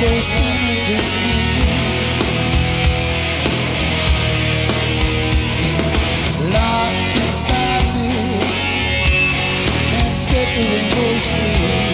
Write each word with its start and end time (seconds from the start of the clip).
days 0.00 0.30
he 0.30 0.78
just 0.86 1.16
me 1.26 1.58
Locked 6.54 7.16
inside 7.16 7.86
me. 7.96 8.40
Can't 9.90 10.16
separate 10.16 10.90
those 10.94 11.26
feelings. 11.32 11.87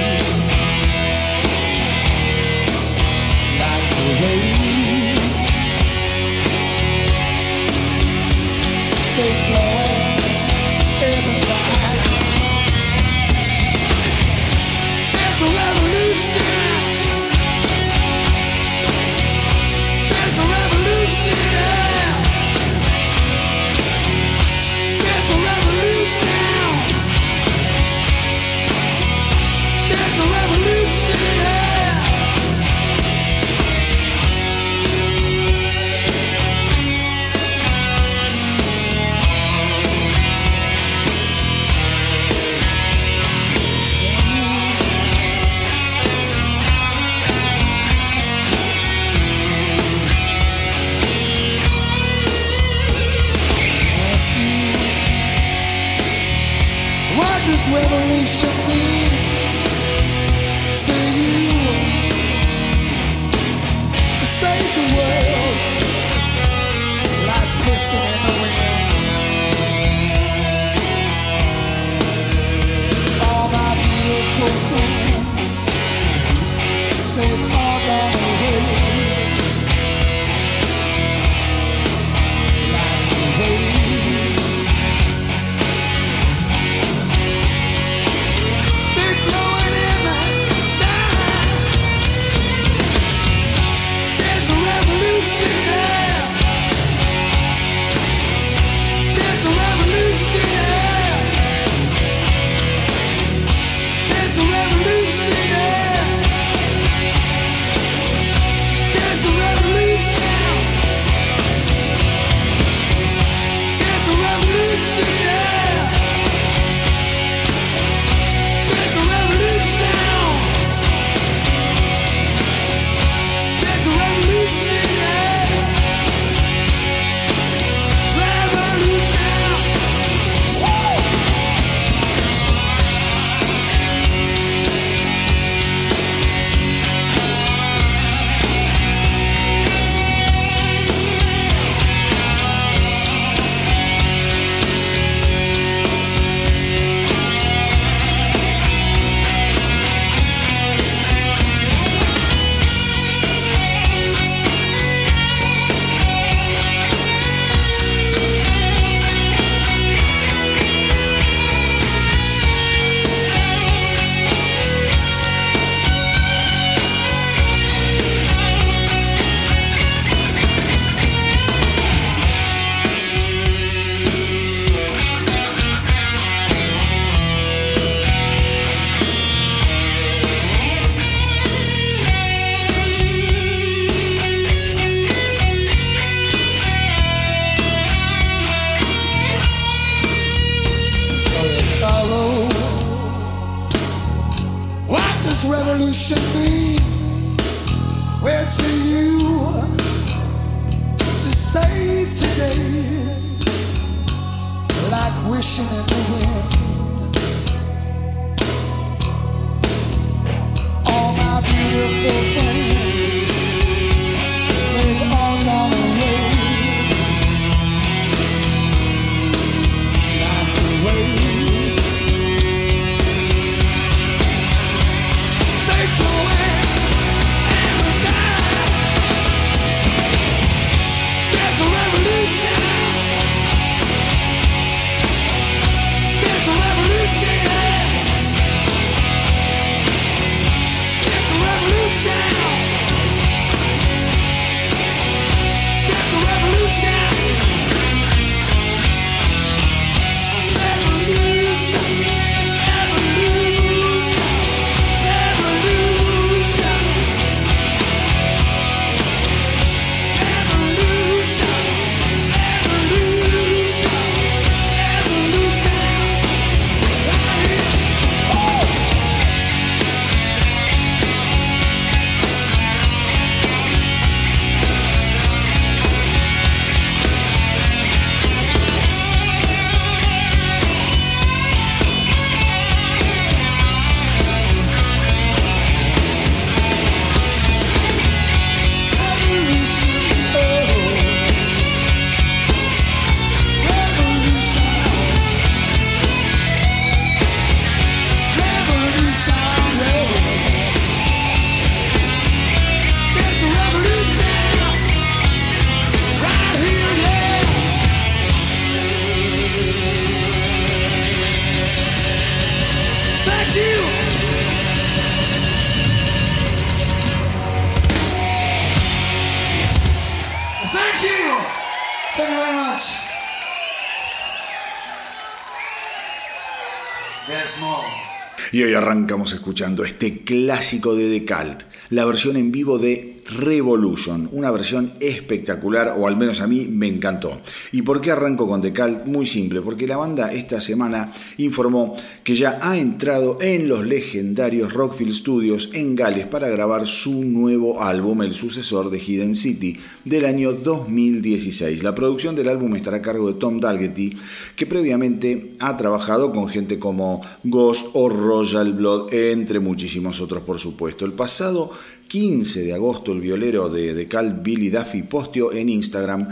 Y 328.54 328.62
hoy 328.62 328.72
arrancamos 328.72 329.32
escuchando 329.32 329.84
este 329.84 330.20
clásico 330.20 330.94
de 330.94 331.10
The 331.10 331.26
Cult, 331.26 331.62
la 331.90 332.04
versión 332.04 332.36
en 332.36 332.52
vivo 332.52 332.78
de 332.78 333.20
Revolution, 333.26 334.28
una 334.30 334.52
versión 334.52 334.92
espectacular, 335.00 335.96
o 335.98 336.06
al 336.06 336.16
menos 336.16 336.40
a 336.40 336.46
mí 336.46 336.68
me 336.70 336.86
encantó. 336.86 337.40
¿Y 337.74 337.82
por 337.82 338.00
qué 338.00 338.12
arranco 338.12 338.46
con 338.46 338.60
Decal? 338.60 339.02
Muy 339.04 339.26
simple, 339.26 339.60
porque 339.60 339.88
la 339.88 339.96
banda 339.96 340.32
esta 340.32 340.60
semana 340.60 341.10
informó 341.38 341.96
que 342.22 342.36
ya 342.36 342.60
ha 342.62 342.78
entrado 342.78 343.38
en 343.40 343.68
los 343.68 343.84
legendarios 343.84 344.72
Rockfield 344.72 345.12
Studios 345.12 345.70
en 345.72 345.96
Gales 345.96 346.28
para 346.28 346.48
grabar 346.48 346.86
su 346.86 347.24
nuevo 347.24 347.82
álbum, 347.82 348.22
el 348.22 348.32
sucesor 348.32 348.90
de 348.90 349.00
Hidden 349.00 349.34
City, 349.34 349.76
del 350.04 350.24
año 350.24 350.52
2016. 350.52 351.82
La 351.82 351.96
producción 351.96 352.36
del 352.36 352.48
álbum 352.48 352.76
estará 352.76 352.98
a 352.98 353.02
cargo 353.02 353.26
de 353.26 353.40
Tom 353.40 353.58
Dalgetty, 353.58 354.16
que 354.54 354.66
previamente 354.66 355.54
ha 355.58 355.76
trabajado 355.76 356.30
con 356.30 356.46
gente 356.46 356.78
como 356.78 357.22
Ghost 357.42 357.88
o 357.94 358.08
Royal 358.08 358.72
Blood, 358.72 359.12
entre 359.12 359.58
muchísimos 359.58 360.20
otros, 360.20 360.44
por 360.44 360.60
supuesto. 360.60 361.04
El 361.04 361.14
pasado 361.14 361.72
15 362.06 362.62
de 362.62 362.72
agosto 362.72 363.10
el 363.10 363.20
violero 363.20 363.68
de, 363.68 364.06
Cal 364.06 364.40
Billy 364.42 364.70
Duffy 364.70 365.02
posteó 365.02 365.52
en 365.52 365.68
Instagram 365.68 366.28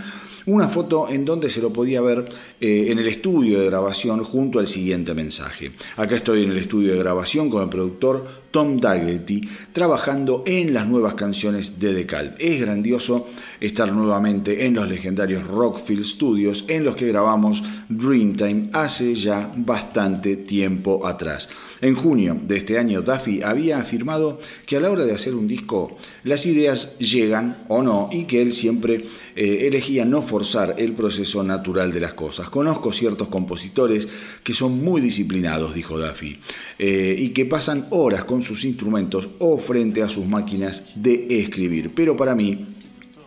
una 0.46 0.68
foto 0.68 1.08
en 1.08 1.24
donde 1.24 1.50
se 1.50 1.62
lo 1.62 1.72
podía 1.72 2.00
ver 2.00 2.24
eh, 2.60 2.86
en 2.88 2.98
el 2.98 3.08
estudio 3.08 3.60
de 3.60 3.66
grabación 3.66 4.22
junto 4.24 4.58
al 4.58 4.68
siguiente 4.68 5.14
mensaje. 5.14 5.72
Acá 5.96 6.16
estoy 6.16 6.44
en 6.44 6.50
el 6.50 6.58
estudio 6.58 6.92
de 6.92 6.98
grabación 6.98 7.50
con 7.50 7.62
el 7.62 7.68
productor 7.68 8.26
Tom 8.52 8.78
Daggett 8.78 9.48
trabajando 9.72 10.44
en 10.46 10.74
las 10.74 10.86
nuevas 10.86 11.14
canciones 11.14 11.80
de 11.80 11.94
Decal. 11.94 12.36
Es 12.38 12.60
grandioso 12.60 13.26
estar 13.60 13.90
nuevamente 13.92 14.66
en 14.66 14.74
los 14.74 14.88
legendarios 14.88 15.46
Rockfield 15.46 16.04
Studios 16.04 16.66
en 16.68 16.84
los 16.84 16.94
que 16.94 17.08
grabamos 17.08 17.62
Dreamtime 17.88 18.68
hace 18.72 19.14
ya 19.14 19.50
bastante 19.56 20.36
tiempo 20.36 21.06
atrás. 21.06 21.48
En 21.80 21.96
junio 21.96 22.38
de 22.40 22.58
este 22.58 22.78
año, 22.78 23.02
Duffy 23.02 23.42
había 23.42 23.78
afirmado 23.78 24.38
que 24.66 24.76
a 24.76 24.80
la 24.80 24.90
hora 24.90 25.04
de 25.04 25.12
hacer 25.12 25.34
un 25.34 25.48
disco 25.48 25.96
las 26.22 26.46
ideas 26.46 26.96
llegan 26.98 27.64
o 27.66 27.82
no 27.82 28.08
y 28.12 28.24
que 28.24 28.40
él 28.40 28.52
siempre 28.52 29.04
eh, 29.34 29.66
elegía 29.66 30.04
no 30.04 30.22
forzar 30.22 30.76
el 30.78 30.92
proceso 30.92 31.42
natural 31.42 31.92
de 31.92 32.00
las 32.00 32.14
cosas. 32.14 32.50
Conozco 32.50 32.92
ciertos 32.92 33.28
compositores 33.28 34.06
que 34.44 34.54
son 34.54 34.80
muy 34.80 35.00
disciplinados, 35.00 35.74
dijo 35.74 35.98
Duffy, 35.98 36.38
eh, 36.78 37.16
y 37.18 37.30
que 37.30 37.46
pasan 37.46 37.88
horas 37.90 38.24
con 38.24 38.41
sus 38.42 38.64
instrumentos 38.64 39.28
o 39.38 39.58
frente 39.58 40.02
a 40.02 40.08
sus 40.08 40.26
máquinas 40.26 40.84
de 40.94 41.26
escribir. 41.40 41.92
Pero 41.94 42.16
para 42.16 42.34
mí, 42.34 42.66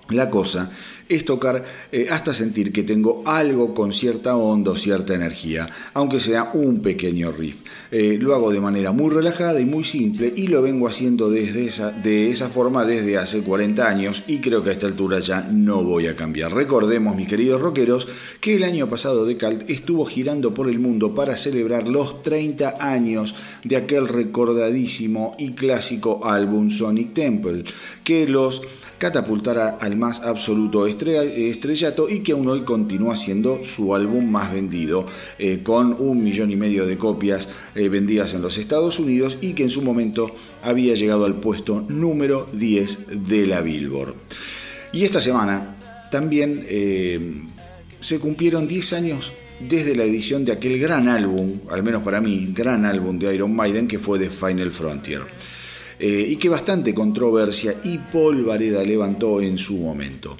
la 0.10 0.30
cosa 0.30 0.72
es 1.08 1.26
tocar 1.26 1.64
eh, 1.92 2.08
hasta 2.10 2.34
sentir 2.34 2.72
que 2.72 2.84
tengo 2.84 3.24
algo 3.26 3.74
con 3.74 3.94
cierta 3.94 4.36
onda 4.36 4.72
o 4.72 4.78
cierta 4.78 5.14
energía, 5.14 5.70
aunque 5.94 6.20
sea 6.20 6.52
un 6.54 6.82
pequeño 6.82 7.32
riff. 7.32 7.58
Eh, 7.92 8.18
lo 8.20 8.34
hago 8.36 8.52
de 8.52 8.60
manera 8.60 8.92
muy 8.92 9.14
relajada 9.14 9.60
y 9.60 9.66
muy 9.66 9.84
simple 9.84 10.34
y 10.36 10.48
lo 10.48 10.62
vengo 10.62 10.88
haciendo 10.88 11.30
desde 11.30 11.66
esa, 11.66 11.92
de 11.92 12.30
esa 12.32 12.50
forma 12.50 12.86
desde 12.86 13.18
hace 13.18 13.42
40 13.42 13.88
años 13.88 14.24
y 14.28 14.40
creo 14.40 14.64
que 14.64 14.70
a 14.70 14.74
esta 14.74 14.88
altura 14.88 15.20
ya 15.20 15.42
no 15.42 15.84
voy 15.84 16.08
a 16.08 16.16
cambiar. 16.16 16.54
Recordemos, 16.54 17.16
mis 17.16 17.28
queridos 17.28 17.62
rockeros, 17.62 18.08
que 18.42 18.56
el 18.56 18.64
año 18.64 18.90
pasado 18.90 19.26
de 19.26 19.38
Calt 19.38 19.70
estuvo 19.70 20.06
girando 20.06 20.54
por 20.54 20.70
el 20.70 20.80
mundo 20.80 21.14
para 21.14 21.38
celebrar 21.38 21.88
los 21.88 22.24
30 22.24 22.78
años 22.80 23.36
de 23.64 23.76
aquel 23.76 24.08
recordadísimo 24.08 25.36
y 25.38 25.52
clásico 25.52 26.26
álbum 26.26 26.70
Sonic 26.70 27.14
Temple, 27.14 27.64
que 28.04 28.28
los 28.28 28.62
catapultara 28.98 29.78
al 29.80 29.98
más 29.98 30.22
absoluto 30.22 30.88
estrellato 30.88 32.10
y 32.10 32.20
que 32.20 32.32
aún 32.32 32.48
hoy 32.48 32.62
continúa 32.62 33.18
siendo 33.18 33.64
su 33.66 33.96
álbum 33.96 34.30
más 34.30 34.54
vendido, 34.54 35.06
eh, 35.38 35.62
con 35.64 35.94
un 35.94 36.24
millón 36.24 36.52
y 36.52 36.56
medio 36.56 36.86
de 36.86 36.98
copias 36.98 37.48
eh, 37.76 37.90
vendidas 37.90 38.34
en 38.34 38.42
los 38.42 38.58
Estados 38.58 39.00
Unidos 39.00 39.38
y 39.42 39.54
que 39.54 39.64
en 39.64 39.70
su 39.70 39.82
momento 39.82 40.32
había 40.62 40.96
llegado 40.96 41.26
al 41.26 41.40
puesto 41.40 41.86
número 41.88 42.50
10 42.54 43.28
de 43.28 43.48
la 43.48 43.62
Billboard. 43.62 44.16
Y 44.94 45.04
esta 45.04 45.20
semana 45.20 45.76
también 46.12 46.66
eh, 46.68 47.44
se 48.00 48.20
cumplieron 48.20 48.68
10 48.68 48.94
años 48.94 49.34
desde 49.60 49.96
la 49.96 50.04
edición 50.04 50.46
de 50.46 50.52
aquel 50.52 50.80
gran 50.80 51.08
álbum, 51.08 51.60
al 51.70 51.84
menos 51.84 52.04
para 52.04 52.22
mí, 52.22 52.50
gran 52.54 52.86
álbum 52.86 53.18
de 53.20 53.34
Iron 53.34 53.56
Maiden 53.56 53.88
que 53.88 54.00
fue 54.00 54.20
The 54.20 54.30
Final 54.30 54.72
Frontier. 54.72 55.22
Eh, 56.00 56.28
y 56.30 56.36
que 56.36 56.50
bastante 56.50 56.94
controversia 56.94 57.76
y 57.84 57.98
polvareda 57.98 58.84
levantó 58.84 59.42
en 59.42 59.58
su 59.58 59.78
momento. 59.78 60.38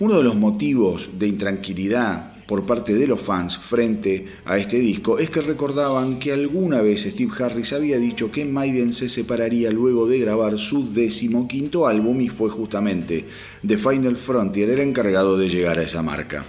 Uno 0.00 0.18
de 0.18 0.22
los 0.22 0.36
motivos 0.36 1.10
de 1.18 1.28
intranquilidad 1.28 2.38
por 2.46 2.64
parte 2.64 2.94
de 2.94 3.06
los 3.06 3.20
fans 3.20 3.58
frente 3.58 4.26
a 4.46 4.56
este 4.56 4.78
disco 4.78 5.18
es 5.18 5.28
que 5.28 5.42
recordaban 5.42 6.18
que 6.18 6.32
alguna 6.32 6.80
vez 6.80 7.02
Steve 7.02 7.32
Harris 7.38 7.74
había 7.74 7.98
dicho 7.98 8.30
que 8.30 8.46
Maiden 8.46 8.92
se 8.94 9.10
separaría 9.10 9.70
luego 9.70 10.06
de 10.06 10.18
grabar 10.18 10.58
su 10.58 10.92
decimoquinto 10.92 11.86
álbum 11.86 12.20
y 12.22 12.30
fue 12.30 12.48
justamente 12.48 13.26
The 13.66 13.76
Final 13.76 14.16
Frontier 14.16 14.70
el 14.70 14.80
encargado 14.80 15.36
de 15.36 15.50
llegar 15.50 15.78
a 15.78 15.82
esa 15.82 16.02
marca. 16.02 16.46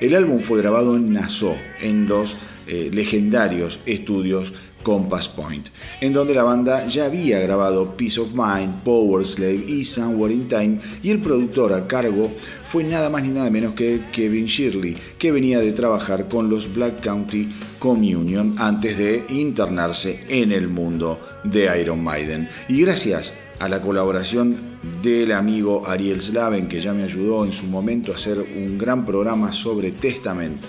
El 0.00 0.14
álbum 0.14 0.38
fue 0.38 0.58
grabado 0.58 0.96
en 0.96 1.12
Nassau, 1.12 1.54
en 1.80 2.06
los 2.06 2.36
eh, 2.66 2.90
legendarios 2.92 3.80
estudios 3.84 4.54
Compass 4.84 5.26
Point, 5.26 5.66
en 6.00 6.12
donde 6.12 6.34
la 6.34 6.44
banda 6.44 6.86
ya 6.86 7.06
había 7.06 7.40
grabado 7.40 7.96
Peace 7.96 8.20
of 8.20 8.34
Mind, 8.34 8.84
Power 8.84 9.26
Slave 9.26 9.64
y 9.66 9.84
Somewhere 9.84 10.32
in 10.32 10.46
Time, 10.46 10.78
y 11.02 11.10
el 11.10 11.18
productor 11.18 11.72
a 11.72 11.88
cargo 11.88 12.30
fue 12.68 12.84
nada 12.84 13.10
más 13.10 13.24
ni 13.24 13.30
nada 13.30 13.50
menos 13.50 13.72
que 13.72 14.02
Kevin 14.12 14.46
Shirley, 14.46 14.96
que 15.18 15.32
venía 15.32 15.58
de 15.58 15.72
trabajar 15.72 16.28
con 16.28 16.48
los 16.48 16.72
Black 16.72 17.00
County 17.00 17.48
Communion 17.78 18.54
antes 18.58 18.96
de 18.98 19.24
internarse 19.30 20.24
en 20.28 20.52
el 20.52 20.68
mundo 20.68 21.20
de 21.44 21.80
Iron 21.80 22.02
Maiden. 22.02 22.48
Y 22.68 22.82
gracias 22.82 23.32
a 23.60 23.68
la 23.68 23.80
colaboración 23.80 24.56
del 25.02 25.32
amigo 25.32 25.86
Ariel 25.86 26.20
Slaven, 26.20 26.66
que 26.66 26.80
ya 26.80 26.92
me 26.92 27.04
ayudó 27.04 27.44
en 27.44 27.52
su 27.52 27.66
momento 27.66 28.12
a 28.12 28.16
hacer 28.16 28.38
un 28.38 28.76
gran 28.76 29.06
programa 29.06 29.52
sobre 29.52 29.92
Testament 29.92 30.60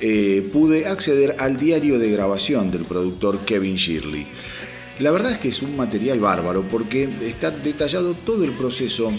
eh, 0.00 0.48
pude 0.52 0.86
acceder 0.86 1.36
al 1.38 1.56
diario 1.56 1.98
de 1.98 2.10
grabación 2.10 2.70
del 2.70 2.84
productor 2.84 3.40
Kevin 3.40 3.76
Shirley. 3.76 4.26
La 4.98 5.10
verdad 5.10 5.32
es 5.32 5.38
que 5.38 5.48
es 5.48 5.62
un 5.62 5.76
material 5.76 6.20
bárbaro 6.20 6.66
porque 6.68 7.08
está 7.22 7.50
detallado 7.50 8.14
todo 8.14 8.44
el 8.44 8.52
proceso 8.52 9.12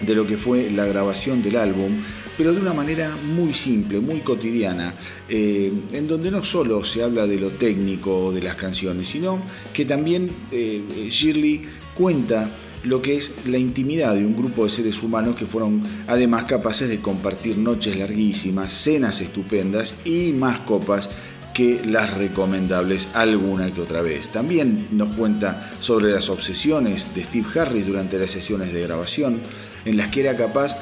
de 0.00 0.14
lo 0.14 0.26
que 0.26 0.36
fue 0.36 0.70
la 0.70 0.86
grabación 0.86 1.42
del 1.42 1.56
álbum, 1.56 1.92
pero 2.36 2.52
de 2.52 2.60
una 2.60 2.72
manera 2.72 3.16
muy 3.22 3.54
simple, 3.54 4.00
muy 4.00 4.20
cotidiana, 4.20 4.94
eh, 5.28 5.72
en 5.92 6.08
donde 6.08 6.30
no 6.30 6.42
solo 6.42 6.84
se 6.84 7.02
habla 7.02 7.26
de 7.26 7.36
lo 7.36 7.52
técnico 7.52 8.32
de 8.32 8.42
las 8.42 8.56
canciones, 8.56 9.08
sino 9.08 9.42
que 9.72 9.84
también 9.84 10.30
eh, 10.50 10.82
Shirley 11.10 11.64
cuenta 11.94 12.50
lo 12.84 13.02
que 13.02 13.16
es 13.16 13.32
la 13.46 13.58
intimidad 13.58 14.14
de 14.14 14.24
un 14.24 14.36
grupo 14.36 14.64
de 14.64 14.70
seres 14.70 15.02
humanos 15.02 15.36
que 15.36 15.46
fueron 15.46 15.82
además 16.06 16.44
capaces 16.44 16.88
de 16.88 17.00
compartir 17.00 17.58
noches 17.58 17.96
larguísimas, 17.96 18.72
cenas 18.72 19.20
estupendas 19.20 19.96
y 20.04 20.32
más 20.32 20.60
copas 20.60 21.08
que 21.54 21.80
las 21.86 22.12
recomendables 22.14 23.08
alguna 23.14 23.72
que 23.72 23.80
otra 23.80 24.02
vez. 24.02 24.28
También 24.28 24.88
nos 24.90 25.12
cuenta 25.12 25.70
sobre 25.80 26.12
las 26.12 26.28
obsesiones 26.28 27.14
de 27.14 27.24
Steve 27.24 27.46
Harris 27.58 27.86
durante 27.86 28.18
las 28.18 28.32
sesiones 28.32 28.72
de 28.72 28.82
grabación, 28.82 29.40
en 29.84 29.96
las 29.96 30.08
que 30.08 30.20
era 30.20 30.36
capaz 30.36 30.76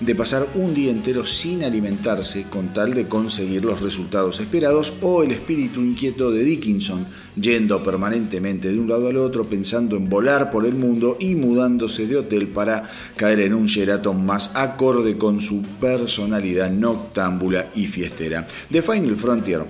de 0.00 0.14
pasar 0.14 0.46
un 0.54 0.74
día 0.74 0.92
entero 0.92 1.26
sin 1.26 1.64
alimentarse 1.64 2.44
con 2.44 2.72
tal 2.72 2.94
de 2.94 3.08
conseguir 3.08 3.64
los 3.64 3.80
resultados 3.80 4.38
esperados 4.38 4.92
o 5.02 5.24
el 5.24 5.32
espíritu 5.32 5.80
inquieto 5.80 6.30
de 6.30 6.44
Dickinson, 6.44 7.06
yendo 7.34 7.82
permanentemente 7.82 8.72
de 8.72 8.78
un 8.78 8.88
lado 8.88 9.08
al 9.08 9.16
otro 9.16 9.44
pensando 9.44 9.96
en 9.96 10.08
volar 10.08 10.50
por 10.50 10.66
el 10.66 10.74
mundo 10.74 11.16
y 11.18 11.34
mudándose 11.34 12.06
de 12.06 12.16
hotel 12.16 12.48
para 12.48 12.88
caer 13.16 13.40
en 13.40 13.54
un 13.54 13.66
Sheraton 13.66 14.24
más 14.24 14.54
acorde 14.54 15.18
con 15.18 15.40
su 15.40 15.62
personalidad 15.80 16.70
noctámbula 16.70 17.70
y 17.74 17.86
fiestera. 17.86 18.46
The 18.70 18.82
Final 18.82 19.16
Frontier 19.16 19.64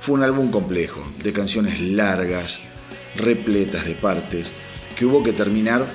fue 0.00 0.16
un 0.16 0.22
álbum 0.22 0.50
complejo, 0.50 1.02
de 1.22 1.32
canciones 1.32 1.80
largas, 1.80 2.58
repletas 3.16 3.86
de 3.86 3.94
partes, 3.94 4.48
que 4.96 5.06
hubo 5.06 5.22
que 5.22 5.32
terminar 5.32 5.86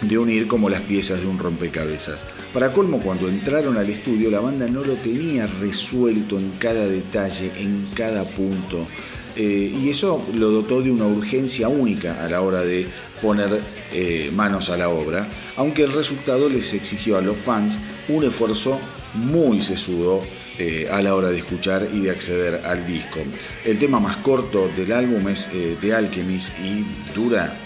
de 0.00 0.18
unir 0.18 0.46
como 0.46 0.70
las 0.70 0.80
piezas 0.82 1.20
de 1.20 1.26
un 1.26 1.38
rompecabezas. 1.38 2.18
Para 2.52 2.72
colmo, 2.72 2.98
cuando 2.98 3.28
entraron 3.28 3.76
al 3.76 3.88
estudio, 3.88 4.28
la 4.28 4.40
banda 4.40 4.66
no 4.66 4.82
lo 4.82 4.94
tenía 4.94 5.46
resuelto 5.46 6.36
en 6.36 6.50
cada 6.58 6.84
detalle, 6.88 7.52
en 7.56 7.84
cada 7.94 8.24
punto. 8.24 8.88
Eh, 9.36 9.72
y 9.80 9.88
eso 9.88 10.26
lo 10.34 10.50
dotó 10.50 10.82
de 10.82 10.90
una 10.90 11.06
urgencia 11.06 11.68
única 11.68 12.24
a 12.24 12.28
la 12.28 12.40
hora 12.40 12.62
de 12.62 12.88
poner 13.22 13.60
eh, 13.92 14.32
manos 14.34 14.68
a 14.68 14.76
la 14.76 14.88
obra, 14.88 15.28
aunque 15.56 15.84
el 15.84 15.92
resultado 15.92 16.48
les 16.48 16.74
exigió 16.74 17.18
a 17.18 17.20
los 17.20 17.36
fans 17.36 17.78
un 18.08 18.24
esfuerzo 18.24 18.80
muy 19.14 19.62
sesudo 19.62 20.20
eh, 20.58 20.88
a 20.90 21.00
la 21.02 21.14
hora 21.14 21.28
de 21.28 21.38
escuchar 21.38 21.86
y 21.94 22.00
de 22.00 22.10
acceder 22.10 22.62
al 22.66 22.84
disco. 22.84 23.20
El 23.64 23.78
tema 23.78 24.00
más 24.00 24.16
corto 24.16 24.68
del 24.76 24.90
álbum 24.90 25.28
es 25.28 25.48
The 25.80 25.94
Alchemist 25.94 26.50
y 26.58 26.84
dura 27.14 27.56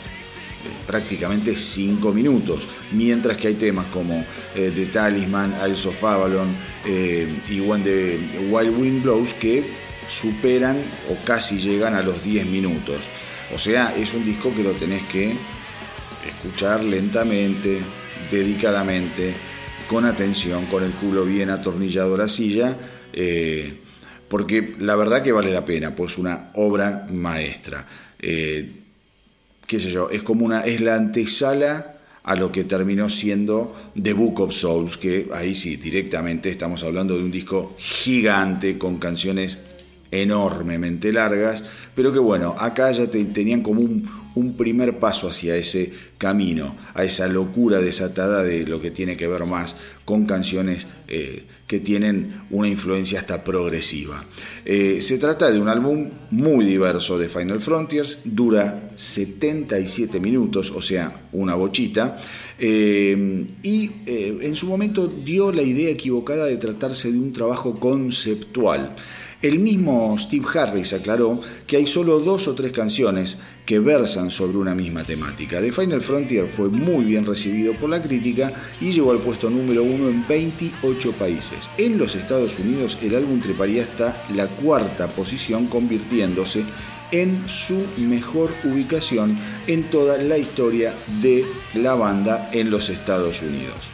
prácticamente 0.87 1.57
5 1.57 2.13
minutos, 2.13 2.69
mientras 2.93 3.37
que 3.37 3.49
hay 3.49 3.55
temas 3.55 3.87
como 3.87 4.25
eh, 4.55 4.73
The 4.75 4.87
Talisman, 4.87 5.55
Isles 5.67 5.87
of 5.87 6.05
Avalon 6.05 6.49
eh, 6.87 7.29
y 7.51 7.61
When 7.61 7.83
the 7.83 8.19
Wild 8.51 8.79
Wind 8.79 9.03
Blows 9.03 9.35
que 9.35 9.65
superan 10.09 10.77
o 11.11 11.25
casi 11.25 11.59
llegan 11.59 11.95
a 11.95 12.03
los 12.03 12.23
10 12.23 12.47
minutos. 12.47 12.99
O 13.55 13.59
sea, 13.59 13.95
es 13.97 14.15
un 14.15 14.25
disco 14.25 14.55
que 14.55 14.63
lo 14.63 14.73
tenés 14.73 15.03
que 15.05 15.33
escuchar 16.27 16.83
lentamente, 16.83 17.79
dedicadamente, 18.31 19.35
con 19.89 20.05
atención, 20.05 20.67
con 20.67 20.83
el 20.83 20.91
culo 20.93 21.25
bien 21.25 21.51
atornillado 21.51 22.15
a 22.15 22.19
la 22.19 22.29
silla, 22.29 22.77
eh, 23.13 23.81
porque 24.29 24.75
la 24.79 24.97
verdad 24.97 25.23
que 25.23 25.33
vale 25.33 25.53
la 25.53 25.65
pena, 25.65 25.95
pues 25.95 26.19
una 26.19 26.51
obra 26.55 27.07
maestra. 27.11 27.87
Qué 29.67 29.81
sé 29.81 29.91
yo, 29.91 30.11
es 30.11 30.23
como 30.23 30.45
una, 30.45 30.63
es 30.63 30.81
la 30.81 30.95
antesala 30.95 31.95
a 32.25 32.37
lo 32.37 32.51
que 32.51 32.65
terminó 32.65 33.11
siendo 33.11 33.75
The 34.01 34.15
Book 34.15 34.41
of 34.41 34.55
Souls, 34.55 34.97
que 34.97 35.29
ahí 35.33 35.55
sí, 35.55 35.77
directamente 35.77 36.51
estamos 36.51 36.83
hablando 36.83 37.17
de 37.17 37.23
un 37.23 37.31
disco 37.31 37.75
gigante 37.79 38.79
con 38.79 38.99
canciones 38.99 39.59
enormemente 40.11 41.13
largas, 41.13 41.65
pero 41.95 42.13
que 42.13 42.19
bueno, 42.19 42.57
acá 42.59 42.91
ya 42.93 43.07
tenían 43.07 43.63
como 43.63 43.83
un, 43.83 44.25
primer 44.57 44.99
paso 44.99 45.29
hacia 45.29 45.55
ese 45.55 45.93
camino, 46.19 46.77
a 46.95 47.05
esa 47.05 47.29
locura 47.29 47.81
desatada 47.81 48.43
de 48.43 48.67
lo 48.67 48.81
que 48.81 48.91
tiene 48.91 49.17
que 49.17 49.29
ver 49.29 49.47
más 49.47 49.77
con 50.05 50.27
canciones 50.27 50.89
eh, 51.09 51.45
que 51.67 51.81
tienen 51.81 52.43
una 52.51 52.69
influencia 52.69 53.21
hasta 53.21 53.43
progresiva. 53.43 54.25
Eh, 54.65 55.01
se 55.01 55.19
trata 55.19 55.51
de 55.51 55.59
un 55.59 55.69
álbum 55.69 56.11
muy 56.31 56.65
diverso 56.65 57.19
de 57.19 57.29
Final 57.29 57.61
Frontiers, 57.61 58.19
dura 58.25 58.91
77 58.95 60.21
minutos, 60.21 60.71
o 60.71 60.83
sea, 60.83 61.27
una 61.33 61.55
bochita, 61.55 62.17
eh, 62.59 63.47
y 63.63 63.91
en 64.07 64.57
su 64.57 64.67
momento 64.67 65.07
dio 65.07 65.53
la 65.53 65.63
idea 65.63 65.91
equivocada 65.91 66.47
de 66.47 66.57
tratarse 66.57 67.11
de 67.11 67.19
un 67.19 67.33
trabajo 67.33 67.79
conceptual. 67.81 68.95
El 69.45 69.59
mismo 69.59 70.17
Steve 70.19 70.47
Harris 70.55 70.95
aclaró 70.95 71.39
que 71.67 71.77
hay 71.77 71.87
solo 71.87 72.19
dos 72.19 72.49
o 72.49 72.55
tres 72.55 72.73
canciones 72.73 73.37
que 73.65 73.79
versan 73.79 74.31
sobre 74.31 74.59
una 74.59 74.75
misma 74.75 75.05
temática. 75.05 75.61
The 75.61 75.73
Final 75.73 76.03
Frontier 76.03 76.49
fue 76.49 76.69
muy 76.69 77.05
bien 77.05 77.25
recibido 77.25 77.73
por 77.75 77.91
la 77.91 78.03
crítica 78.03 78.53
y 78.81 78.93
llegó 78.93 79.13
al 79.13 79.21
puesto 79.21 79.49
número 79.49 79.83
uno 79.83 80.09
en 80.09 80.27
28 80.27 81.13
países. 81.13 81.71
En 81.79 81.99
los 81.99 82.15
Estados 82.15 82.59
Unidos 82.59 82.99
el 83.03 83.15
álbum 83.15 83.41
treparía 83.41 83.83
hasta 83.83 84.25
la 84.35 84.47
cuarta 84.47 85.09
posición, 85.09 85.67
convirtiéndose 85.67 86.65
en 87.11 87.49
su 87.49 87.81
mejor 87.99 88.51
ubicación 88.65 89.39
en 89.67 89.85
toda 89.85 90.19
la 90.19 90.37
historia 90.37 90.95
de 91.23 91.45
la 91.75 91.95
banda 91.95 92.51
en 92.53 92.71
los 92.71 92.91
Estados 92.91 93.41
Unidos. 93.43 93.94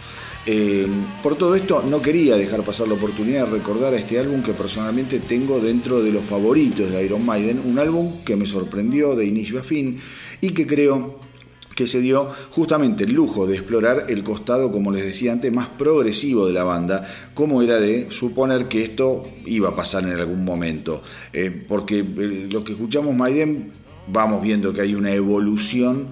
Eh, 0.53 0.85
por 1.23 1.37
todo 1.37 1.55
esto, 1.55 1.81
no 1.89 2.03
quería 2.03 2.35
dejar 2.35 2.65
pasar 2.65 2.89
la 2.89 2.95
oportunidad 2.95 3.47
de 3.47 3.53
recordar 3.53 3.95
a 3.95 3.97
este 3.97 4.19
álbum 4.19 4.43
que 4.43 4.53
personalmente 4.53 5.21
tengo 5.21 5.61
dentro 5.61 6.03
de 6.03 6.11
los 6.11 6.25
favoritos 6.25 6.91
de 6.91 7.05
Iron 7.05 7.25
Maiden, 7.25 7.63
un 7.65 7.79
álbum 7.79 8.11
que 8.25 8.35
me 8.35 8.47
sorprendió 8.47 9.15
de 9.15 9.27
inicio 9.27 9.61
a 9.61 9.63
fin 9.63 10.01
y 10.41 10.51
que 10.51 10.67
creo 10.67 11.21
que 11.77 11.87
se 11.87 12.01
dio 12.01 12.33
justamente 12.51 13.05
el 13.05 13.13
lujo 13.13 13.47
de 13.47 13.55
explorar 13.55 14.07
el 14.09 14.25
costado, 14.25 14.73
como 14.73 14.91
les 14.91 15.05
decía 15.05 15.31
antes, 15.31 15.53
más 15.53 15.69
progresivo 15.69 16.49
de 16.49 16.53
la 16.53 16.65
banda, 16.65 17.07
como 17.33 17.63
era 17.63 17.79
de 17.79 18.09
suponer 18.11 18.67
que 18.67 18.83
esto 18.83 19.23
iba 19.47 19.69
a 19.69 19.77
pasar 19.77 20.03
en 20.03 20.19
algún 20.19 20.45
momento. 20.45 21.01
Eh, 21.33 21.65
porque 21.69 22.01
eh, 22.01 22.49
los 22.51 22.65
que 22.65 22.73
escuchamos 22.73 23.15
Maiden 23.15 23.71
vamos 24.09 24.43
viendo 24.43 24.73
que 24.73 24.81
hay 24.81 24.97
una 24.97 25.13
evolución 25.13 26.09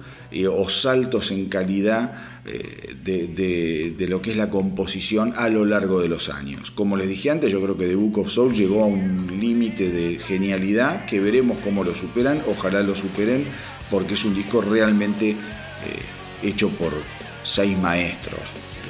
o 0.55 0.69
saltos 0.69 1.31
en 1.31 1.47
calidad 1.47 2.28
eh, 2.45 2.95
de, 3.03 4.07
lo 4.07 4.21
que 4.21 4.31
es 4.31 4.37
la 4.37 4.49
composición 4.49 5.33
a 5.35 5.49
lo 5.49 5.65
largo 5.65 6.01
de 6.01 6.07
los 6.07 6.29
años. 6.29 6.71
Como 6.71 6.97
les 6.97 7.07
dije 7.07 7.29
antes, 7.29 7.51
yo 7.51 7.61
creo 7.61 7.77
que 7.77 7.85
The 7.85 7.95
Book 7.95 8.19
of 8.19 8.29
Soul 8.29 8.53
llegó 8.53 8.83
a 8.83 8.87
un 8.87 9.39
límite 9.39 9.89
de 9.91 10.17
genialidad 10.17 11.05
que 11.05 11.19
veremos 11.19 11.59
cómo 11.59 11.83
lo 11.83 11.93
superan, 11.93 12.41
ojalá 12.47 12.81
lo 12.81 12.95
superen, 12.95 13.45
porque 13.91 14.13
es 14.13 14.25
un 14.25 14.35
disco 14.35 14.61
realmente 14.61 15.31
eh, 15.31 15.35
hecho 16.43 16.69
por 16.69 16.93
seis 17.43 17.77
maestros, 17.77 18.41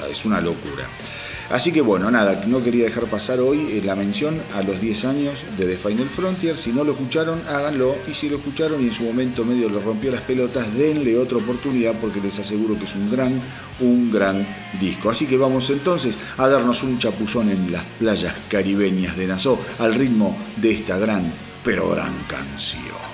es 0.10 0.26
una 0.26 0.42
locura. 0.42 0.88
Así 1.50 1.72
que 1.72 1.82
bueno, 1.82 2.12
nada, 2.12 2.44
no 2.46 2.64
quería 2.64 2.86
dejar 2.86 3.06
pasar 3.06 3.40
hoy 3.40 3.60
eh, 3.72 3.82
la 3.84 3.96
mención 3.96 4.40
a 4.54 4.62
los 4.62 4.80
10 4.80 5.06
años 5.06 5.34
de 5.58 5.66
The 5.66 5.78
Final 5.78 6.08
Frontier. 6.10 6.58
Si 6.58 6.72
no 6.72 6.84
lo 6.84 6.92
escucharon, 6.92 7.42
háganlo. 7.48 7.96
Y 8.08 8.14
si 8.14 8.30
lo 8.30 8.38
escucharon 8.38 8.84
y 8.84 8.88
en 8.88 8.94
su 8.94 9.04
momento 9.04 9.44
medio 9.44 9.68
lo 9.68 9.80
rompió 9.80 10.12
las 10.12 10.22
pelotas, 10.22 10.72
denle 10.76 11.18
otra 11.18 11.40
oportunidad 11.40 11.94
porque 12.00 12.22
les 12.22 12.38
aseguro 12.38 12.78
que 12.78 12.86
es 12.86 12.96
un 12.96 13.10
gran, 13.10 13.42
un 13.80 14.12
gran 14.12 14.46
disco. 14.80 15.10
Así 15.10 15.26
que 15.26 15.38
vamos 15.38 15.70
entonces 15.72 16.18
a 16.38 16.48
darnos 16.48 16.84
un 16.84 17.00
chapuzón 17.00 17.50
en 17.50 17.72
las 17.72 17.84
playas 17.98 18.36
caribeñas 18.48 19.18
de 19.18 19.26
Nassau 19.26 19.58
al 19.80 19.96
ritmo 19.96 20.38
de 20.58 20.72
esta 20.72 21.00
gran, 21.00 21.34
pero 21.64 21.90
gran 21.90 22.14
canción. 22.28 23.10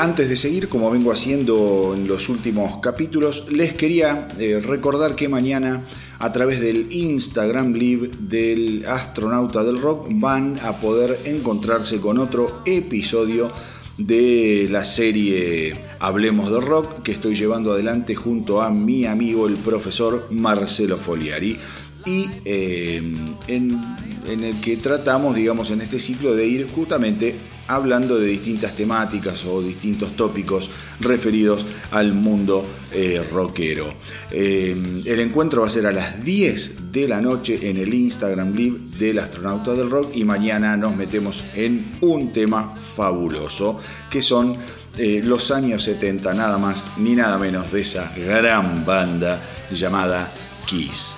Antes 0.00 0.28
de 0.28 0.36
seguir, 0.36 0.68
como 0.68 0.90
vengo 0.90 1.10
haciendo 1.10 1.94
en 1.96 2.06
los 2.06 2.28
últimos 2.28 2.78
capítulos, 2.78 3.46
les 3.50 3.72
quería 3.72 4.28
eh, 4.38 4.60
recordar 4.64 5.16
que 5.16 5.28
mañana 5.28 5.84
a 6.18 6.30
través 6.30 6.60
del 6.60 6.86
Instagram 6.92 7.72
Live 7.72 8.10
del 8.20 8.84
astronauta 8.86 9.64
del 9.64 9.78
rock 9.78 10.06
van 10.10 10.56
a 10.62 10.76
poder 10.76 11.18
encontrarse 11.24 11.98
con 11.98 12.18
otro 12.18 12.62
episodio 12.64 13.52
de 13.96 14.68
la 14.70 14.84
serie 14.84 15.74
Hablemos 15.98 16.52
de 16.52 16.60
Rock 16.60 17.02
que 17.02 17.12
estoy 17.12 17.34
llevando 17.34 17.72
adelante 17.72 18.14
junto 18.14 18.62
a 18.62 18.70
mi 18.70 19.04
amigo 19.04 19.48
el 19.48 19.56
profesor 19.56 20.28
Marcelo 20.30 20.98
Foliari. 20.98 21.58
Y 22.06 22.30
eh, 22.44 23.02
en, 23.48 23.80
en 24.26 24.44
el 24.44 24.60
que 24.60 24.76
tratamos, 24.76 25.34
digamos, 25.34 25.70
en 25.70 25.80
este 25.80 25.98
ciclo 25.98 26.36
de 26.36 26.46
ir 26.46 26.68
justamente 26.72 27.34
hablando 27.68 28.18
de 28.18 28.26
distintas 28.26 28.74
temáticas 28.74 29.44
o 29.44 29.62
distintos 29.62 30.16
tópicos 30.16 30.70
referidos 31.00 31.64
al 31.92 32.12
mundo 32.12 32.64
eh, 32.92 33.24
rockero. 33.30 33.94
Eh, 34.30 35.02
el 35.06 35.20
encuentro 35.20 35.62
va 35.62 35.68
a 35.68 35.70
ser 35.70 35.86
a 35.86 35.92
las 35.92 36.24
10 36.24 36.92
de 36.92 37.06
la 37.06 37.20
noche 37.20 37.70
en 37.70 37.76
el 37.76 37.92
Instagram 37.92 38.54
Live 38.54 38.78
del 38.98 39.18
astronauta 39.18 39.74
del 39.74 39.90
rock 39.90 40.16
y 40.16 40.24
mañana 40.24 40.76
nos 40.76 40.96
metemos 40.96 41.44
en 41.54 41.92
un 42.00 42.32
tema 42.32 42.74
fabuloso 42.96 43.78
que 44.10 44.22
son 44.22 44.56
eh, 44.96 45.20
los 45.22 45.50
años 45.50 45.84
70, 45.84 46.34
nada 46.34 46.58
más 46.58 46.84
ni 46.96 47.14
nada 47.14 47.38
menos 47.38 47.70
de 47.70 47.82
esa 47.82 48.12
gran 48.16 48.84
banda 48.84 49.40
llamada 49.70 50.32
Kiss. 50.66 51.16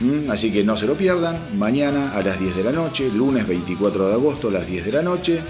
¿Mm? 0.00 0.30
Así 0.30 0.52
que 0.52 0.64
no 0.64 0.76
se 0.76 0.86
lo 0.86 0.94
pierdan, 0.94 1.38
mañana 1.56 2.12
a 2.12 2.22
las 2.22 2.38
10 2.38 2.56
de 2.56 2.64
la 2.64 2.72
noche, 2.72 3.08
lunes 3.14 3.46
24 3.46 4.08
de 4.08 4.14
agosto 4.14 4.48
a 4.48 4.52
las 4.52 4.66
10 4.66 4.86
de 4.86 4.92
la 4.92 5.02
noche, 5.02 5.40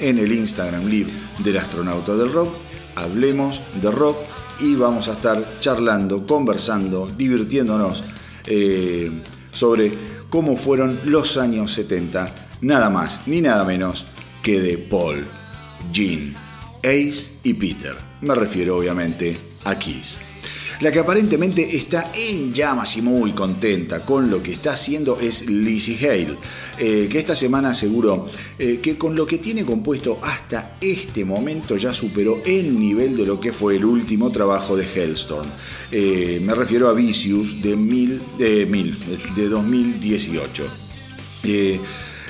en 0.00 0.18
el 0.18 0.32
Instagram 0.32 0.86
Live 0.86 1.10
del 1.38 1.56
astronauta 1.56 2.14
del 2.14 2.32
rock. 2.32 2.54
Hablemos 2.94 3.60
de 3.80 3.90
rock 3.90 4.16
y 4.60 4.74
vamos 4.74 5.08
a 5.08 5.12
estar 5.12 5.42
charlando, 5.60 6.26
conversando, 6.26 7.10
divirtiéndonos 7.16 8.04
eh, 8.46 9.22
sobre 9.50 9.92
cómo 10.30 10.56
fueron 10.56 11.00
los 11.04 11.36
años 11.36 11.72
70, 11.72 12.34
nada 12.62 12.90
más 12.90 13.20
ni 13.26 13.40
nada 13.40 13.64
menos 13.64 14.06
que 14.42 14.60
de 14.60 14.78
Paul, 14.78 15.26
Gene, 15.92 16.34
Ace 16.78 17.32
y 17.42 17.54
Peter. 17.54 17.96
Me 18.20 18.34
refiero 18.34 18.78
obviamente 18.78 19.36
a 19.64 19.78
Kiss. 19.78 20.20
La 20.80 20.92
que 20.92 20.98
aparentemente 20.98 21.74
está 21.74 22.12
en 22.14 22.52
llamas 22.52 22.98
y 22.98 23.02
muy 23.02 23.32
contenta 23.32 24.04
con 24.04 24.30
lo 24.30 24.42
que 24.42 24.52
está 24.52 24.74
haciendo 24.74 25.18
es 25.18 25.48
Lizzie 25.48 25.96
Hale, 25.96 26.36
eh, 26.78 27.08
que 27.10 27.18
esta 27.18 27.34
semana 27.34 27.70
aseguró 27.70 28.26
eh, 28.58 28.78
que 28.82 28.98
con 28.98 29.16
lo 29.16 29.26
que 29.26 29.38
tiene 29.38 29.64
compuesto 29.64 30.18
hasta 30.22 30.76
este 30.82 31.24
momento 31.24 31.78
ya 31.78 31.94
superó 31.94 32.42
el 32.44 32.78
nivel 32.78 33.16
de 33.16 33.24
lo 33.24 33.40
que 33.40 33.54
fue 33.54 33.76
el 33.76 33.86
último 33.86 34.30
trabajo 34.30 34.76
de 34.76 34.86
Hellstorm. 34.86 35.48
Eh, 35.90 36.42
me 36.44 36.54
refiero 36.54 36.88
a 36.88 36.92
Vicious 36.92 37.62
de, 37.62 37.74
mil, 37.74 38.20
mil, 38.68 38.98
de 39.34 39.48
2018. 39.48 40.64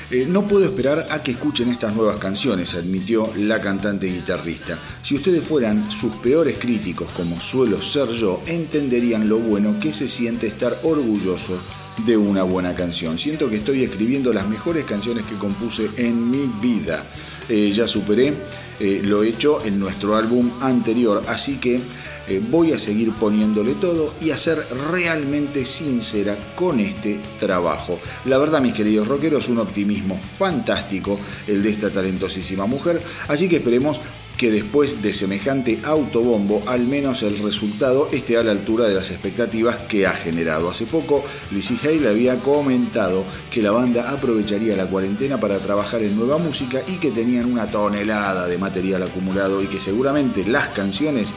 Eh, 0.09 0.25
no 0.25 0.47
puedo 0.47 0.63
esperar 0.63 1.07
a 1.09 1.21
que 1.21 1.31
escuchen 1.31 1.69
estas 1.69 1.93
nuevas 1.93 2.15
canciones, 2.15 2.75
admitió 2.75 3.29
la 3.35 3.59
cantante 3.59 4.07
guitarrista. 4.07 4.79
Si 5.03 5.15
ustedes 5.15 5.43
fueran 5.43 5.91
sus 5.91 6.15
peores 6.15 6.57
críticos, 6.57 7.11
como 7.11 7.41
suelo 7.41 7.81
ser 7.81 8.09
yo, 8.11 8.41
entenderían 8.47 9.27
lo 9.27 9.37
bueno 9.37 9.77
que 9.79 9.91
se 9.91 10.07
siente 10.07 10.47
estar 10.47 10.77
orgulloso 10.83 11.59
de 12.05 12.15
una 12.15 12.43
buena 12.43 12.73
canción. 12.73 13.17
Siento 13.17 13.49
que 13.49 13.57
estoy 13.57 13.83
escribiendo 13.83 14.31
las 14.31 14.47
mejores 14.47 14.85
canciones 14.85 15.25
que 15.25 15.35
compuse 15.35 15.89
en 15.97 16.31
mi 16.31 16.49
vida. 16.61 17.03
Eh, 17.49 17.71
ya 17.73 17.85
superé 17.85 18.33
eh, 18.79 19.01
lo 19.03 19.23
hecho 19.23 19.65
en 19.65 19.77
nuestro 19.77 20.15
álbum 20.15 20.51
anterior, 20.61 21.23
así 21.27 21.57
que 21.57 21.81
eh, 22.27 22.41
voy 22.49 22.73
a 22.73 22.79
seguir 22.79 23.11
poniéndole 23.13 23.75
todo 23.75 24.13
y 24.21 24.31
a 24.31 24.37
ser 24.37 24.65
realmente 24.91 25.65
sincera 25.65 26.37
con 26.55 26.79
este 26.79 27.19
trabajo. 27.39 27.99
La 28.25 28.37
verdad, 28.37 28.61
mis 28.61 28.73
queridos 28.73 29.07
rockeros, 29.07 29.49
un 29.49 29.59
optimismo 29.59 30.19
fantástico 30.37 31.19
el 31.47 31.63
de 31.63 31.69
esta 31.69 31.89
talentosísima 31.89 32.65
mujer, 32.65 33.01
así 33.27 33.47
que 33.47 33.57
esperemos 33.57 34.01
que 34.37 34.51
después 34.51 35.01
de 35.01 35.13
semejante 35.13 35.79
autobombo, 35.83 36.61
al 36.67 36.81
menos 36.81 37.23
el 37.23 37.39
resultado 37.39 38.07
esté 38.11 38.37
a 38.37 38.43
la 38.43 38.51
altura 38.51 38.87
de 38.87 38.93
las 38.93 39.09
expectativas 39.09 39.77
que 39.83 40.05
ha 40.05 40.13
generado. 40.13 40.69
Hace 40.69 40.85
poco, 40.85 41.25
Lizzie 41.51 41.79
Hale 41.83 42.07
había 42.07 42.35
comentado 42.35 43.23
que 43.49 43.63
la 43.63 43.71
banda 43.71 44.11
aprovecharía 44.11 44.75
la 44.75 44.85
cuarentena 44.85 45.39
para 45.39 45.57
trabajar 45.57 46.03
en 46.03 46.15
nueva 46.15 46.37
música 46.37 46.81
y 46.87 46.97
que 46.97 47.09
tenían 47.09 47.51
una 47.51 47.65
tonelada 47.65 48.47
de 48.47 48.57
material 48.59 49.03
acumulado 49.03 49.63
y 49.63 49.67
que 49.67 49.79
seguramente 49.79 50.45
las 50.45 50.69
canciones 50.69 51.33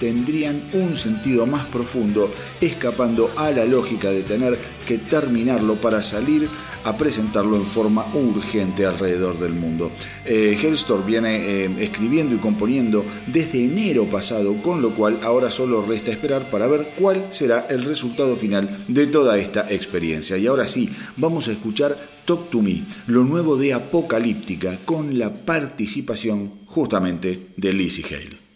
tendrían 0.00 0.60
un 0.72 0.96
sentido 0.96 1.46
más 1.46 1.66
profundo, 1.66 2.32
escapando 2.60 3.30
a 3.36 3.50
la 3.50 3.64
lógica 3.64 4.10
de 4.10 4.22
tener 4.22 4.58
que 4.86 4.98
terminarlo 4.98 5.74
para 5.76 6.02
salir 6.02 6.48
a 6.84 6.96
presentarlo 6.96 7.56
en 7.56 7.64
forma 7.64 8.06
urgente 8.14 8.86
alrededor 8.86 9.38
del 9.38 9.52
mundo. 9.52 9.92
Eh, 10.24 10.58
viene 11.06 11.36
eh, 11.36 11.70
escribiendo 11.80 12.34
y 12.34 12.38
componiendo 12.38 13.04
desde 13.26 13.64
enero 13.64 14.08
pasado, 14.08 14.62
con 14.62 14.80
lo 14.80 14.94
cual 14.94 15.18
ahora 15.22 15.50
solo 15.50 15.84
resta 15.84 16.10
esperar 16.10 16.48
para 16.48 16.66
ver 16.66 16.92
cuál 16.98 17.28
será 17.32 17.66
el 17.68 17.84
resultado 17.84 18.36
final 18.36 18.84
de 18.88 19.06
toda 19.06 19.38
esta 19.38 19.70
experiencia. 19.70 20.38
Y 20.38 20.46
ahora 20.46 20.66
sí, 20.66 20.88
vamos 21.16 21.48
a 21.48 21.52
escuchar 21.52 21.98
Talk 22.24 22.48
to 22.48 22.62
Me, 22.62 22.84
lo 23.06 23.24
nuevo 23.24 23.56
de 23.56 23.74
Apocalíptica, 23.74 24.78
con 24.84 25.18
la 25.18 25.30
participación 25.30 26.60
justamente 26.66 27.48
de 27.56 27.72
Lizzie 27.72 28.04
Hale. 28.04 28.49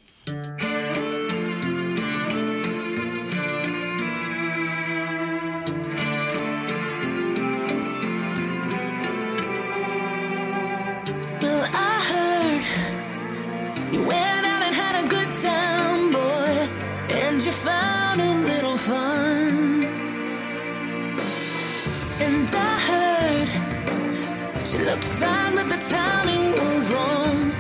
Looked 24.79 25.05
fine, 25.05 25.55
but 25.55 25.69
the 25.69 25.79
timing 25.89 26.53
was 26.53 26.91
wrong, 26.91 27.53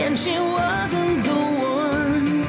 and 0.00 0.18
she 0.18 0.38
wasn't 0.38 1.22
the 1.24 1.34
one. 1.34 2.46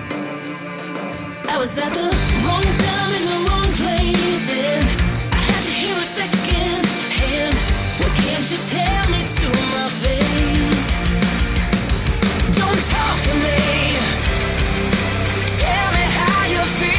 I 1.49 1.57
was 1.57 1.77
at 1.77 1.91
the 1.91 2.07
wrong 2.45 2.67
time 2.86 3.12
in 3.19 3.23
the 3.31 3.39
wrong 3.47 3.69
place, 3.81 4.47
and 4.69 4.86
I 5.33 5.41
had 5.49 5.62
to 5.67 5.73
hear 5.81 5.95
a 5.95 6.07
second 6.19 6.86
hand. 7.19 7.55
What 7.99 8.13
can't 8.23 8.47
you 8.51 8.59
tell 8.75 9.05
me 9.13 9.21
to 9.39 9.47
my 9.73 9.88
face? 10.03 11.15
Don't 12.59 12.81
talk 12.93 13.17
to 13.27 13.33
me. 13.45 13.59
Tell 15.59 15.88
me 15.95 16.03
how 16.17 16.45
you 16.53 16.62
feel. 16.79 16.92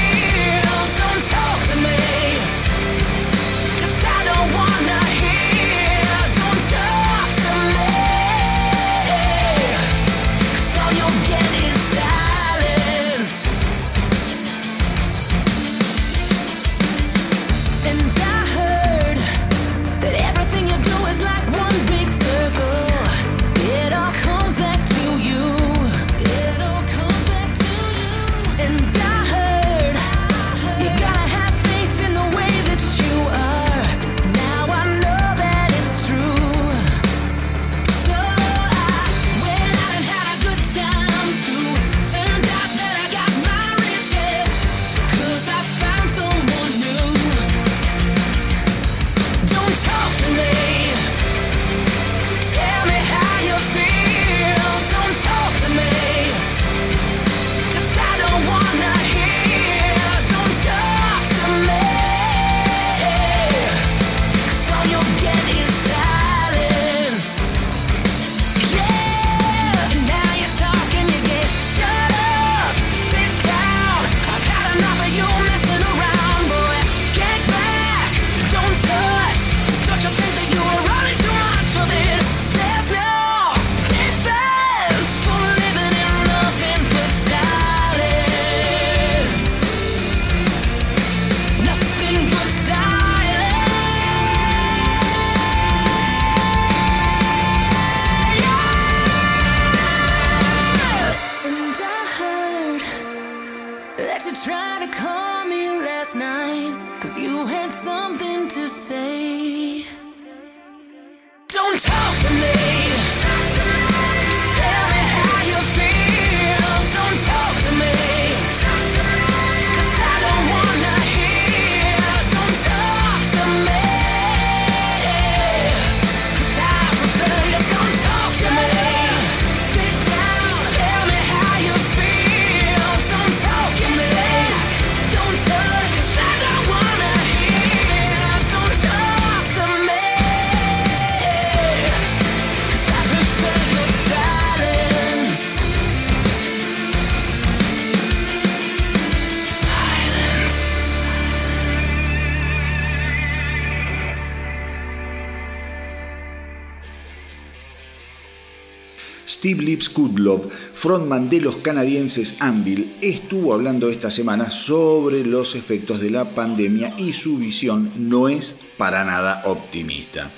Steve 159.85 159.85
Lips 159.85 159.89
Kudlow, 159.91 160.51
frontman 160.75 161.29
de 161.29 161.41
los 161.41 161.57
canadienses 161.59 162.35
Anvil, 162.39 162.95
estuvo 163.01 163.53
hablando 163.53 163.91
esta 163.91 164.11
semana 164.11 164.51
sobre 164.51 165.25
los 165.25 165.55
efectos 165.55 166.01
de 166.01 166.11
la 166.11 166.25
pandemia 166.25 166.95
y 166.97 167.13
su 167.13 167.39
visión 167.39 167.91
no 167.97 168.29
es 168.29 168.57
para 168.77 169.05
nada 169.05 169.43
optimista. 169.45 170.31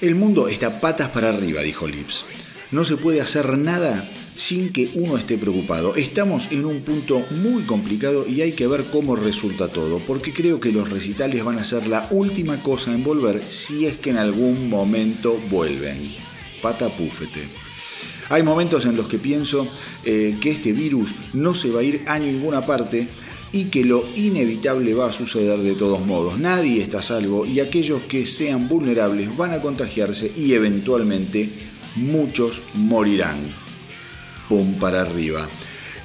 El 0.00 0.14
mundo 0.14 0.48
está 0.48 0.80
patas 0.80 1.10
para 1.10 1.28
arriba, 1.30 1.62
dijo 1.62 1.86
Lips. 1.86 2.24
No 2.70 2.84
se 2.84 2.96
puede 2.96 3.20
hacer 3.20 3.56
nada 3.58 4.08
sin 4.36 4.72
que 4.72 4.90
uno 4.94 5.16
esté 5.16 5.38
preocupado. 5.38 5.94
Estamos 5.96 6.48
en 6.50 6.64
un 6.64 6.82
punto 6.82 7.24
muy 7.30 7.62
complicado 7.64 8.26
y 8.26 8.42
hay 8.42 8.52
que 8.52 8.66
ver 8.66 8.84
cómo 8.84 9.16
resulta 9.16 9.68
todo, 9.68 10.00
porque 10.00 10.32
creo 10.32 10.60
que 10.60 10.72
los 10.72 10.88
recitales 10.90 11.42
van 11.44 11.58
a 11.58 11.64
ser 11.64 11.86
la 11.86 12.06
última 12.10 12.62
cosa 12.62 12.92
en 12.92 13.02
volver 13.02 13.42
si 13.42 13.86
es 13.86 13.96
que 13.98 14.10
en 14.10 14.18
algún 14.18 14.68
momento 14.68 15.38
vuelven. 15.50 16.14
Pata 16.60 16.88
púfete. 16.88 17.67
Hay 18.30 18.42
momentos 18.42 18.84
en 18.84 18.96
los 18.96 19.08
que 19.08 19.18
pienso 19.18 19.68
eh, 20.04 20.36
que 20.40 20.50
este 20.50 20.72
virus 20.72 21.14
no 21.32 21.54
se 21.54 21.70
va 21.70 21.80
a 21.80 21.84
ir 21.84 22.02
a 22.06 22.18
ninguna 22.18 22.60
parte 22.60 23.08
y 23.52 23.64
que 23.64 23.84
lo 23.84 24.04
inevitable 24.16 24.94
va 24.94 25.08
a 25.08 25.12
suceder 25.12 25.58
de 25.60 25.74
todos 25.74 26.04
modos. 26.04 26.38
Nadie 26.38 26.82
está 26.82 26.98
a 26.98 27.02
salvo 27.02 27.46
y 27.46 27.60
aquellos 27.60 28.02
que 28.02 28.26
sean 28.26 28.68
vulnerables 28.68 29.34
van 29.36 29.52
a 29.52 29.60
contagiarse 29.60 30.30
y 30.36 30.52
eventualmente 30.52 31.48
muchos 31.96 32.62
morirán 32.74 33.38
pum 34.48 34.74
para 34.74 35.02
arriba. 35.02 35.48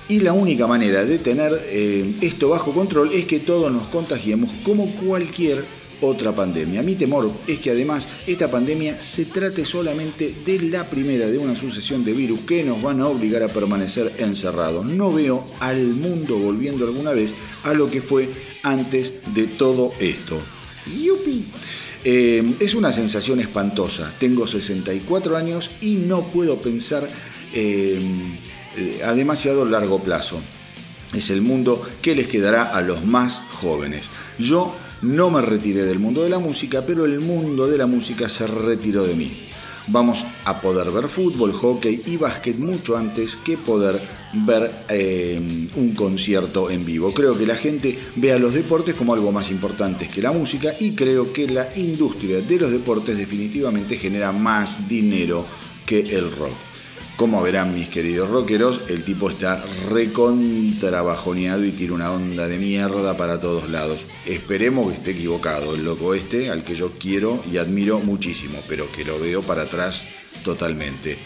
Y 0.07 0.19
la 0.19 0.33
única 0.33 0.67
manera 0.67 1.05
de 1.05 1.17
tener 1.17 1.67
eh, 1.69 2.13
esto 2.21 2.49
bajo 2.49 2.73
control 2.73 3.11
es 3.13 3.25
que 3.25 3.39
todos 3.39 3.71
nos 3.71 3.87
contagiemos 3.87 4.51
como 4.63 4.87
cualquier 4.95 5.63
otra 6.03 6.33
pandemia. 6.33 6.83
Mi 6.83 6.95
temor 6.95 7.31
es 7.47 7.59
que 7.59 7.71
además 7.71 8.07
esta 8.27 8.49
pandemia 8.49 9.01
se 9.01 9.25
trate 9.25 9.65
solamente 9.65 10.33
de 10.45 10.59
la 10.63 10.89
primera 10.89 11.27
de 11.27 11.37
una 11.37 11.55
sucesión 11.55 12.03
de 12.03 12.13
virus 12.13 12.39
que 12.41 12.63
nos 12.63 12.81
van 12.81 13.01
a 13.01 13.07
obligar 13.07 13.43
a 13.43 13.47
permanecer 13.47 14.11
encerrados. 14.19 14.85
No 14.85 15.11
veo 15.11 15.43
al 15.59 15.87
mundo 15.87 16.37
volviendo 16.37 16.85
alguna 16.85 17.11
vez 17.11 17.33
a 17.63 17.73
lo 17.73 17.89
que 17.89 18.01
fue 18.01 18.29
antes 18.63 19.13
de 19.33 19.47
todo 19.47 19.93
esto. 19.99 20.39
¡Yupi! 20.85 21.45
Eh, 22.03 22.55
es 22.59 22.75
una 22.75 22.91
sensación 22.91 23.39
espantosa. 23.39 24.11
Tengo 24.19 24.45
64 24.45 25.37
años 25.37 25.71
y 25.79 25.95
no 25.95 26.21
puedo 26.21 26.59
pensar 26.59 27.07
eh, 27.53 28.01
a 29.05 29.13
demasiado 29.13 29.65
largo 29.65 29.99
plazo. 29.99 30.39
Es 31.13 31.29
el 31.29 31.41
mundo 31.41 31.81
que 32.01 32.15
les 32.15 32.27
quedará 32.27 32.75
a 32.75 32.81
los 32.81 33.05
más 33.05 33.41
jóvenes. 33.51 34.09
Yo 34.39 34.75
no 35.03 35.29
me 35.29 35.41
retiré 35.41 35.83
del 35.83 35.99
mundo 35.99 36.23
de 36.23 36.29
la 36.29 36.39
música, 36.39 36.83
pero 36.85 37.05
el 37.05 37.19
mundo 37.19 37.67
de 37.67 37.77
la 37.77 37.85
música 37.85 38.29
se 38.29 38.47
retiró 38.47 39.05
de 39.05 39.15
mí. 39.15 39.31
Vamos 39.87 40.25
a 40.45 40.61
poder 40.61 40.91
ver 40.91 41.09
fútbol, 41.09 41.51
hockey 41.51 42.03
y 42.05 42.15
básquet 42.15 42.57
mucho 42.57 42.95
antes 42.95 43.35
que 43.35 43.57
poder 43.57 44.01
ver 44.45 44.71
eh, 44.87 45.69
un 45.75 45.93
concierto 45.93 46.71
en 46.71 46.85
vivo. 46.85 47.13
Creo 47.13 47.37
que 47.37 47.45
la 47.45 47.55
gente 47.55 47.99
ve 48.15 48.31
a 48.31 48.39
los 48.39 48.53
deportes 48.53 48.95
como 48.95 49.13
algo 49.13 49.33
más 49.33 49.51
importante 49.51 50.07
que 50.07 50.21
la 50.21 50.31
música 50.31 50.73
y 50.79 50.93
creo 50.93 51.33
que 51.33 51.47
la 51.47 51.67
industria 51.75 52.39
de 52.39 52.59
los 52.59 52.71
deportes 52.71 53.17
definitivamente 53.17 53.97
genera 53.97 54.31
más 54.31 54.87
dinero 54.87 55.45
que 55.85 55.99
el 55.99 56.31
rock. 56.31 56.72
Como 57.23 57.41
verán 57.41 57.73
mis 57.73 57.87
queridos 57.87 58.29
rockeros, 58.29 58.81
el 58.89 59.05
tipo 59.05 59.29
está 59.29 59.63
recontrabajoneado 59.89 61.63
y 61.63 61.71
tira 61.71 61.93
una 61.93 62.11
onda 62.11 62.49
de 62.49 62.57
mierda 62.57 63.15
para 63.15 63.39
todos 63.39 63.69
lados. 63.69 64.05
Esperemos 64.25 64.87
que 64.87 64.97
esté 64.97 65.11
equivocado 65.11 65.73
el 65.73 65.85
loco 65.85 66.15
este, 66.15 66.49
al 66.49 66.65
que 66.65 66.75
yo 66.75 66.91
quiero 66.99 67.41
y 67.49 67.59
admiro 67.59 67.99
muchísimo, 67.99 68.59
pero 68.67 68.91
que 68.91 69.05
lo 69.05 69.17
veo 69.21 69.41
para 69.41 69.61
atrás 69.61 70.05
totalmente. 70.43 71.17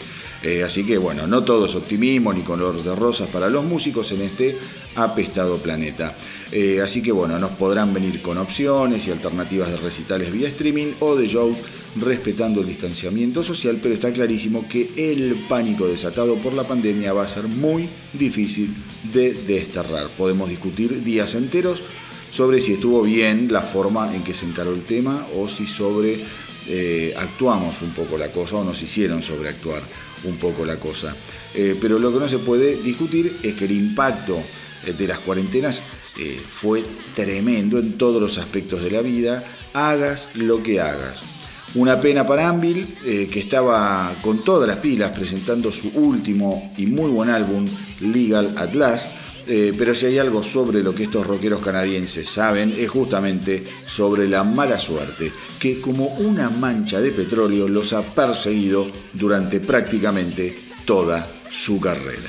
Eh, 0.42 0.62
así 0.62 0.84
que 0.84 0.98
bueno, 0.98 1.26
no 1.26 1.42
todo 1.42 1.66
es 1.66 1.74
optimismo 1.74 2.32
ni 2.32 2.42
color 2.42 2.82
de 2.82 2.94
rosas 2.94 3.28
para 3.28 3.48
los 3.48 3.64
músicos 3.64 4.12
en 4.12 4.22
este 4.22 4.56
apestado 4.94 5.56
planeta. 5.58 6.14
Eh, 6.52 6.80
así 6.82 7.02
que 7.02 7.12
bueno, 7.12 7.38
nos 7.38 7.50
podrán 7.52 7.92
venir 7.92 8.22
con 8.22 8.38
opciones 8.38 9.06
y 9.06 9.10
alternativas 9.10 9.70
de 9.70 9.76
recitales 9.78 10.32
vía 10.32 10.48
streaming 10.48 10.92
o 11.00 11.16
de 11.16 11.26
show 11.26 11.54
respetando 11.96 12.60
el 12.60 12.68
distanciamiento 12.68 13.42
social, 13.42 13.78
pero 13.82 13.94
está 13.94 14.12
clarísimo 14.12 14.68
que 14.68 14.90
el 14.96 15.44
pánico 15.48 15.86
desatado 15.86 16.36
por 16.36 16.52
la 16.52 16.64
pandemia 16.64 17.12
va 17.12 17.24
a 17.24 17.28
ser 17.28 17.48
muy 17.48 17.88
difícil 18.12 18.74
de 19.12 19.32
desterrar. 19.32 20.06
Podemos 20.16 20.48
discutir 20.48 21.02
días 21.02 21.34
enteros 21.34 21.82
sobre 22.30 22.60
si 22.60 22.74
estuvo 22.74 23.02
bien 23.02 23.48
la 23.50 23.62
forma 23.62 24.14
en 24.14 24.22
que 24.22 24.34
se 24.34 24.46
encaró 24.46 24.72
el 24.72 24.84
tema 24.84 25.26
o 25.34 25.48
si 25.48 25.66
sobre 25.66 26.20
eh, 26.70 27.14
actuamos 27.16 27.80
un 27.80 27.90
poco 27.92 28.18
la 28.18 28.28
cosa 28.28 28.56
o 28.56 28.64
nos 28.64 28.82
hicieron 28.82 29.22
sobreactuar 29.22 29.80
un 30.24 30.36
poco 30.36 30.66
la 30.66 30.76
cosa. 30.76 31.14
Eh, 31.54 31.76
pero 31.80 31.98
lo 31.98 32.12
que 32.12 32.18
no 32.18 32.28
se 32.28 32.38
puede 32.38 32.76
discutir 32.82 33.38
es 33.42 33.54
que 33.54 33.64
el 33.64 33.72
impacto 33.72 34.38
eh, 34.86 34.92
de 34.92 35.06
las 35.06 35.20
cuarentenas 35.20 35.82
fue 36.60 36.82
tremendo 37.14 37.78
en 37.78 37.96
todos 37.96 38.20
los 38.20 38.38
aspectos 38.38 38.82
de 38.82 38.90
la 38.90 39.02
vida, 39.02 39.44
hagas 39.72 40.30
lo 40.34 40.64
que 40.64 40.80
hagas. 40.80 41.20
Una 41.76 42.00
pena 42.00 42.26
para 42.26 42.48
Anvil, 42.48 42.96
que 43.04 43.38
estaba 43.38 44.16
con 44.20 44.42
todas 44.42 44.68
las 44.68 44.78
pilas 44.78 45.16
presentando 45.16 45.70
su 45.70 45.90
último 45.90 46.72
y 46.76 46.86
muy 46.86 47.08
buen 47.08 47.30
álbum, 47.30 47.64
Legal 48.00 48.52
at 48.56 48.74
Last, 49.48 49.78
pero 49.78 49.94
si 49.94 50.06
hay 50.06 50.18
algo 50.18 50.42
sobre 50.42 50.82
lo 50.82 50.94
que 50.94 51.04
estos 51.04 51.26
rockeros 51.26 51.60
canadienses 51.60 52.28
saben 52.28 52.74
es 52.76 52.90
justamente 52.90 53.64
sobre 53.86 54.28
la 54.28 54.44
mala 54.44 54.78
suerte, 54.78 55.32
que 55.58 55.80
como 55.80 56.06
una 56.18 56.50
mancha 56.50 57.00
de 57.00 57.12
petróleo 57.12 57.66
los 57.66 57.92
ha 57.92 58.02
perseguido 58.02 58.88
durante 59.14 59.60
prácticamente 59.60 60.58
toda 60.84 61.26
su 61.50 61.80
carrera. 61.80 62.28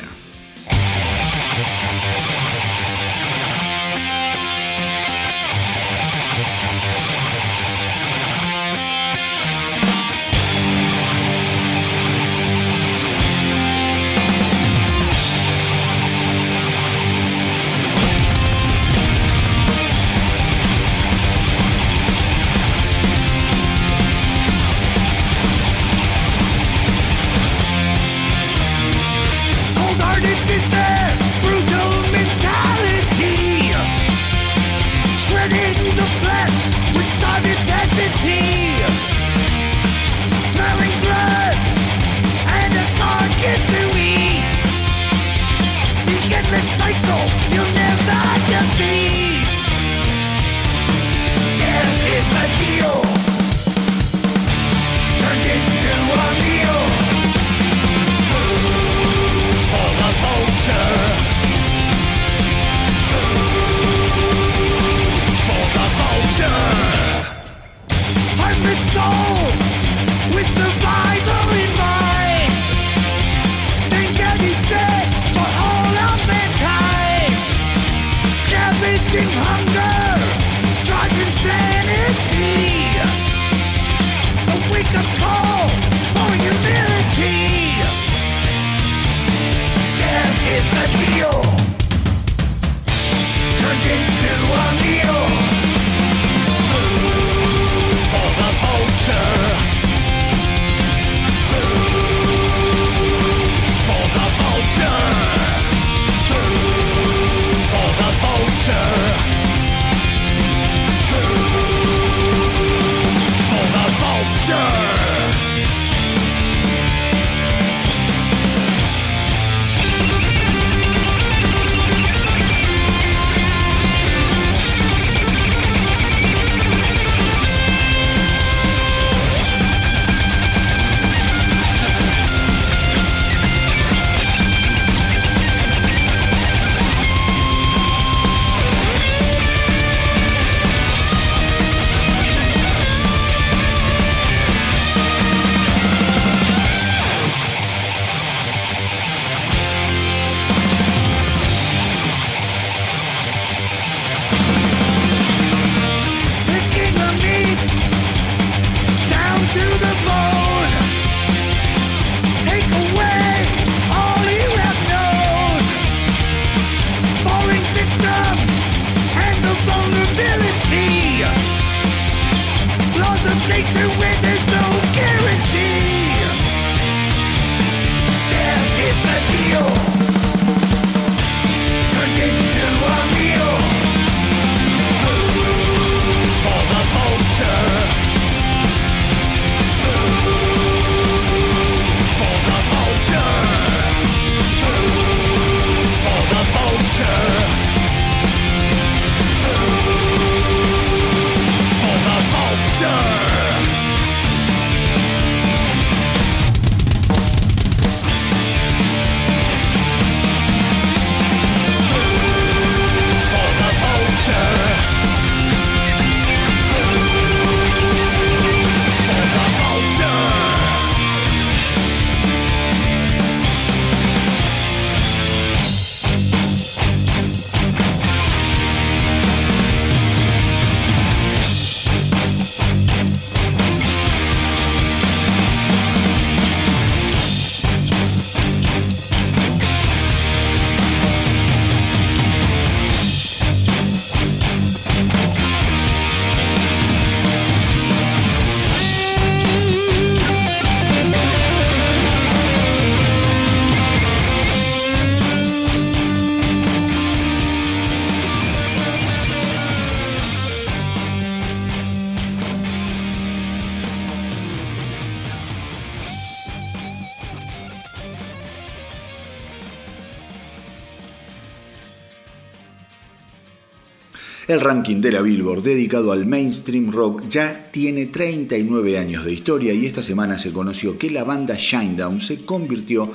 El 274.50 274.62
ranking 274.62 275.00
de 275.00 275.12
la 275.12 275.22
Billboard 275.22 275.62
dedicado 275.62 276.12
al 276.12 276.26
mainstream 276.26 276.92
rock 276.92 277.22
ya 277.30 277.70
tiene 277.72 278.08
39 278.08 278.98
años 278.98 279.24
de 279.24 279.32
historia 279.32 279.76
y 279.76 279.86
esta 279.86 280.02
semana 280.02 280.40
se 280.40 280.52
conoció 280.52 280.98
que 280.98 281.12
la 281.12 281.24
banda 281.24 281.56
Shinedown 281.56 282.20
se 282.20 282.46
convirtió 282.46 283.12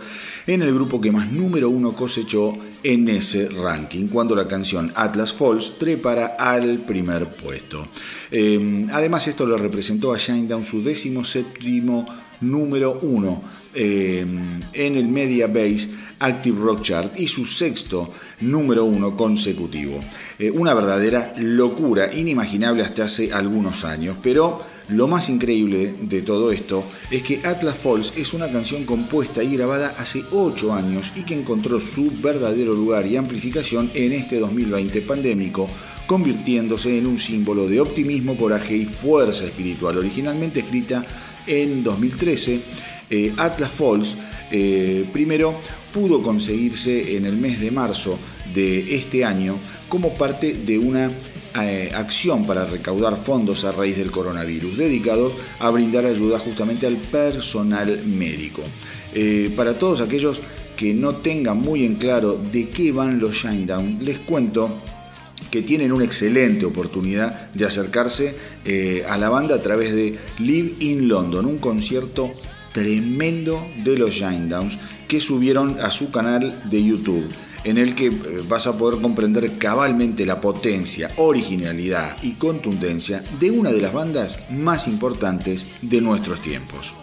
en 0.46 0.62
el 0.62 0.72
grupo 0.72 1.00
que 1.00 1.10
más 1.10 1.32
número 1.32 1.70
uno 1.70 1.92
cosechó 1.92 2.56
en 2.84 3.08
ese 3.08 3.48
ranking, 3.48 4.06
cuando 4.06 4.36
la 4.36 4.46
canción 4.46 4.92
Atlas 4.94 5.32
Falls 5.32 5.76
trepara 5.76 6.36
al 6.38 6.78
primer 6.78 7.26
puesto. 7.30 7.84
Eh, 8.30 8.86
además, 8.92 9.26
esto 9.26 9.44
le 9.44 9.56
representó 9.56 10.12
a 10.12 10.18
Shinedown 10.18 10.64
su 10.64 10.84
décimo 10.84 11.24
séptimo 11.24 12.06
número 12.50 12.98
uno 13.02 13.42
eh, 13.74 14.24
en 14.72 14.96
el 14.96 15.08
Media 15.08 15.46
Base 15.48 15.88
Active 16.20 16.60
Rock 16.60 16.82
Chart 16.82 17.18
y 17.18 17.28
su 17.28 17.44
sexto 17.44 18.10
número 18.40 18.84
uno 18.84 19.16
consecutivo. 19.16 20.00
Eh, 20.38 20.50
una 20.50 20.74
verdadera 20.74 21.34
locura, 21.38 22.12
inimaginable 22.14 22.82
hasta 22.82 23.04
hace 23.04 23.32
algunos 23.32 23.84
años, 23.84 24.16
pero 24.22 24.62
lo 24.88 25.08
más 25.08 25.30
increíble 25.30 25.94
de 26.02 26.20
todo 26.20 26.52
esto 26.52 26.84
es 27.10 27.22
que 27.22 27.40
Atlas 27.44 27.76
Falls 27.82 28.12
es 28.16 28.34
una 28.34 28.50
canción 28.52 28.84
compuesta 28.84 29.42
y 29.42 29.56
grabada 29.56 29.94
hace 29.98 30.22
8 30.30 30.74
años 30.74 31.12
y 31.16 31.22
que 31.22 31.34
encontró 31.34 31.80
su 31.80 32.12
verdadero 32.20 32.74
lugar 32.74 33.06
y 33.06 33.16
amplificación 33.16 33.90
en 33.94 34.12
este 34.12 34.38
2020 34.38 35.00
pandémico, 35.02 35.68
convirtiéndose 36.06 36.98
en 36.98 37.06
un 37.06 37.18
símbolo 37.18 37.66
de 37.66 37.80
optimismo, 37.80 38.36
coraje 38.36 38.76
y 38.76 38.84
fuerza 38.84 39.44
espiritual. 39.44 39.96
Originalmente 39.96 40.60
escrita 40.60 41.04
en 41.46 41.82
2013, 41.82 42.60
eh, 43.10 43.32
Atlas 43.36 43.70
Falls 43.70 44.16
eh, 44.50 45.04
primero 45.12 45.54
pudo 45.92 46.22
conseguirse 46.22 47.16
en 47.16 47.26
el 47.26 47.36
mes 47.36 47.60
de 47.60 47.70
marzo 47.70 48.18
de 48.54 48.94
este 48.94 49.24
año 49.24 49.56
como 49.88 50.14
parte 50.14 50.54
de 50.54 50.78
una 50.78 51.10
eh, 51.60 51.90
acción 51.94 52.44
para 52.46 52.64
recaudar 52.64 53.16
fondos 53.16 53.64
a 53.64 53.72
raíz 53.72 53.96
del 53.96 54.10
coronavirus, 54.10 54.76
dedicado 54.76 55.32
a 55.60 55.70
brindar 55.70 56.06
ayuda 56.06 56.38
justamente 56.38 56.86
al 56.86 56.96
personal 56.96 58.04
médico. 58.06 58.62
Para 59.54 59.74
todos 59.74 60.00
aquellos 60.00 60.40
que 60.76 60.92
no 60.92 61.14
tengan 61.14 61.58
muy 61.58 61.84
en 61.84 61.94
claro 61.94 62.36
de 62.52 62.68
qué 62.68 62.90
van 62.90 63.20
los 63.20 63.32
Shinedown, 63.36 63.98
les 64.02 64.18
cuento 64.18 64.70
que 65.54 65.62
tienen 65.62 65.92
una 65.92 66.02
excelente 66.02 66.66
oportunidad 66.66 67.48
de 67.52 67.64
acercarse 67.64 68.34
eh, 68.64 69.04
a 69.08 69.16
la 69.16 69.28
banda 69.28 69.54
a 69.54 69.62
través 69.62 69.94
de 69.94 70.18
Live 70.40 70.74
in 70.80 71.06
London, 71.06 71.46
un 71.46 71.58
concierto 71.58 72.28
tremendo 72.72 73.64
de 73.84 73.96
los 73.96 74.10
Shinedown 74.10 74.68
que 75.06 75.20
subieron 75.20 75.78
a 75.78 75.92
su 75.92 76.10
canal 76.10 76.60
de 76.68 76.84
YouTube 76.84 77.28
en 77.62 77.78
el 77.78 77.94
que 77.94 78.06
eh, 78.06 78.12
vas 78.48 78.66
a 78.66 78.76
poder 78.76 79.00
comprender 79.00 79.56
cabalmente 79.56 80.26
la 80.26 80.40
potencia, 80.40 81.12
originalidad 81.18 82.16
y 82.20 82.32
contundencia 82.32 83.22
de 83.38 83.52
una 83.52 83.70
de 83.70 83.80
las 83.80 83.92
bandas 83.92 84.40
más 84.50 84.88
importantes 84.88 85.70
de 85.82 86.00
nuestros 86.00 86.42
tiempos. 86.42 86.94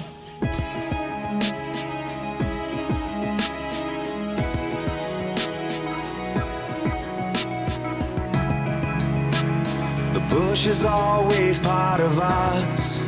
The 10.64 10.88
always 10.88 11.58
part 11.58 12.00
of 12.00 12.20
us, 12.20 13.02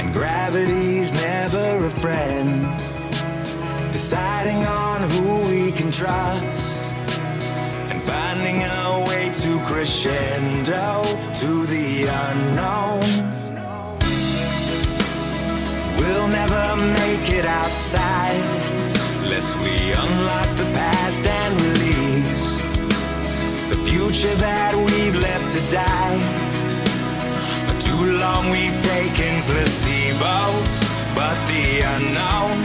and 0.00 0.12
gravity's 0.12 1.12
never 1.12 1.86
a 1.86 1.90
friend. 1.90 2.66
deciding 3.92 4.66
on 4.66 5.00
who 5.10 5.48
we 5.48 5.70
can 5.70 5.92
trust, 5.92 6.84
and 7.88 8.02
finding 8.02 8.64
a 8.64 9.04
way 9.06 9.30
to 9.32 9.60
crescendo 9.64 11.04
to 11.40 11.66
the 11.66 12.08
unknown. 12.26 13.06
We'll 15.98 16.28
never 16.28 16.64
make 16.98 17.32
it 17.32 17.44
outside 17.44 18.42
unless 19.22 19.54
we 19.62 19.92
unlock 19.92 20.56
the 20.56 20.68
past 20.74 21.24
and 21.24 21.79
future 24.00 24.34
that 24.36 24.72
we've 24.74 25.16
left 25.16 25.46
to 25.54 25.60
die. 25.70 26.18
For 27.66 27.76
too 27.86 28.16
long 28.16 28.48
we've 28.48 28.78
taken 28.80 29.32
placebos, 29.48 30.80
but 31.14 31.36
the 31.52 31.84
unknown 31.94 32.59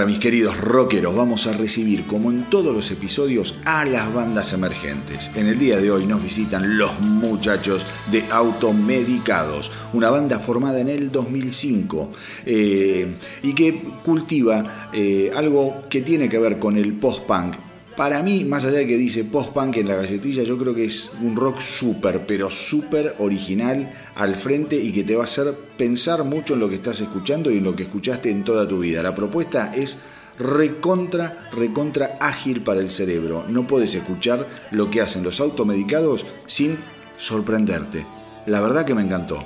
ahora, 0.00 0.12
mis 0.12 0.18
queridos 0.18 0.56
rockeros, 0.56 1.14
vamos 1.14 1.46
a 1.46 1.52
recibir, 1.52 2.06
como 2.06 2.30
en 2.30 2.48
todos 2.48 2.74
los 2.74 2.90
episodios, 2.90 3.56
a 3.66 3.84
las 3.84 4.12
bandas 4.14 4.54
emergentes. 4.54 5.30
En 5.34 5.46
el 5.46 5.58
día 5.58 5.76
de 5.76 5.90
hoy 5.90 6.06
nos 6.06 6.22
visitan 6.22 6.78
los 6.78 6.98
muchachos 7.00 7.84
de 8.10 8.24
Automedicados, 8.30 9.70
una 9.92 10.08
banda 10.08 10.38
formada 10.38 10.80
en 10.80 10.88
el 10.88 11.12
2005 11.12 12.12
eh, 12.46 13.14
y 13.42 13.52
que 13.52 13.82
cultiva 14.02 14.88
eh, 14.94 15.32
algo 15.36 15.82
que 15.90 16.00
tiene 16.00 16.30
que 16.30 16.38
ver 16.38 16.58
con 16.58 16.78
el 16.78 16.94
post-punk 16.94 17.69
para 18.00 18.22
mí, 18.22 18.46
más 18.46 18.64
allá 18.64 18.78
de 18.78 18.86
que 18.86 18.96
dice 18.96 19.24
post-punk 19.24 19.76
en 19.76 19.88
la 19.88 19.94
gacetilla, 19.94 20.42
yo 20.42 20.56
creo 20.56 20.74
que 20.74 20.86
es 20.86 21.10
un 21.20 21.36
rock 21.36 21.60
súper, 21.60 22.24
pero 22.26 22.50
súper 22.50 23.14
original 23.18 23.92
al 24.14 24.36
frente 24.36 24.76
y 24.76 24.90
que 24.90 25.04
te 25.04 25.14
va 25.14 25.24
a 25.24 25.26
hacer 25.26 25.52
pensar 25.76 26.24
mucho 26.24 26.54
en 26.54 26.60
lo 26.60 26.70
que 26.70 26.76
estás 26.76 26.98
escuchando 27.02 27.50
y 27.50 27.58
en 27.58 27.64
lo 27.64 27.76
que 27.76 27.82
escuchaste 27.82 28.30
en 28.30 28.42
toda 28.42 28.66
tu 28.66 28.78
vida. 28.78 29.02
La 29.02 29.14
propuesta 29.14 29.74
es 29.76 29.98
recontra, 30.38 31.46
recontra 31.52 32.16
ágil 32.22 32.62
para 32.62 32.80
el 32.80 32.90
cerebro. 32.90 33.44
No 33.50 33.66
puedes 33.66 33.94
escuchar 33.94 34.46
lo 34.70 34.90
que 34.90 35.02
hacen 35.02 35.22
los 35.22 35.38
automedicados 35.38 36.24
sin 36.46 36.78
sorprenderte. 37.18 38.06
La 38.46 38.62
verdad 38.62 38.86
que 38.86 38.94
me 38.94 39.02
encantó. 39.02 39.44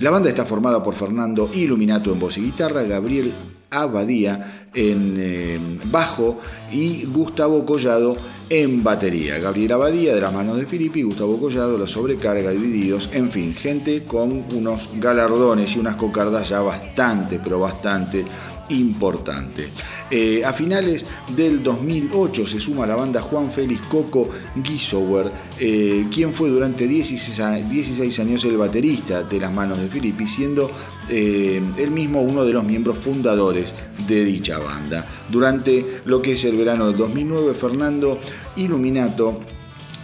La 0.00 0.10
banda 0.10 0.28
está 0.28 0.44
formada 0.44 0.82
por 0.82 0.94
Fernando 0.96 1.48
Iluminato 1.54 2.12
en 2.12 2.18
voz 2.18 2.36
y 2.36 2.42
guitarra, 2.42 2.82
Gabriel 2.82 3.32
Abadía 3.70 4.68
en 4.74 5.16
eh, 5.18 5.58
bajo 5.84 6.38
y 6.72 7.04
Gustavo 7.06 7.64
Collado 7.64 8.16
en 8.48 8.82
batería. 8.82 9.38
Gabriel 9.38 9.72
Abadía 9.72 10.14
de 10.14 10.20
las 10.20 10.32
manos 10.32 10.56
de 10.56 10.66
Filippi, 10.66 11.02
Gustavo 11.02 11.38
Collado, 11.38 11.78
la 11.78 11.86
sobrecarga, 11.86 12.50
divididos, 12.50 13.10
en 13.12 13.30
fin, 13.30 13.54
gente 13.54 14.04
con 14.04 14.44
unos 14.52 14.90
galardones 14.98 15.76
y 15.76 15.78
unas 15.78 15.96
cocardas 15.96 16.48
ya 16.48 16.60
bastante, 16.60 17.40
pero 17.42 17.60
bastante 17.60 18.24
importante. 18.70 19.68
Eh, 20.10 20.44
a 20.44 20.52
finales 20.52 21.04
del 21.36 21.62
2008 21.62 22.46
se 22.46 22.58
suma 22.58 22.84
a 22.84 22.86
la 22.86 22.96
banda 22.96 23.20
Juan 23.20 23.50
Félix 23.50 23.80
Coco 23.82 24.28
Gisower, 24.62 25.30
eh, 25.58 26.06
quien 26.12 26.32
fue 26.32 26.48
durante 26.48 26.86
16, 26.86 28.18
años 28.18 28.44
el 28.44 28.56
baterista 28.56 29.22
de 29.22 29.38
las 29.40 29.52
manos 29.52 29.80
de 29.80 29.88
Filippi, 29.88 30.26
siendo 30.26 30.70
eh, 31.10 31.60
él 31.76 31.90
mismo 31.90 32.22
uno 32.22 32.44
de 32.44 32.52
los 32.52 32.64
miembros 32.64 32.98
fundadores 32.98 33.74
de 34.06 34.24
dicha 34.24 34.58
banda. 34.58 35.06
Durante 35.28 36.02
lo 36.04 36.22
que 36.22 36.32
es 36.32 36.44
el 36.44 36.56
verano 36.56 36.86
del 36.86 36.96
2009, 36.96 37.54
Fernando 37.54 38.18
Illuminato 38.56 39.40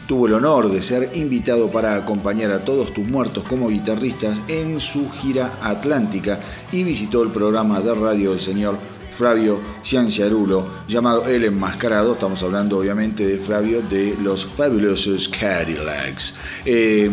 tuvo 0.07 0.27
el 0.27 0.35
honor 0.35 0.71
de 0.71 0.83
ser 0.83 1.11
invitado 1.15 1.69
para 1.69 1.97
acompañar 1.97 2.51
a 2.53 2.65
todos 2.65 2.95
tus 2.95 3.07
muertos 3.07 3.45
como 3.45 3.69
guitarristas 3.69 4.39
en 4.49 4.81
su 4.81 5.11
gira 5.11 5.59
atlántica 5.63 6.41
y 6.71 6.85
visitó 6.85 7.23
el 7.23 7.31
programa 7.31 7.81
de 7.81 7.95
radio 7.95 8.31
del 8.31 8.41
señor 8.41 8.79
Flavio 9.17 9.61
Cianciarulo, 9.83 10.67
llamado 10.87 11.27
El 11.27 11.45
Enmascarado. 11.45 12.13
Estamos 12.13 12.43
hablando 12.43 12.79
obviamente 12.79 13.27
de 13.27 13.39
Flavio 13.39 13.81
de 13.83 14.15
los 14.23 14.45
Fabulosos 14.45 15.29
Cadillacs. 15.29 16.35
Eh, 16.65 17.11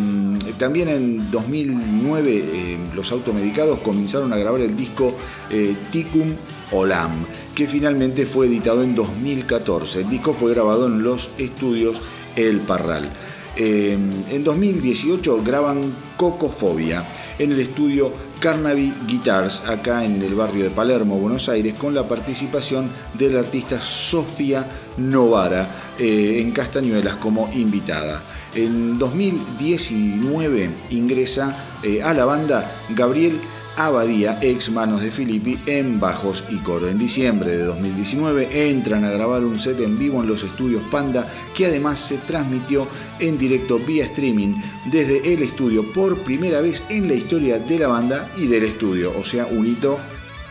también 0.57 0.89
en 0.89 1.31
2009 1.31 2.31
eh, 2.31 2.77
los 2.93 3.11
automedicados 3.11 3.79
comenzaron 3.79 4.33
a 4.33 4.37
grabar 4.37 4.61
el 4.61 4.75
disco 4.75 5.15
eh, 5.49 5.75
Ticum 5.91 6.35
Olam, 6.71 7.25
que 7.55 7.67
finalmente 7.67 8.25
fue 8.25 8.47
editado 8.47 8.83
en 8.83 8.95
2014. 8.95 10.01
El 10.01 10.09
disco 10.09 10.33
fue 10.33 10.53
grabado 10.53 10.87
en 10.87 11.03
los 11.03 11.29
estudios 11.37 12.01
El 12.35 12.59
Parral. 12.59 13.09
En 13.55 14.43
2018 14.43 15.43
graban 15.43 15.93
Cocofobia 16.17 17.05
en 17.39 17.51
el 17.51 17.59
estudio 17.59 18.11
Carnaby 18.39 18.93
Guitars, 19.07 19.63
acá 19.67 20.03
en 20.03 20.21
el 20.21 20.35
barrio 20.35 20.65
de 20.65 20.69
Palermo, 20.69 21.17
Buenos 21.17 21.47
Aires, 21.49 21.73
con 21.75 21.93
la 21.93 22.07
participación 22.07 22.91
de 23.13 23.29
la 23.29 23.39
artista 23.39 23.81
Sofía 23.81 24.69
Novara 24.97 25.67
eh, 25.97 26.39
en 26.41 26.51
Castañuelas 26.51 27.15
como 27.15 27.49
invitada. 27.53 28.21
En 28.53 28.99
2019 28.99 30.69
ingresa 30.91 31.55
eh, 31.81 32.03
a 32.03 32.13
la 32.13 32.25
banda 32.25 32.69
Gabriel 32.89 33.39
Abadía, 33.75 34.37
ex 34.41 34.69
manos 34.69 35.01
de 35.01 35.09
Filippi, 35.09 35.57
en 35.65 35.99
bajos 35.99 36.43
y 36.49 36.57
coro. 36.57 36.87
En 36.87 36.99
diciembre 36.99 37.57
de 37.57 37.63
2019 37.63 38.69
entran 38.69 39.03
a 39.03 39.09
grabar 39.09 39.43
un 39.43 39.59
set 39.59 39.79
en 39.79 39.97
vivo 39.97 40.21
en 40.21 40.27
los 40.27 40.43
estudios 40.43 40.83
Panda, 40.91 41.27
que 41.55 41.65
además 41.65 41.99
se 41.99 42.17
transmitió 42.17 42.87
en 43.19 43.37
directo 43.37 43.79
vía 43.79 44.05
streaming 44.05 44.61
desde 44.85 45.33
el 45.33 45.41
estudio 45.41 45.91
por 45.91 46.19
primera 46.19 46.61
vez 46.61 46.83
en 46.89 47.07
la 47.07 47.15
historia 47.15 47.57
de 47.57 47.79
la 47.79 47.87
banda 47.87 48.29
y 48.37 48.45
del 48.45 48.63
estudio, 48.63 49.11
o 49.17 49.25
sea, 49.25 49.47
un 49.47 49.65
hito 49.65 49.97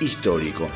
histórico. 0.00 0.68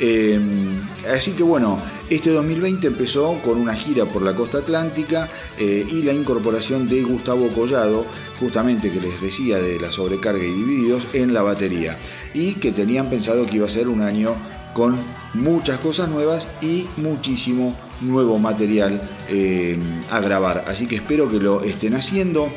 Em, 0.00 0.80
así 1.14 1.32
que 1.32 1.42
bueno, 1.42 1.78
este 2.08 2.30
2020 2.30 2.86
empezó 2.86 3.38
con 3.42 3.60
una 3.60 3.74
gira 3.74 4.06
por 4.06 4.22
la 4.22 4.34
costa 4.34 4.58
atlántica 4.58 5.28
eh, 5.58 5.86
y 5.88 6.02
la 6.02 6.14
incorporación 6.14 6.88
de 6.88 7.02
Gustavo 7.02 7.48
Collado, 7.48 8.06
justamente 8.40 8.90
que 8.90 9.00
les 9.00 9.20
decía 9.20 9.58
de 9.58 9.78
la 9.78 9.92
sobrecarga 9.92 10.42
y 10.42 10.52
divididos, 10.52 11.06
en 11.12 11.34
la 11.34 11.42
batería. 11.42 11.98
Y 12.32 12.54
que 12.54 12.72
tenían 12.72 13.10
pensado 13.10 13.44
que 13.44 13.56
iba 13.56 13.66
a 13.66 13.70
ser 13.70 13.88
un 13.88 14.00
año 14.00 14.34
con 14.72 14.96
muchas 15.34 15.78
cosas 15.80 16.08
nuevas 16.08 16.46
y 16.62 16.86
muchísimo 16.96 17.76
nuevo 18.00 18.38
material 18.38 19.02
em, 19.28 19.80
a 20.10 20.20
grabar. 20.20 20.64
Así 20.66 20.86
que 20.86 20.96
espero 20.96 21.28
que 21.28 21.38
lo 21.38 21.62
estén 21.62 21.94
haciendo 21.94 22.48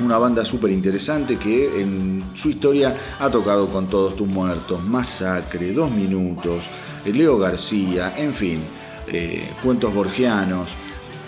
una 0.00 0.18
banda 0.18 0.44
súper 0.44 0.70
interesante 0.70 1.36
que 1.36 1.82
en 1.82 2.24
su 2.34 2.50
historia 2.50 2.96
ha 3.18 3.30
tocado 3.30 3.68
con 3.68 3.88
todos 3.88 4.16
tus 4.16 4.28
muertos, 4.28 4.84
Masacre, 4.84 5.72
Dos 5.72 5.90
Minutos, 5.90 6.64
eh, 7.04 7.12
Leo 7.12 7.38
García, 7.38 8.14
en 8.16 8.32
fin, 8.32 8.60
eh, 9.08 9.48
cuentos 9.62 9.92
borgianos. 9.92 10.70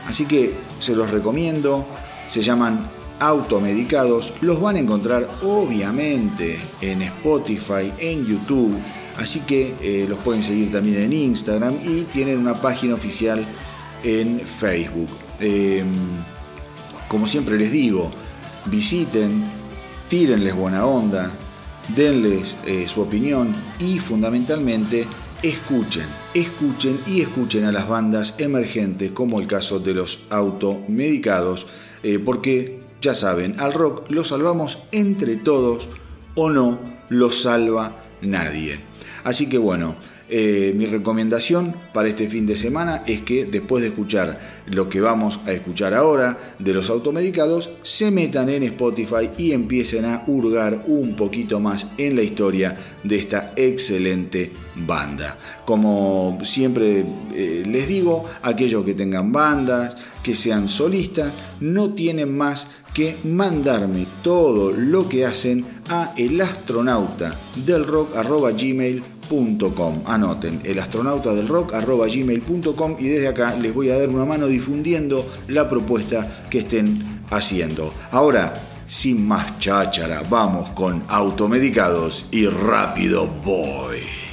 Así 0.06 0.24
que 0.26 0.54
se 0.78 0.94
los 0.94 1.10
recomiendo, 1.10 1.86
se 2.28 2.42
llaman 2.42 2.88
Automedicados, 3.18 4.32
los 4.40 4.60
van 4.60 4.76
a 4.76 4.78
encontrar 4.78 5.28
obviamente 5.42 6.58
en 6.80 7.02
Spotify, 7.02 7.92
en 7.98 8.24
YouTube, 8.24 8.74
así 9.18 9.40
que 9.40 9.74
eh, 9.82 10.06
los 10.08 10.18
pueden 10.20 10.42
seguir 10.42 10.72
también 10.72 11.02
en 11.02 11.12
Instagram 11.12 11.74
y 11.84 12.04
tienen 12.04 12.38
una 12.38 12.54
página 12.54 12.94
oficial 12.94 13.44
en 14.02 14.40
Facebook. 14.40 15.08
Em, 15.38 15.86
como 17.08 17.26
siempre 17.26 17.58
les 17.58 17.72
digo, 17.72 18.10
visiten, 18.66 19.44
tírenles 20.08 20.54
buena 20.54 20.86
onda, 20.86 21.30
denles 21.94 22.56
eh, 22.66 22.86
su 22.88 23.02
opinión 23.02 23.54
y 23.78 23.98
fundamentalmente 23.98 25.06
escuchen, 25.42 26.06
escuchen 26.34 27.00
y 27.06 27.20
escuchen 27.20 27.64
a 27.64 27.72
las 27.72 27.88
bandas 27.88 28.34
emergentes 28.38 29.12
como 29.12 29.40
el 29.40 29.46
caso 29.46 29.80
de 29.80 29.94
los 29.94 30.20
automedicados, 30.30 31.66
eh, 32.02 32.18
porque 32.18 32.80
ya 33.00 33.14
saben, 33.14 33.58
al 33.58 33.72
rock 33.72 34.10
lo 34.10 34.24
salvamos 34.24 34.78
entre 34.92 35.36
todos 35.36 35.88
o 36.34 36.50
no 36.50 36.78
lo 37.08 37.32
salva 37.32 38.04
nadie. 38.20 38.78
Así 39.24 39.48
que 39.48 39.58
bueno, 39.58 39.96
eh, 40.30 40.72
mi 40.76 40.86
recomendación 40.86 41.74
para 41.92 42.08
este 42.08 42.28
fin 42.28 42.46
de 42.46 42.56
semana 42.56 43.02
es 43.06 43.22
que 43.22 43.46
después 43.46 43.82
de 43.82 43.88
escuchar 43.88 44.60
lo 44.66 44.88
que 44.88 45.00
vamos 45.00 45.40
a 45.46 45.52
escuchar 45.52 45.92
ahora 45.94 46.54
de 46.58 46.72
los 46.72 46.88
automedicados, 46.88 47.70
se 47.82 48.10
metan 48.10 48.48
en 48.48 48.62
Spotify 48.62 49.30
y 49.36 49.52
empiecen 49.52 50.04
a 50.04 50.22
hurgar 50.26 50.84
un 50.86 51.16
poquito 51.16 51.58
más 51.58 51.88
en 51.98 52.14
la 52.14 52.22
historia 52.22 52.76
de 53.02 53.16
esta 53.16 53.52
excelente 53.56 54.52
banda. 54.76 55.36
Como 55.64 56.38
siempre 56.44 57.04
eh, 57.34 57.64
les 57.66 57.88
digo, 57.88 58.26
aquellos 58.42 58.84
que 58.84 58.94
tengan 58.94 59.32
bandas, 59.32 59.96
que 60.22 60.34
sean 60.34 60.68
solistas, 60.68 61.32
no 61.60 61.94
tienen 61.94 62.36
más 62.36 62.68
que 62.94 63.16
mandarme 63.24 64.06
todo 64.22 64.72
lo 64.72 65.08
que 65.08 65.24
hacen 65.24 65.64
a 65.88 66.12
elastronauta 66.16 67.36
del 67.64 67.86
rock 67.86 68.16
gmail.com. 69.30 70.02
Anoten, 70.06 70.60
el 70.64 70.78
astronauta 70.78 71.32
del 71.32 71.48
rock 71.48 71.72
gmail.com 71.72 72.96
y 72.98 73.08
desde 73.08 73.28
acá 73.28 73.54
les 73.54 73.72
voy 73.72 73.90
a 73.90 73.98
dar 73.98 74.08
una 74.08 74.24
mano 74.24 74.46
difundiendo 74.46 75.24
la 75.48 75.68
propuesta 75.68 76.46
que 76.50 76.60
estén 76.60 77.22
haciendo. 77.30 77.94
Ahora, 78.10 78.54
sin 78.86 79.26
más 79.26 79.58
cháchara, 79.58 80.22
vamos 80.28 80.70
con 80.70 81.04
automedicados 81.08 82.26
y 82.30 82.46
rápido 82.46 83.26
boy. 83.26 84.29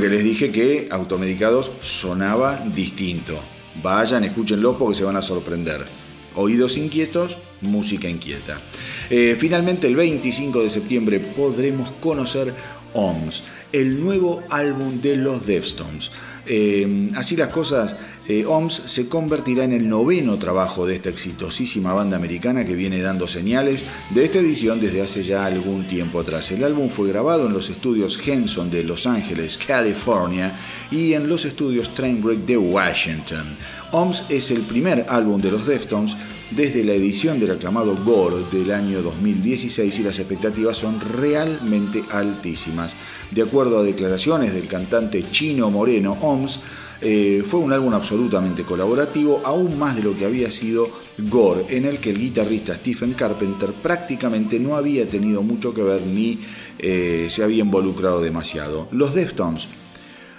Que 0.00 0.08
les 0.08 0.24
dije 0.24 0.50
que 0.50 0.88
Automedicados 0.90 1.72
sonaba 1.80 2.62
distinto. 2.74 3.38
Vayan, 3.82 4.24
escúchenlo 4.24 4.78
porque 4.78 4.98
se 4.98 5.04
van 5.04 5.16
a 5.16 5.22
sorprender. 5.22 5.84
Oídos 6.34 6.76
inquietos, 6.76 7.38
música 7.62 8.08
inquieta. 8.08 8.60
Eh, 9.10 9.36
finalmente, 9.38 9.86
el 9.86 9.96
25 9.96 10.62
de 10.62 10.70
septiembre 10.70 11.20
podremos 11.20 11.90
conocer 12.00 12.54
OMS, 12.94 13.42
el 13.72 14.00
nuevo 14.00 14.42
álbum 14.50 15.00
de 15.00 15.16
los 15.16 15.46
Deftones. 15.46 16.10
Eh, 16.46 17.10
así 17.16 17.36
las 17.36 17.48
cosas, 17.48 17.96
eh, 18.28 18.44
OMS 18.46 18.82
se 18.86 19.08
convertirá 19.08 19.64
en 19.64 19.72
el 19.72 19.88
noveno 19.88 20.36
trabajo 20.38 20.86
de 20.86 20.94
esta 20.94 21.08
exitosísima 21.08 21.92
banda 21.92 22.16
americana 22.16 22.64
que 22.64 22.76
viene 22.76 23.00
dando 23.00 23.26
señales 23.26 23.84
de 24.10 24.24
esta 24.24 24.38
edición 24.38 24.80
desde 24.80 25.02
hace 25.02 25.24
ya 25.24 25.44
algún 25.44 25.88
tiempo 25.88 26.20
atrás. 26.20 26.50
El 26.52 26.62
álbum 26.62 26.88
fue 26.88 27.08
grabado 27.08 27.46
en 27.46 27.52
los 27.52 27.68
estudios 27.68 28.18
Henson 28.24 28.70
de 28.70 28.84
Los 28.84 29.06
Ángeles, 29.06 29.58
California 29.58 30.56
y 30.90 31.14
en 31.14 31.28
los 31.28 31.44
estudios 31.44 31.94
Trainbreak 31.94 32.40
de 32.46 32.56
Washington. 32.58 33.56
OMS 33.90 34.24
es 34.28 34.50
el 34.50 34.60
primer 34.62 35.06
álbum 35.08 35.40
de 35.40 35.50
los 35.50 35.66
Deftones 35.66 36.16
desde 36.50 36.84
la 36.84 36.92
edición 36.92 37.40
del 37.40 37.52
aclamado 37.52 37.96
Gore 38.04 38.44
del 38.52 38.72
año 38.72 39.02
2016 39.02 39.98
y 39.98 40.02
las 40.02 40.18
expectativas 40.18 40.76
son 40.76 41.00
realmente 41.00 42.04
altísimas. 42.10 42.94
De 43.30 43.42
acuerdo 43.42 43.78
a 43.78 43.82
declaraciones 43.82 44.52
del 44.52 44.68
cantante 44.68 45.24
Chino 45.30 45.70
Moreno, 45.70 46.16
OMS 46.20 46.60
eh, 47.02 47.42
fue 47.46 47.60
un 47.60 47.72
álbum 47.72 47.92
absolutamente 47.94 48.62
colaborativo, 48.62 49.42
aún 49.44 49.78
más 49.78 49.96
de 49.96 50.02
lo 50.02 50.16
que 50.16 50.24
había 50.24 50.52
sido 50.52 50.88
Gore, 51.18 51.64
en 51.68 51.84
el 51.84 51.98
que 51.98 52.10
el 52.10 52.18
guitarrista 52.18 52.76
Stephen 52.76 53.14
Carpenter 53.14 53.72
prácticamente 53.72 54.58
no 54.60 54.76
había 54.76 55.08
tenido 55.08 55.42
mucho 55.42 55.74
que 55.74 55.82
ver 55.82 56.00
ni 56.02 56.38
eh, 56.78 57.28
se 57.28 57.42
había 57.42 57.64
involucrado 57.64 58.20
demasiado. 58.20 58.88
Los 58.92 59.14
Deftones 59.14 59.66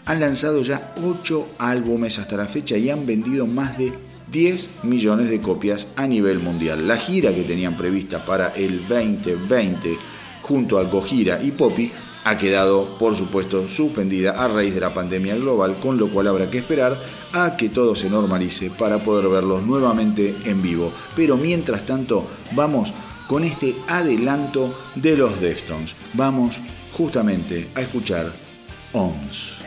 han 0.05 0.19
lanzado 0.19 0.61
ya 0.61 0.93
8 1.03 1.47
álbumes 1.59 2.19
hasta 2.19 2.37
la 2.37 2.45
fecha 2.45 2.77
y 2.77 2.89
han 2.89 3.05
vendido 3.05 3.45
más 3.45 3.77
de 3.77 3.91
10 4.31 4.83
millones 4.83 5.29
de 5.29 5.39
copias 5.41 5.87
a 5.95 6.07
nivel 6.07 6.39
mundial. 6.39 6.87
La 6.87 6.97
gira 6.97 7.33
que 7.33 7.43
tenían 7.43 7.77
prevista 7.77 8.25
para 8.25 8.49
el 8.55 8.87
2020 8.87 9.95
junto 10.41 10.79
a 10.79 10.83
Gojira 10.83 11.41
y 11.41 11.51
Poppy 11.51 11.91
ha 12.23 12.37
quedado, 12.37 12.97
por 12.97 13.15
supuesto, 13.15 13.67
suspendida 13.67 14.31
a 14.31 14.47
raíz 14.47 14.73
de 14.73 14.79
la 14.79 14.93
pandemia 14.93 15.35
global, 15.35 15.75
con 15.79 15.97
lo 15.97 16.09
cual 16.09 16.27
habrá 16.27 16.49
que 16.49 16.59
esperar 16.59 16.97
a 17.33 17.57
que 17.57 17.69
todo 17.69 17.95
se 17.95 18.09
normalice 18.09 18.69
para 18.69 18.99
poder 18.99 19.27
verlos 19.27 19.63
nuevamente 19.63 20.35
en 20.45 20.61
vivo. 20.61 20.91
Pero 21.15 21.37
mientras 21.37 21.85
tanto, 21.85 22.25
vamos 22.51 22.93
con 23.27 23.43
este 23.43 23.75
adelanto 23.87 24.73
de 24.95 25.17
los 25.17 25.39
Deftones. 25.39 25.95
Vamos 26.13 26.59
justamente 26.93 27.69
a 27.75 27.81
escuchar 27.81 28.31
OMS. 28.93 29.62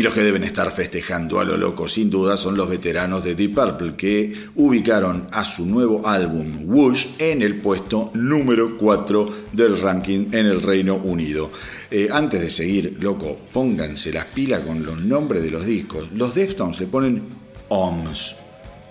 Y 0.00 0.02
los 0.02 0.14
que 0.14 0.22
deben 0.22 0.44
estar 0.44 0.72
festejando 0.72 1.40
a 1.40 1.44
lo 1.44 1.58
loco 1.58 1.86
sin 1.86 2.08
duda 2.08 2.38
son 2.38 2.56
los 2.56 2.70
veteranos 2.70 3.22
de 3.22 3.34
Deep 3.34 3.54
Purple 3.54 3.96
que 3.96 4.32
ubicaron 4.54 5.28
a 5.30 5.44
su 5.44 5.66
nuevo 5.66 6.08
álbum 6.08 6.64
Whoosh 6.64 7.08
en 7.18 7.42
el 7.42 7.60
puesto 7.60 8.10
número 8.14 8.78
4 8.78 9.30
del 9.52 9.78
ranking 9.78 10.28
en 10.32 10.46
el 10.46 10.62
Reino 10.62 10.94
Unido. 10.94 11.52
Eh, 11.90 12.08
antes 12.10 12.40
de 12.40 12.48
seguir, 12.48 12.96
loco, 12.98 13.36
pónganse 13.52 14.10
las 14.10 14.24
pilas 14.24 14.62
con 14.62 14.86
los 14.86 14.96
nombres 14.96 15.42
de 15.42 15.50
los 15.50 15.66
discos. 15.66 16.08
Los 16.14 16.34
Deftones 16.34 16.80
le 16.80 16.86
ponen 16.86 17.22
OMS, 17.68 18.36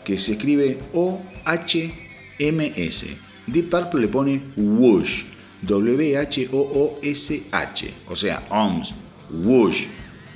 que 0.04 0.20
se 0.20 0.34
escribe 0.34 0.78
O-H-M-S. 0.94 1.88
Deep 3.48 3.68
Purple 3.68 4.02
le 4.02 4.10
pone 4.10 4.44
Whoosh 4.56 5.24
W-H-O-O-S-H. 5.64 6.34
O 8.10 8.16
sea, 8.16 8.46
OMS, 8.52 8.94
whoosh, 9.32 9.86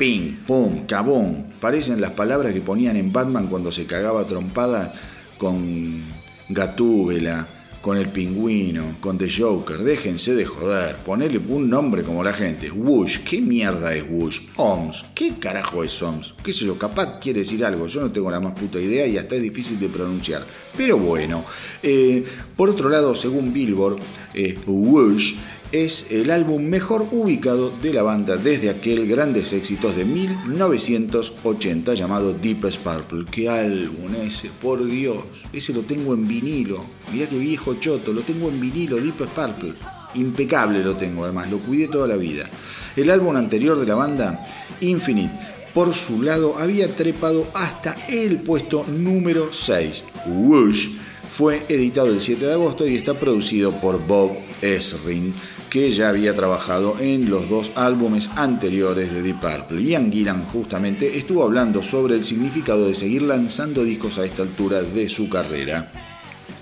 ping, 0.04 0.36
pum, 0.45 0.86
cabón. 0.86 1.54
Parecen 1.62 2.01
las 2.01 2.12
palabras 2.12 2.51
que 2.51 2.60
ponían 2.60 2.97
en 2.97 3.14
Batman 3.14 3.47
cuando 3.47 3.72
se 3.72 3.86
cagaba 3.86 4.28
trompada 4.28 4.93
con 5.38 6.04
Gatúbela 6.49 7.47
con 7.80 7.97
el 7.97 8.10
pingüino, 8.10 8.97
con 8.99 9.18
The 9.18 9.30
Joker. 9.30 9.78
Déjense 9.78 10.36
de 10.36 10.43
joder, 10.43 10.97
ponerle 10.97 11.39
un 11.47 11.70
nombre 11.70 12.04
como 12.04 12.22
la 12.22 12.34
gente. 12.34 12.70
Wush, 12.70 13.20
¿qué 13.20 13.41
mierda 13.41 13.95
es 13.95 14.04
Wush? 14.10 14.39
OMS, 14.58 15.06
¿qué 15.16 15.36
carajo 15.39 15.86
es 15.86 16.01
OMS? 16.01 16.34
¿Qué 16.43 16.51
sé 16.51 16.66
yo? 16.66 16.78
Capaz 16.78 17.20
quiere 17.20 17.39
decir 17.39 17.64
algo, 17.64 17.88
yo 17.88 18.01
no 18.01 18.12
tengo 18.12 18.30
la 18.30 18.41
más 18.41 18.60
puta 18.60 18.80
idea 18.80 19.08
y 19.08 19.18
hasta 19.18 19.36
es 19.36 19.41
difícil 19.41 19.80
de 19.80 19.88
pronunciar. 19.88 20.45
Pero 20.76 20.97
bueno, 20.97 21.45
eh, 21.82 22.26
por 22.58 22.70
otro 22.70 22.89
lado, 22.89 23.16
según 23.16 23.54
Billboard, 23.54 23.99
eh, 24.34 24.58
Wush 24.66 25.36
es 25.74 26.12
el 26.12 26.30
álbum 26.30 26.64
mejor 26.64 27.08
ubicado 27.12 27.74
de 27.82 27.92
la 27.92 28.04
banda 28.04 28.38
desde 28.38 28.70
aquel 28.70 29.08
grandes 29.08 29.54
éxitos 29.54 29.96
de 29.96 30.06
1980 30.06 31.96
llamado 31.96 32.32
Deepest 32.32 32.78
Purple. 32.78 33.26
¿Qué 33.30 33.50
álbum 33.50 34.14
ese? 34.24 34.52
Por 34.62 34.86
Dios, 34.86 35.18
ese 35.52 35.74
lo 35.74 35.82
tengo 35.82 36.14
en 36.14 36.28
vinilo. 36.28 36.86
Mirá 37.12 37.28
qué 37.28 37.40
viejo 37.40 37.74
choto, 37.80 38.14
lo 38.14 38.22
tengo 38.22 38.50
en 38.50 38.62
vinilo, 38.62 38.98
Deepest 38.98 39.34
Purple. 39.34 39.74
Impecable 40.14 40.84
lo 40.84 40.94
tengo 40.96 41.24
además, 41.24 41.50
lo 41.50 41.58
cuidé 41.58 41.88
toda 41.88 42.08
la 42.08 42.18
vida. 42.18 42.48
El 42.96 43.10
álbum 43.10 43.36
anterior 43.36 43.80
de 43.80 43.88
la 43.88 43.96
banda, 43.96 44.46
Infinite, 44.80 45.34
por 45.74 45.96
su 45.96 46.22
lado 46.22 46.56
había 46.60 46.96
trepado 46.96 47.48
hasta 47.56 47.96
el 48.10 48.38
puesto 48.44 48.86
número 48.88 49.52
6. 49.52 50.06
Whoosh 50.28 50.90
fue 51.36 51.66
editado 51.68 52.10
el 52.10 52.22
7 52.22 52.46
de 52.46 52.54
agosto 52.54 52.88
y 52.88 52.96
está 52.96 53.16
producido 53.16 53.72
por 53.82 54.06
Bob 54.06 54.38
Esrin 54.62 55.34
que 55.74 55.92
ya 55.92 56.10
había 56.10 56.36
trabajado 56.36 56.98
en 57.00 57.32
los 57.32 57.50
dos 57.50 57.72
álbumes 57.74 58.30
anteriores 58.36 59.12
de 59.12 59.24
Deep 59.24 59.40
Purple. 59.40 59.84
Ian 59.84 60.12
Gillan 60.12 60.46
justamente 60.46 61.18
estuvo 61.18 61.42
hablando 61.42 61.82
sobre 61.82 62.14
el 62.14 62.24
significado 62.24 62.88
de 62.88 62.94
seguir 62.94 63.24
lanzando 63.24 63.84
discos 63.84 64.20
a 64.20 64.26
esta 64.26 64.44
altura 64.44 64.84
de 64.84 65.10
su 65.10 65.28
carrera 65.28 65.90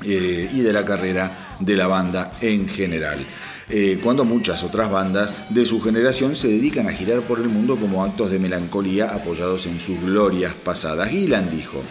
eh, 0.05 0.49
y 0.53 0.61
de 0.61 0.71
la 0.71 0.85
carrera 0.85 1.57
de 1.59 1.75
la 1.75 1.87
banda 1.87 2.37
en 2.39 2.69
general. 2.69 3.17
Eh, 3.67 3.99
cuando 4.01 4.23
muchas 4.23 4.63
otras 4.63 4.89
bandas 4.89 5.33
de 5.49 5.65
su 5.65 5.81
generación 5.81 6.37
se 6.37 6.47
dedican 6.47 6.87
a 6.87 6.93
girar 6.93 7.19
por 7.19 7.41
el 7.41 7.49
mundo 7.49 7.75
como 7.75 8.05
actos 8.05 8.31
de 8.31 8.39
melancolía 8.39 9.09
apoyados 9.13 9.65
en 9.65 9.81
sus 9.81 10.01
glorias 10.01 10.53
pasadas. 10.53 11.09
Gillan 11.09 11.51
dijo, 11.51 11.83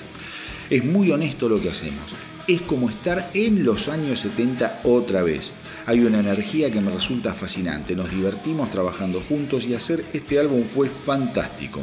es 0.71 0.87
muy 0.87 1.11
honesto 1.11 1.51
lo 1.51 1.61
que 1.61 1.69
hacemos, 1.69 2.15
es 2.49 2.63
como 2.63 2.89
estar 2.89 3.31
en 3.35 3.63
los 3.63 3.89
años 3.89 4.21
70 4.21 4.81
otra 4.85 5.21
vez. 5.21 5.53
Hay 5.87 6.01
una 6.01 6.21
energía 6.21 6.71
que 6.71 6.81
me 6.81 6.91
resulta 6.91 7.35
fascinante. 7.35 7.95
Nos 7.97 8.11
divertimos 8.11 8.71
trabajando 8.71 9.21
juntos 9.21 9.67
y 9.67 9.75
hacer 9.75 10.05
este 10.13 10.39
álbum 10.39 10.65
fue 10.65 10.89
fantástico. 10.89 11.81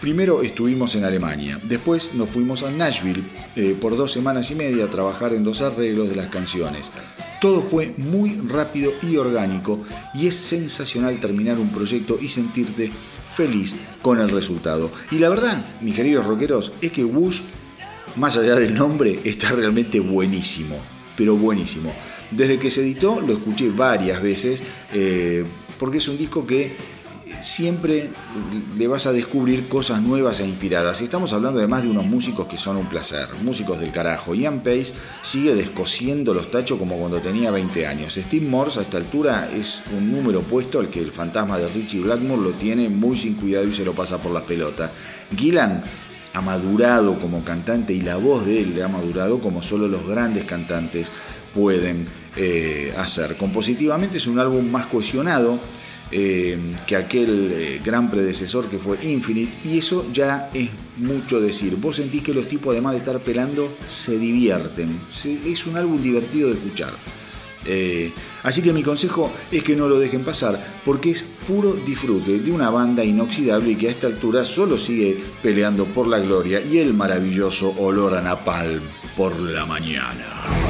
Primero 0.00 0.42
estuvimos 0.42 0.94
en 0.96 1.04
Alemania, 1.04 1.58
después 1.66 2.12
nos 2.12 2.28
fuimos 2.28 2.62
a 2.62 2.70
Nashville 2.70 3.24
eh, 3.56 3.74
por 3.80 3.96
dos 3.96 4.12
semanas 4.12 4.50
y 4.50 4.54
media 4.54 4.84
a 4.84 4.90
trabajar 4.90 5.32
en 5.32 5.44
los 5.44 5.62
arreglos 5.62 6.10
de 6.10 6.16
las 6.16 6.26
canciones. 6.26 6.90
Todo 7.40 7.62
fue 7.62 7.94
muy 7.96 8.38
rápido 8.46 8.92
y 9.02 9.16
orgánico 9.16 9.80
y 10.12 10.26
es 10.26 10.34
sensacional 10.34 11.20
terminar 11.20 11.58
un 11.58 11.70
proyecto 11.70 12.18
y 12.20 12.28
sentirte 12.28 12.92
feliz 13.34 13.74
con 14.02 14.20
el 14.20 14.28
resultado. 14.28 14.90
Y 15.10 15.18
la 15.18 15.30
verdad, 15.30 15.64
mis 15.80 15.94
queridos 15.94 16.26
rockeros, 16.26 16.72
es 16.82 16.92
que 16.92 17.04
Wush, 17.04 17.40
más 18.16 18.36
allá 18.36 18.56
del 18.56 18.74
nombre, 18.74 19.20
está 19.24 19.52
realmente 19.52 20.00
buenísimo, 20.00 20.76
pero 21.16 21.34
buenísimo. 21.34 21.94
Desde 22.36 22.58
que 22.58 22.70
se 22.70 22.82
editó 22.82 23.20
lo 23.20 23.34
escuché 23.34 23.70
varias 23.70 24.22
veces, 24.22 24.62
eh, 24.92 25.44
porque 25.78 25.98
es 25.98 26.08
un 26.08 26.18
disco 26.18 26.46
que 26.46 26.72
siempre 27.42 28.08
le 28.76 28.86
vas 28.88 29.06
a 29.06 29.12
descubrir 29.12 29.68
cosas 29.68 30.00
nuevas 30.00 30.40
e 30.40 30.46
inspiradas. 30.46 31.00
Y 31.00 31.04
estamos 31.04 31.32
hablando 31.32 31.58
además 31.58 31.82
de 31.82 31.90
unos 31.90 32.06
músicos 32.06 32.46
que 32.46 32.58
son 32.58 32.76
un 32.76 32.86
placer, 32.86 33.28
músicos 33.42 33.78
del 33.78 33.92
carajo. 33.92 34.34
Ian 34.34 34.60
Pace 34.60 34.92
sigue 35.22 35.54
descosiendo 35.54 36.32
los 36.34 36.50
tachos 36.50 36.78
como 36.78 36.96
cuando 36.96 37.18
tenía 37.18 37.50
20 37.50 37.86
años. 37.86 38.14
Steve 38.14 38.46
Morse 38.46 38.80
a 38.80 38.82
esta 38.82 38.96
altura 38.96 39.50
es 39.54 39.82
un 39.96 40.10
número 40.10 40.40
opuesto 40.40 40.80
al 40.80 40.90
que 40.90 41.00
el 41.00 41.12
fantasma 41.12 41.58
de 41.58 41.68
Richie 41.68 42.00
Blackmore 42.00 42.42
lo 42.42 42.50
tiene 42.52 42.88
muy 42.88 43.16
sin 43.16 43.34
cuidado 43.34 43.66
y 43.66 43.74
se 43.74 43.84
lo 43.84 43.92
pasa 43.92 44.18
por 44.18 44.32
las 44.32 44.44
pelotas. 44.44 44.90
Gillan 45.36 45.82
ha 46.34 46.40
madurado 46.40 47.18
como 47.18 47.44
cantante 47.44 47.94
y 47.94 48.00
la 48.00 48.16
voz 48.16 48.44
de 48.44 48.60
él 48.60 48.82
ha 48.82 48.88
madurado 48.88 49.38
como 49.38 49.62
solo 49.62 49.88
los 49.88 50.06
grandes 50.06 50.44
cantantes 50.44 51.10
pueden 51.54 52.06
eh, 52.36 52.92
hacer. 52.98 53.36
Compositivamente 53.36 54.18
es 54.18 54.26
un 54.26 54.40
álbum 54.40 54.68
más 54.68 54.86
cohesionado 54.86 55.60
eh, 56.10 56.58
que 56.86 56.96
aquel 56.96 57.52
eh, 57.52 57.80
gran 57.82 58.10
predecesor 58.10 58.68
que 58.68 58.78
fue 58.78 58.98
Infinite 59.04 59.52
y 59.64 59.78
eso 59.78 60.06
ya 60.12 60.50
es 60.52 60.70
mucho 60.96 61.40
decir. 61.40 61.76
Vos 61.76 61.96
sentís 61.96 62.22
que 62.22 62.34
los 62.34 62.48
tipos 62.48 62.72
además 62.72 62.92
de 62.92 62.98
estar 62.98 63.20
pelando 63.20 63.68
se 63.88 64.18
divierten. 64.18 65.00
es 65.24 65.66
un 65.66 65.76
álbum 65.76 66.02
divertido 66.02 66.48
de 66.48 66.54
escuchar. 66.56 66.94
Así 68.42 68.62
que 68.62 68.72
mi 68.72 68.82
consejo 68.82 69.32
es 69.50 69.62
que 69.62 69.76
no 69.76 69.88
lo 69.88 69.98
dejen 69.98 70.24
pasar, 70.24 70.80
porque 70.84 71.10
es 71.10 71.22
puro 71.22 71.74
disfrute 71.74 72.38
de 72.38 72.50
una 72.50 72.70
banda 72.70 73.04
inoxidable 73.04 73.76
que 73.76 73.88
a 73.88 73.90
esta 73.90 74.06
altura 74.06 74.44
solo 74.44 74.78
sigue 74.78 75.22
peleando 75.42 75.84
por 75.84 76.06
la 76.06 76.18
gloria 76.18 76.60
y 76.60 76.78
el 76.78 76.94
maravilloso 76.94 77.74
olor 77.78 78.14
a 78.16 78.20
napalm 78.20 78.82
por 79.16 79.38
la 79.40 79.66
mañana. 79.66 80.63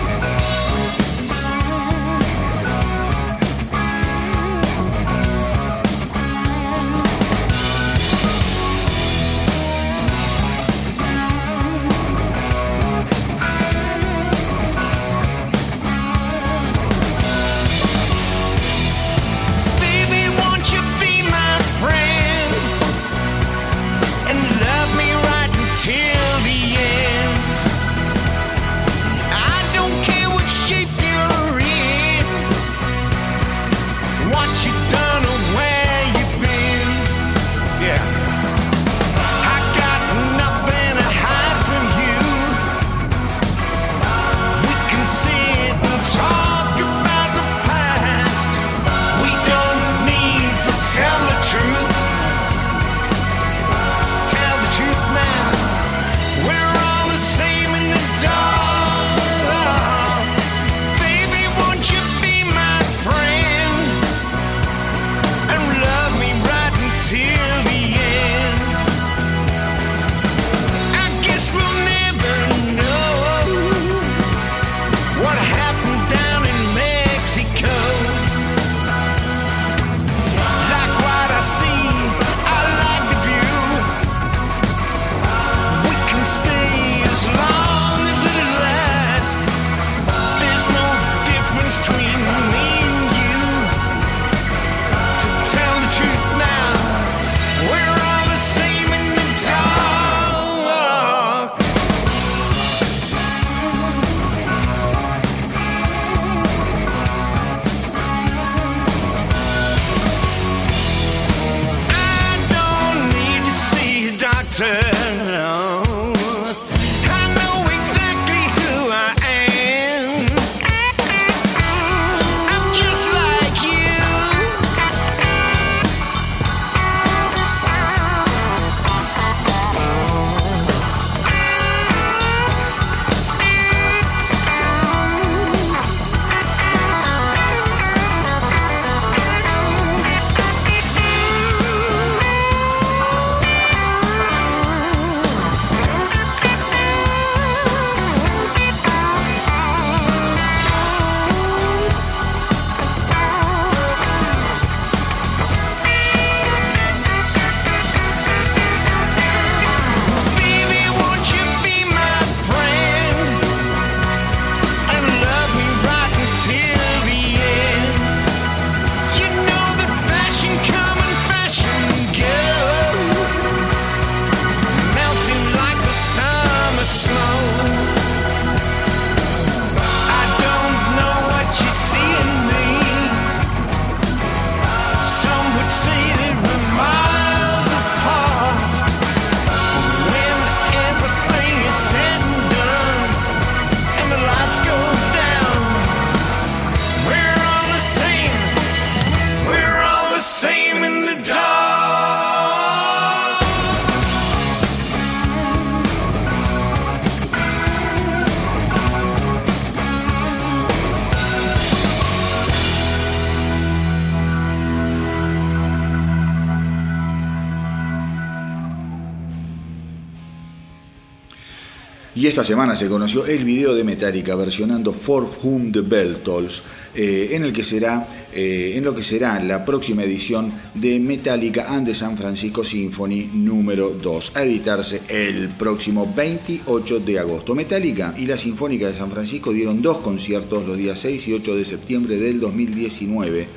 Y 222.25 222.27
esta 222.27 222.43
semana 222.43 222.75
se 222.75 222.89
conoció 222.89 223.27
el 223.27 223.45
video 223.45 223.75
de 223.75 223.85
Metallica 223.85 224.35
versionando 224.35 224.95
For 224.95 225.29
Whom 225.43 225.71
the 225.71 225.83
Bell 225.83 226.23
Tolls, 226.23 226.63
eh, 226.95 227.29
en, 227.33 227.53
que 227.53 227.63
será, 227.63 228.09
eh, 228.33 228.73
en 228.77 228.83
lo 228.83 228.95
que 228.95 229.03
será 229.03 229.45
la 229.45 229.63
próxima 229.63 230.05
edición 230.05 230.51
de 230.73 230.99
Metallica 231.01 231.67
and 231.69 231.87
the 231.87 231.95
San 231.95 232.17
Francisco 232.17 232.65
Symphony 232.65 233.29
número 233.35 233.91
2, 233.91 234.37
a 234.37 234.43
editarse 234.43 235.03
el 235.07 235.51
próximo 235.51 236.11
28 236.17 237.01
de 237.01 237.19
agosto. 237.19 237.55
Metallica 237.55 238.15
y 238.17 238.25
la 238.25 238.39
Sinfónica 238.39 238.87
de 238.87 238.95
San 238.95 239.11
Francisco 239.11 239.53
dieron 239.53 239.83
dos 239.83 239.99
conciertos 239.99 240.67
los 240.67 240.79
días 240.79 240.99
6 241.01 241.29
y 241.29 241.33
8 241.35 241.57
de 241.57 241.65
septiembre 241.67 242.17
del 242.17 242.41
2019 242.41 243.49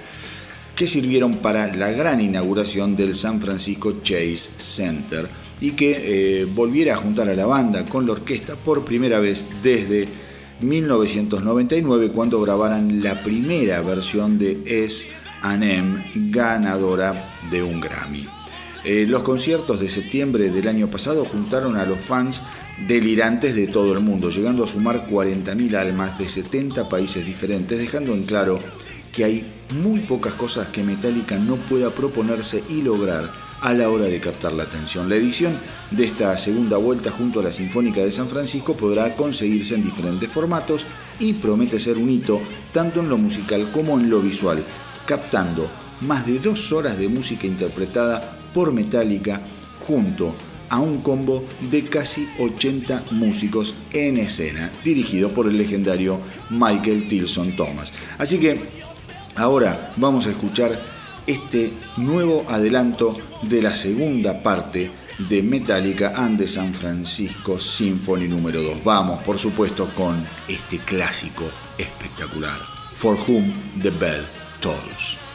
que 0.75 0.87
sirvieron 0.87 1.37
para 1.37 1.73
la 1.73 1.91
gran 1.91 2.19
inauguración 2.19 2.97
del 2.97 3.15
San 3.15 3.39
Francisco 3.39 4.01
Chase 4.03 4.49
Center 4.57 5.46
y 5.59 5.71
que 5.71 6.41
eh, 6.41 6.45
volviera 6.45 6.93
a 6.93 6.97
juntar 6.97 7.29
a 7.29 7.33
la 7.33 7.45
banda 7.45 7.85
con 7.85 8.05
la 8.05 8.13
orquesta 8.13 8.55
por 8.55 8.85
primera 8.85 9.19
vez 9.19 9.45
desde 9.63 10.07
1999 10.61 12.09
cuando 12.09 12.41
grabaran 12.41 13.03
la 13.03 13.23
primera 13.23 13.81
versión 13.81 14.37
de 14.37 14.85
S&M 14.85 16.05
ganadora 16.31 17.21
de 17.51 17.63
un 17.63 17.79
Grammy. 17.79 18.27
Eh, 18.83 19.05
los 19.07 19.23
conciertos 19.23 19.79
de 19.79 19.89
septiembre 19.89 20.49
del 20.49 20.67
año 20.67 20.87
pasado 20.87 21.25
juntaron 21.25 21.75
a 21.75 21.85
los 21.85 21.99
fans 21.99 22.43
delirantes 22.87 23.55
de 23.55 23.67
todo 23.67 23.93
el 23.93 23.99
mundo, 23.99 24.29
llegando 24.29 24.63
a 24.63 24.67
sumar 24.67 25.07
40.000 25.07 25.75
almas 25.75 26.17
de 26.17 26.29
70 26.29 26.87
países 26.87 27.25
diferentes, 27.25 27.77
dejando 27.77 28.13
en 28.13 28.23
claro 28.23 28.59
que 29.13 29.25
hay 29.25 29.45
muy 29.81 30.01
pocas 30.01 30.33
cosas 30.33 30.67
que 30.67 30.83
Metallica 30.83 31.37
no 31.37 31.55
pueda 31.55 31.89
proponerse 31.89 32.63
y 32.69 32.81
lograr 32.83 33.46
a 33.61 33.73
la 33.73 33.89
hora 33.89 34.05
de 34.05 34.19
captar 34.19 34.53
la 34.53 34.63
atención. 34.63 35.09
La 35.09 35.15
edición 35.15 35.57
de 35.91 36.05
esta 36.05 36.37
segunda 36.37 36.77
vuelta 36.77 37.11
junto 37.11 37.39
a 37.39 37.43
la 37.43 37.51
Sinfónica 37.51 38.01
de 38.01 38.11
San 38.11 38.27
Francisco 38.27 38.75
podrá 38.75 39.15
conseguirse 39.15 39.75
en 39.75 39.83
diferentes 39.83 40.29
formatos 40.31 40.85
y 41.19 41.33
promete 41.33 41.79
ser 41.79 41.97
un 41.97 42.09
hito 42.09 42.39
tanto 42.73 42.99
en 42.99 43.09
lo 43.09 43.17
musical 43.17 43.69
como 43.71 43.99
en 43.99 44.09
lo 44.09 44.21
visual, 44.21 44.63
captando 45.05 45.69
más 46.01 46.25
de 46.25 46.39
dos 46.39 46.71
horas 46.71 46.97
de 46.97 47.07
música 47.07 47.47
interpretada 47.47 48.21
por 48.53 48.71
Metallica 48.71 49.41
junto 49.87 50.35
a 50.69 50.79
un 50.79 51.01
combo 51.01 51.45
de 51.71 51.85
casi 51.85 52.27
80 52.39 53.05
músicos 53.11 53.73
en 53.93 54.17
escena, 54.17 54.71
dirigido 54.83 55.29
por 55.29 55.47
el 55.47 55.57
legendario 55.57 56.19
Michael 56.49 57.07
Tilson 57.07 57.55
Thomas. 57.55 57.93
Así 58.17 58.37
que 58.37 58.59
ahora 59.35 59.93
vamos 59.95 60.27
a 60.27 60.31
escuchar 60.31 60.77
este 61.27 61.73
nuevo 61.97 62.45
adelanto 62.49 63.15
de 63.43 63.61
la 63.61 63.73
segunda 63.73 64.41
parte 64.41 64.89
de 65.29 65.43
Metallica 65.43 66.13
and 66.15 66.39
the 66.39 66.47
San 66.47 66.73
Francisco 66.73 67.59
Symphony 67.59 68.27
número 68.27 68.61
2. 68.61 68.83
Vamos, 68.83 69.21
por 69.23 69.37
supuesto, 69.37 69.89
con 69.95 70.25
este 70.47 70.77
clásico 70.79 71.43
espectacular, 71.77 72.59
For 72.95 73.17
Whom 73.27 73.53
the 73.81 73.89
Bell 73.89 74.25
Tolls. 74.61 75.26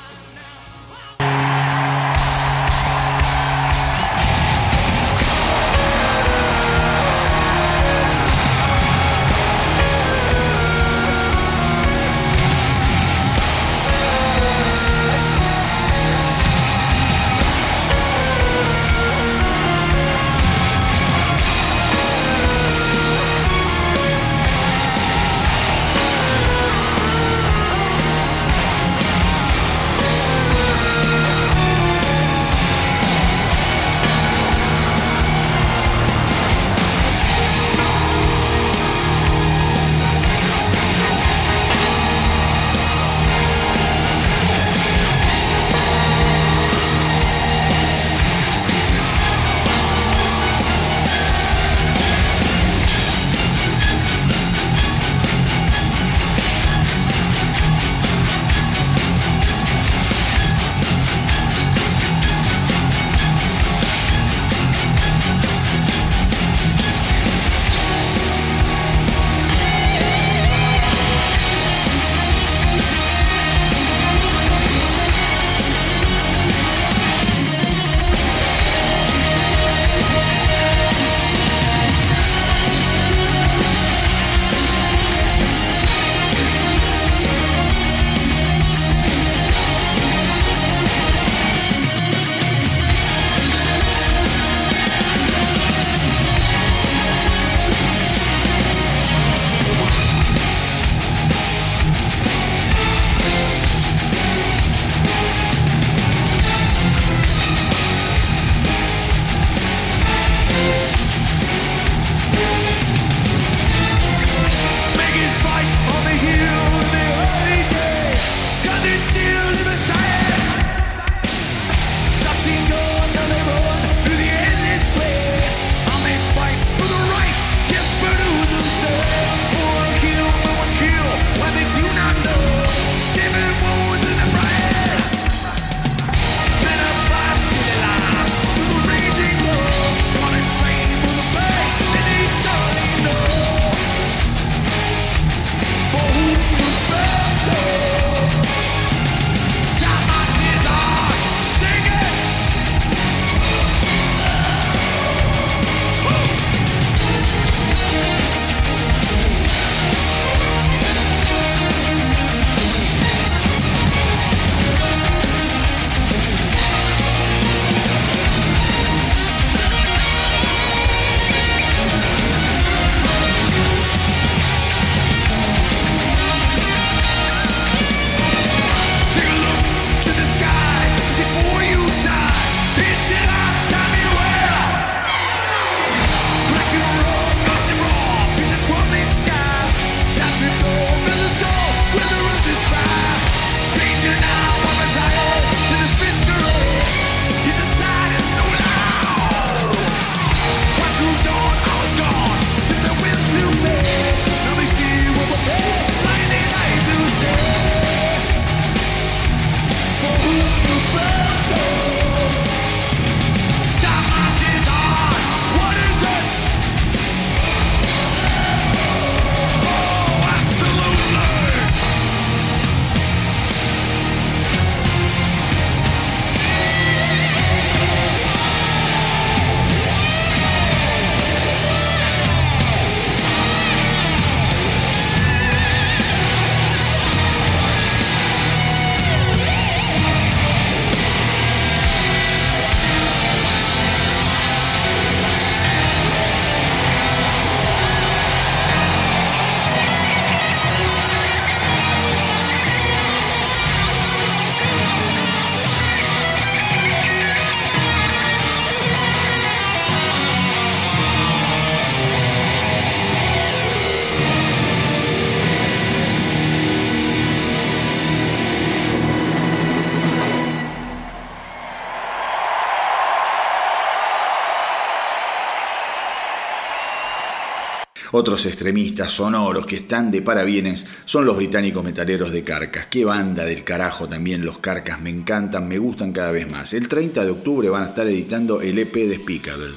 Otros 278.23 278.47
extremistas 278.47 279.11
sonoros 279.11 279.67
que 279.67 279.75
están 279.75 280.13
de 280.13 280.23
parabienes 280.23 280.87
son 281.07 281.27
los 281.27 281.37
británicos 281.37 281.83
metaleros 281.83 282.31
de 282.31 282.45
Carcas. 282.45 282.87
Qué 282.87 283.05
banda 283.05 283.45
del 283.45 283.65
carajo 283.65 284.09
también 284.09 284.45
los 284.45 284.59
Carcas, 284.59 285.01
me 285.01 285.11
encantan, 285.11 285.67
me 285.67 285.77
gustan 285.79 286.13
cada 286.13 286.31
vez 286.31 286.49
más. 286.49 286.73
El 286.73 286.87
30 286.87 287.25
de 287.25 287.33
octubre 287.33 287.69
van 287.69 287.83
a 287.83 287.87
estar 287.87 288.07
editando 288.07 288.61
el 288.61 288.79
EP 288.79 288.95
de 288.95 289.17
Speakable. 289.17 289.75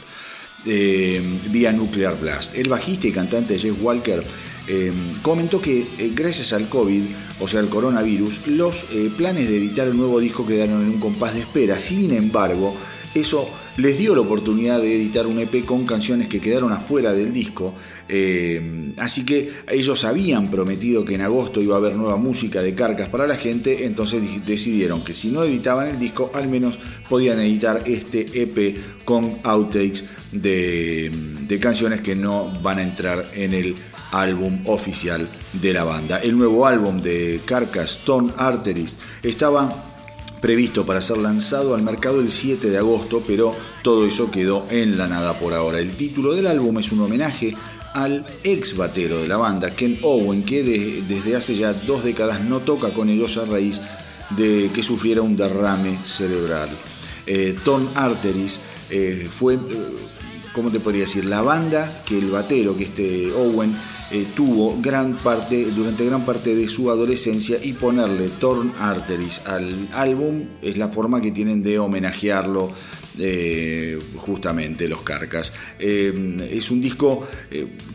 Eh, 0.64 1.20
vía 1.50 1.72
Nuclear 1.72 2.16
Blast. 2.22 2.54
El 2.56 2.70
bajista 2.70 3.08
y 3.08 3.12
cantante 3.14 3.58
Jeff 3.58 3.82
Walker 3.82 4.24
eh, 4.68 4.94
comentó 5.24 5.60
que 5.60 5.80
eh, 5.98 6.12
gracias 6.14 6.54
al 6.54 6.70
COVID, 6.70 7.02
o 7.40 7.48
sea, 7.48 7.62
al 7.62 7.70
coronavirus, 7.70 8.46
los 8.50 8.86
planes 9.18 9.50
de 9.50 9.58
editar 9.58 9.88
el 9.88 9.98
nuevo 9.98 10.20
disco 10.20 10.46
quedaron 10.46 10.84
en 10.84 10.90
un 10.90 11.00
compás 11.00 11.34
de 11.34 11.40
espera. 11.40 11.80
Sin 11.80 12.12
embargo, 12.14 12.78
eso 13.16 13.50
les 13.78 13.98
dio 13.98 14.16
la 14.16 14.22
oportunidad 14.22 14.82
de 14.82 14.96
editar 14.96 15.28
un 15.28 15.40
EP 15.40 15.66
con 15.66 15.86
canciones 15.86 16.28
que 16.28 16.40
quedaron 16.40 16.72
afuera 16.72 17.14
del 17.14 17.34
disco. 17.34 17.74
Eh, 18.08 18.94
así 18.98 19.26
que 19.26 19.52
ellos 19.70 20.04
habían 20.06 20.50
prometido 20.50 21.04
que 21.04 21.16
en 21.16 21.22
agosto 21.22 21.62
iba 21.62 21.76
a 21.76 21.80
haber 21.80 21.96
nueva 21.96 22.18
música 22.18 22.62
de 22.62 22.74
carcas 22.74 23.10
para 23.10 23.28
la 23.28 23.36
gente, 23.36 23.86
entonces 23.86 24.22
decidieron 24.46 25.04
que 25.04 25.14
si 25.14 25.30
no 25.30 25.44
editaban 25.44 25.90
el 25.90 26.00
disco, 26.00 26.32
al 26.34 26.48
menos 26.48 26.78
podían 27.10 27.40
editar 27.40 27.82
este 27.86 28.26
EP 28.42 29.04
con 29.04 29.30
outtakes 29.44 30.06
de, 30.32 31.12
de 31.48 31.60
canciones 31.60 32.02
que 32.02 32.16
no 32.16 32.52
van 32.62 32.80
a 32.80 32.84
entrar 32.84 33.26
en 33.36 33.54
el 33.54 33.76
álbum 34.12 34.62
oficial 34.66 35.28
de 35.54 35.74
la 35.74 35.84
banda. 35.84 36.20
El 36.20 36.38
nuevo 36.38 36.66
álbum 36.66 37.02
de 37.02 37.42
Carcass, 37.46 37.98
Stone 37.98 38.32
Arteries, 38.38 38.96
estaba 39.24 39.70
previsto 40.46 40.86
para 40.86 41.02
ser 41.02 41.18
lanzado 41.18 41.74
al 41.74 41.82
mercado 41.82 42.20
el 42.20 42.30
7 42.30 42.70
de 42.70 42.78
agosto, 42.78 43.24
pero 43.26 43.52
todo 43.82 44.06
eso 44.06 44.30
quedó 44.30 44.64
en 44.70 44.96
la 44.96 45.08
nada 45.08 45.34
por 45.34 45.56
ahora. 45.56 45.80
El 45.80 45.98
título 45.98 46.36
del 46.36 46.46
álbum 46.46 46.78
es 46.78 46.92
un 46.92 47.02
homenaje 47.02 47.58
al 47.96 48.24
ex 48.44 48.78
batero 48.78 49.20
de 49.24 49.28
la 49.28 49.38
banda, 49.38 49.72
Ken 49.72 49.98
Owen, 50.04 50.44
que 50.44 51.02
desde 51.08 51.36
hace 51.36 51.56
ya 51.56 51.74
dos 51.74 52.04
décadas 52.04 52.44
no 52.44 52.60
toca 52.60 52.90
con 52.90 53.10
ellos 53.10 53.38
a 53.38 53.46
raíz 53.46 53.82
de 54.38 54.70
que 54.72 54.84
sufriera 54.84 55.24
un 55.24 55.36
derrame 55.36 55.98
cerebral. 55.98 56.70
Eh, 57.26 57.58
Tom 57.64 57.84
Arteries 57.96 58.60
eh, 58.92 59.28
fue, 59.40 59.56
eh, 59.56 59.58
¿cómo 60.54 60.70
te 60.70 60.80
podría 60.80 61.06
decir? 61.06 61.26
La 61.26 61.42
banda 61.42 62.04
que 62.06 62.20
el 62.20 62.30
batero, 62.30 62.78
que 62.78 62.84
este 62.84 63.32
Owen, 63.34 63.76
eh, 64.12 64.28
tuvo 64.36 64.80
gran 64.80 65.14
parte, 65.16 65.66
durante 65.72 66.06
gran 66.06 66.26
parte 66.26 66.56
de 66.56 66.70
su 66.70 66.92
adolescencia 66.92 67.58
y 67.64 67.74
ponerle 67.74 68.30
Torn 68.40 68.72
Arteries 68.80 69.42
al 69.48 69.68
álbum 69.94 70.44
es 70.62 70.78
la 70.78 70.90
forma 70.90 71.22
que 71.22 71.32
tienen 71.32 71.64
de 71.64 71.80
homenajearlo 71.80 72.70
eh, 73.18 73.98
justamente 74.18 74.88
los 74.88 75.02
Carcas. 75.02 75.54
Eh, 75.80 76.50
es 76.52 76.70
un 76.70 76.82
disco 76.82 77.28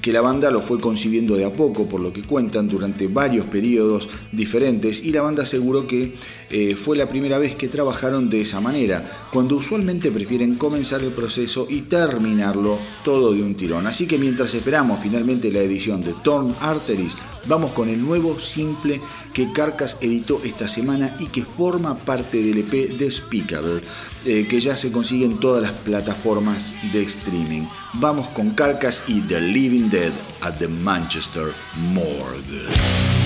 que 0.00 0.12
la 0.12 0.20
banda 0.20 0.50
lo 0.50 0.62
fue 0.62 0.80
concibiendo 0.80 1.36
de 1.36 1.44
a 1.44 1.52
poco, 1.52 1.88
por 1.88 2.00
lo 2.00 2.12
que 2.12 2.22
cuentan, 2.22 2.66
durante 2.66 3.06
varios 3.06 3.46
periodos 3.46 4.08
diferentes 4.32 5.04
y 5.04 5.12
la 5.12 5.22
banda 5.22 5.44
aseguró 5.44 5.86
que 5.86 6.14
eh, 6.50 6.74
fue 6.74 6.96
la 6.96 7.08
primera 7.08 7.38
vez 7.38 7.54
que 7.54 7.68
trabajaron 7.68 8.28
de 8.28 8.40
esa 8.40 8.60
manera, 8.60 9.28
cuando 9.32 9.56
usualmente 9.56 10.10
prefieren 10.10 10.56
comenzar 10.56 11.00
el 11.00 11.12
proceso 11.12 11.66
y 11.70 11.82
terminarlo 11.82 12.76
todo 13.04 13.32
de 13.32 13.42
un 13.42 13.54
tirón. 13.54 13.86
Así 13.86 14.06
que 14.06 14.18
mientras 14.18 14.52
esperamos 14.54 14.98
finalmente 15.00 15.52
la 15.52 15.60
edición 15.60 16.00
de 16.00 16.12
Torn 16.24 16.54
Arteries, 16.60 17.14
vamos 17.46 17.70
con 17.70 17.88
el 17.88 18.04
nuevo 18.04 18.38
simple 18.40 19.00
que 19.32 19.52
Carcas 19.52 19.98
editó 20.00 20.40
esta 20.42 20.68
semana 20.68 21.14
y 21.20 21.26
que 21.26 21.44
forma 21.44 21.96
parte 21.96 22.42
del 22.42 22.58
EP 22.58 22.98
de 22.98 23.10
Speakable, 23.10 23.80
eh, 24.24 24.46
que 24.48 24.60
ya 24.60 24.76
se 24.76 24.90
consigue 24.90 25.26
en 25.26 25.38
todas 25.38 25.62
las 25.62 25.72
plataformas 25.72 26.74
de 26.92 27.02
streaming. 27.02 27.62
Vamos 27.94 28.26
con 28.28 28.50
Carcas 28.50 29.04
y 29.06 29.20
The 29.20 29.40
Living 29.40 29.88
Dead 29.88 30.12
at 30.40 30.58
the 30.58 30.66
Manchester 30.66 31.52
Morgue. 31.94 33.19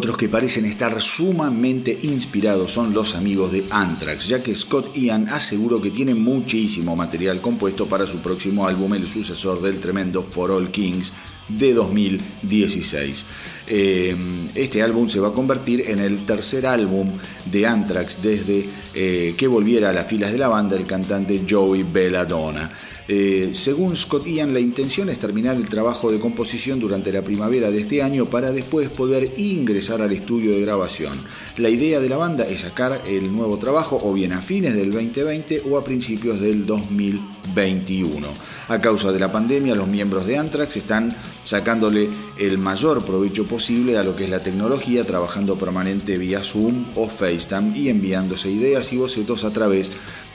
Otros 0.00 0.16
que 0.16 0.30
parecen 0.30 0.64
estar 0.64 0.98
sumamente 1.02 1.98
inspirados 2.04 2.72
son 2.72 2.94
los 2.94 3.14
amigos 3.14 3.52
de 3.52 3.66
Anthrax, 3.68 4.28
ya 4.28 4.42
que 4.42 4.56
Scott 4.56 4.96
Ian 4.96 5.28
aseguró 5.28 5.78
que 5.78 5.90
tiene 5.90 6.14
muchísimo 6.14 6.96
material 6.96 7.42
compuesto 7.42 7.84
para 7.84 8.06
su 8.06 8.16
próximo 8.20 8.66
álbum, 8.66 8.94
el 8.94 9.06
sucesor 9.06 9.60
del 9.60 9.78
tremendo 9.78 10.22
For 10.22 10.52
All 10.52 10.70
Kings 10.70 11.12
de 11.48 11.74
2016. 11.74 13.24
Eh, 13.66 14.16
este 14.54 14.82
álbum 14.82 15.10
se 15.10 15.20
va 15.20 15.28
a 15.28 15.32
convertir 15.32 15.82
en 15.86 15.98
el 15.98 16.24
tercer 16.24 16.64
álbum 16.64 17.12
de 17.44 17.66
Anthrax 17.66 18.22
desde 18.22 18.70
eh, 18.94 19.34
que 19.36 19.46
volviera 19.48 19.90
a 19.90 19.92
las 19.92 20.06
filas 20.06 20.32
de 20.32 20.38
la 20.38 20.48
banda 20.48 20.76
el 20.76 20.86
cantante 20.86 21.44
Joey 21.46 21.82
Belladonna. 21.82 22.72
Eh, 23.12 23.50
según 23.54 23.96
Scott 23.96 24.24
Ian, 24.24 24.54
la 24.54 24.60
intención 24.60 25.08
es 25.08 25.18
terminar 25.18 25.56
el 25.56 25.68
trabajo 25.68 26.12
de 26.12 26.20
composición 26.20 26.78
durante 26.78 27.10
la 27.10 27.22
primavera 27.22 27.68
de 27.68 27.80
este 27.80 28.04
año 28.04 28.26
para 28.26 28.52
después 28.52 28.88
poder 28.88 29.32
ingresar 29.36 30.00
al 30.00 30.12
estudio 30.12 30.52
de 30.52 30.60
grabación. 30.60 31.18
La 31.56 31.70
idea 31.70 31.98
de 31.98 32.08
la 32.08 32.18
banda 32.18 32.46
es 32.46 32.60
sacar 32.60 33.02
el 33.08 33.32
nuevo 33.34 33.58
trabajo 33.58 34.00
o 34.00 34.12
bien 34.12 34.32
a 34.32 34.40
fines 34.40 34.76
del 34.76 34.92
2020 34.92 35.62
o 35.68 35.76
a 35.76 35.82
principios 35.82 36.38
del 36.38 36.64
2021. 36.66 38.28
A 38.68 38.80
causa 38.80 39.10
de 39.10 39.18
la 39.18 39.32
pandemia, 39.32 39.74
los 39.74 39.88
miembros 39.88 40.24
de 40.24 40.38
Anthrax 40.38 40.76
están 40.76 41.16
sacándole 41.42 42.08
el 42.38 42.58
mayor 42.58 43.04
provecho 43.04 43.44
posible 43.44 43.98
a 43.98 44.04
lo 44.04 44.14
que 44.14 44.22
es 44.22 44.30
la 44.30 44.38
tecnología, 44.38 45.02
trabajando 45.02 45.58
permanente 45.58 46.16
vía 46.16 46.44
Zoom 46.44 46.84
o 46.94 47.08
FaceTime 47.08 47.76
y 47.76 47.88
enviándose 47.88 48.52
ideas 48.52 48.92
y 48.92 48.98
bocetos 48.98 49.42
a 49.42 49.52
través 49.52 49.90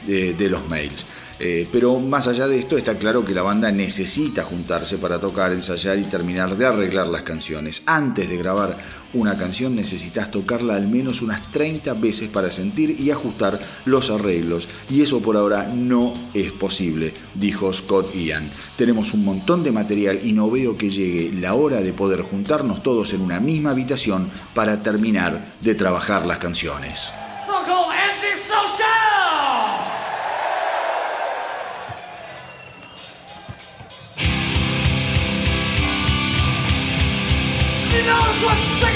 de 0.05 0.49
los 0.49 0.67
mails. 0.67 1.05
Eh, 1.39 1.67
pero 1.71 1.99
más 1.99 2.27
allá 2.27 2.47
de 2.47 2.57
esto 2.57 2.77
está 2.77 2.95
claro 2.95 3.25
que 3.25 3.33
la 3.33 3.41
banda 3.41 3.71
necesita 3.71 4.43
juntarse 4.43 4.97
para 4.97 5.19
tocar, 5.19 5.51
ensayar 5.51 5.99
y 5.99 6.03
terminar 6.03 6.55
de 6.55 6.65
arreglar 6.65 7.07
las 7.07 7.23
canciones. 7.23 7.81
Antes 7.85 8.29
de 8.29 8.37
grabar 8.37 8.77
una 9.13 9.37
canción 9.37 9.75
necesitas 9.75 10.31
tocarla 10.31 10.75
al 10.75 10.87
menos 10.87 11.21
unas 11.21 11.51
30 11.51 11.93
veces 11.95 12.29
para 12.29 12.51
sentir 12.51 12.99
y 12.99 13.11
ajustar 13.11 13.59
los 13.85 14.09
arreglos. 14.09 14.67
Y 14.89 15.01
eso 15.01 15.21
por 15.21 15.35
ahora 15.35 15.69
no 15.73 16.13
es 16.33 16.51
posible, 16.51 17.13
dijo 17.33 17.71
Scott 17.73 18.13
Ian. 18.15 18.49
Tenemos 18.77 19.13
un 19.13 19.25
montón 19.25 19.63
de 19.63 19.71
material 19.71 20.19
y 20.23 20.31
no 20.31 20.49
veo 20.49 20.77
que 20.77 20.89
llegue 20.89 21.31
la 21.37 21.53
hora 21.53 21.81
de 21.81 21.93
poder 21.93 22.21
juntarnos 22.21 22.81
todos 22.83 23.13
en 23.13 23.21
una 23.21 23.39
misma 23.39 23.71
habitación 23.71 24.29
para 24.53 24.79
terminar 24.79 25.43
de 25.61 25.75
trabajar 25.75 26.25
las 26.25 26.39
canciones. 26.39 27.11
Knows 38.03 38.43
what's 38.43 38.94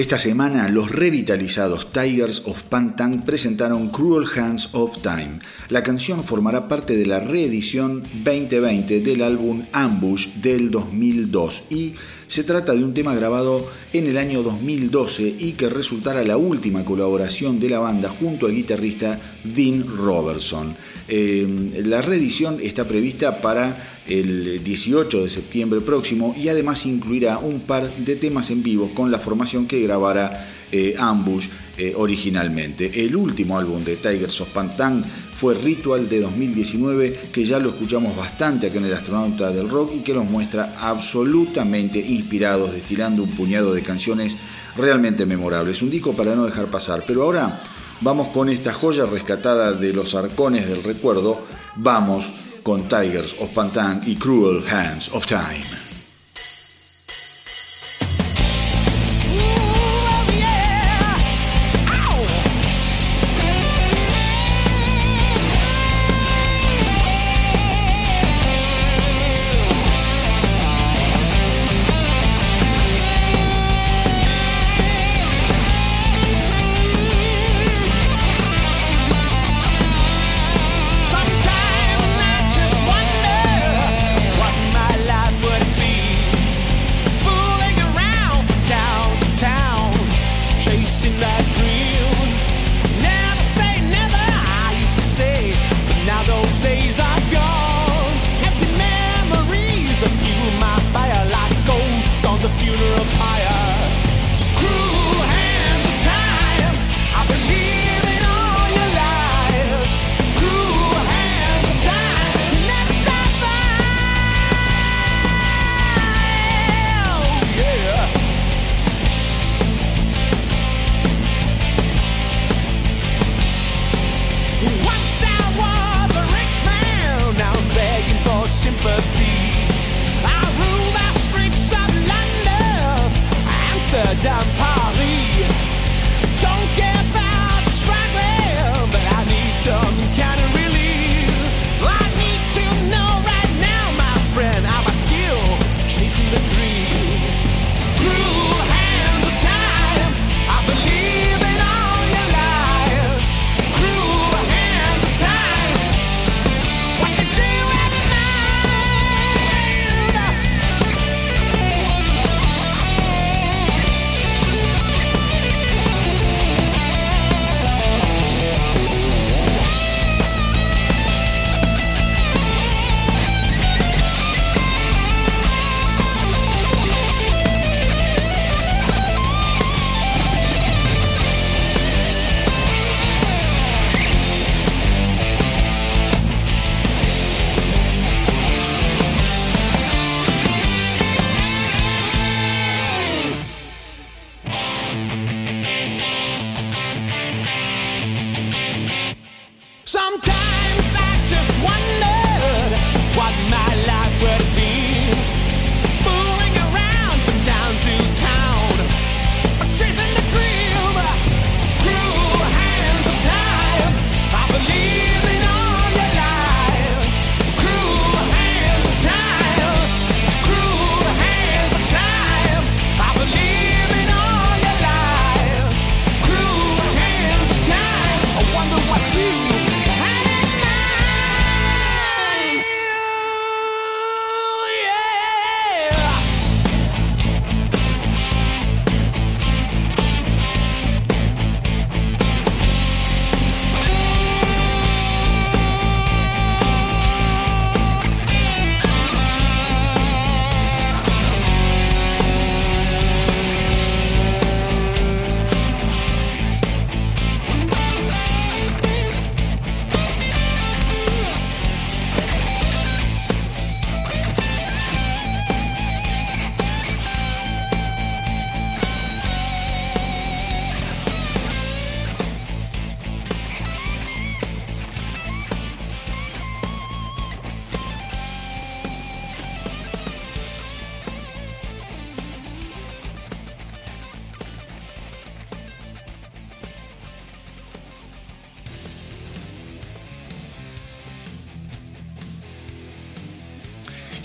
Esta 0.00 0.18
semana 0.18 0.66
los 0.70 0.90
revitalizados 0.90 1.90
Tigers 1.90 2.44
of 2.46 2.62
Pantang 2.62 3.22
presentaron 3.22 3.90
Cruel 3.90 4.26
Hands 4.34 4.70
of 4.72 5.02
Time. 5.02 5.40
La 5.70 5.84
canción 5.84 6.24
formará 6.24 6.66
parte 6.66 6.96
de 6.96 7.06
la 7.06 7.20
reedición 7.20 8.02
2020 8.24 9.00
del 9.02 9.22
álbum 9.22 9.62
Ambush 9.70 10.26
del 10.42 10.68
2002 10.68 11.62
y 11.70 11.92
se 12.26 12.42
trata 12.42 12.72
de 12.72 12.82
un 12.82 12.92
tema 12.92 13.14
grabado 13.14 13.64
en 13.92 14.08
el 14.08 14.18
año 14.18 14.42
2012 14.42 15.36
y 15.38 15.52
que 15.52 15.68
resultará 15.68 16.24
la 16.24 16.36
última 16.36 16.84
colaboración 16.84 17.60
de 17.60 17.68
la 17.68 17.78
banda 17.78 18.08
junto 18.08 18.46
al 18.46 18.52
guitarrista 18.52 19.20
Dean 19.44 19.84
Robertson. 19.86 20.76
Eh, 21.06 21.46
la 21.84 22.02
reedición 22.02 22.58
está 22.60 22.88
prevista 22.88 23.40
para 23.40 24.00
el 24.08 24.64
18 24.64 25.22
de 25.22 25.30
septiembre 25.30 25.80
próximo 25.82 26.34
y 26.36 26.48
además 26.48 26.84
incluirá 26.84 27.38
un 27.38 27.60
par 27.60 27.88
de 27.94 28.16
temas 28.16 28.50
en 28.50 28.64
vivo 28.64 28.90
con 28.92 29.12
la 29.12 29.20
formación 29.20 29.68
que 29.68 29.80
grabara 29.82 30.48
eh, 30.72 30.96
Ambush 30.98 31.46
eh, 31.80 31.94
originalmente. 31.96 32.90
El 33.02 33.16
último 33.16 33.56
álbum 33.56 33.82
de 33.82 33.96
Tigers 33.96 34.42
of 34.42 34.50
Pantang 34.50 35.02
fue 35.02 35.54
Ritual 35.54 36.10
de 36.10 36.20
2019, 36.20 37.20
que 37.32 37.46
ya 37.46 37.58
lo 37.58 37.70
escuchamos 37.70 38.14
bastante 38.14 38.66
acá 38.66 38.76
en 38.76 38.84
el 38.84 38.92
Astronauta 38.92 39.50
del 39.50 39.70
Rock 39.70 39.92
y 39.96 40.00
que 40.00 40.12
nos 40.12 40.26
muestra 40.26 40.74
absolutamente 40.78 41.98
inspirados, 41.98 42.74
destilando 42.74 43.22
un 43.22 43.30
puñado 43.30 43.72
de 43.72 43.80
canciones 43.80 44.36
realmente 44.76 45.24
memorables. 45.24 45.80
Un 45.80 45.88
disco 45.88 46.12
para 46.12 46.34
no 46.34 46.44
dejar 46.44 46.66
pasar. 46.66 47.02
Pero 47.06 47.22
ahora 47.22 47.62
vamos 48.02 48.28
con 48.28 48.50
esta 48.50 48.74
joya 48.74 49.06
rescatada 49.06 49.72
de 49.72 49.94
los 49.94 50.14
arcones 50.14 50.68
del 50.68 50.82
recuerdo. 50.82 51.46
Vamos 51.76 52.26
con 52.62 52.90
Tigers 52.90 53.36
of 53.40 53.54
Pantang 53.54 54.02
y 54.06 54.16
Cruel 54.16 54.62
Hands 54.68 55.08
of 55.14 55.24
Time. 55.24 55.89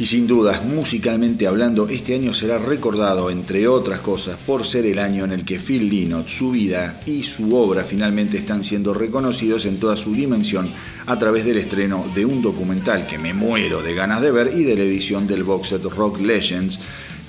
Y 0.06 0.08
sin 0.08 0.28
dudas, 0.28 0.64
musicalmente 0.64 1.48
hablando, 1.48 1.90
este 1.90 2.14
año 2.14 2.32
será 2.32 2.60
recordado, 2.60 3.32
entre 3.32 3.68
otras 3.68 4.02
cosas, 4.02 4.38
por 4.38 4.64
ser 4.64 4.86
el 4.86 5.00
año 5.00 5.26
en 5.26 5.32
el 5.32 5.44
que 5.44 5.58
Phil 5.58 5.90
Lynott, 5.90 6.28
su 6.28 6.52
vida 6.52 7.00
y 7.08 7.24
su 7.24 7.56
obra 7.56 7.84
finalmente 7.86 8.38
están 8.38 8.64
siendo 8.64 8.94
reconocidos 8.94 9.66
en 9.66 9.80
toda 9.80 9.98
su 9.98 10.14
dimensión 10.14 10.72
a 11.08 11.18
través 11.18 11.44
del 11.44 11.58
estreno 11.58 12.06
de 12.14 12.24
un 12.24 12.44
documental 12.44 13.08
que 13.08 13.18
me 13.18 13.34
muero 13.34 13.82
de 13.82 13.96
ganas 13.96 14.22
de 14.22 14.30
ver 14.30 14.52
y 14.56 14.64
de 14.64 14.76
la 14.76 14.84
edición 14.84 15.26
del 15.26 15.44
box 15.44 15.70
set 15.70 15.84
Rock 15.86 16.20
Legends 16.20 16.75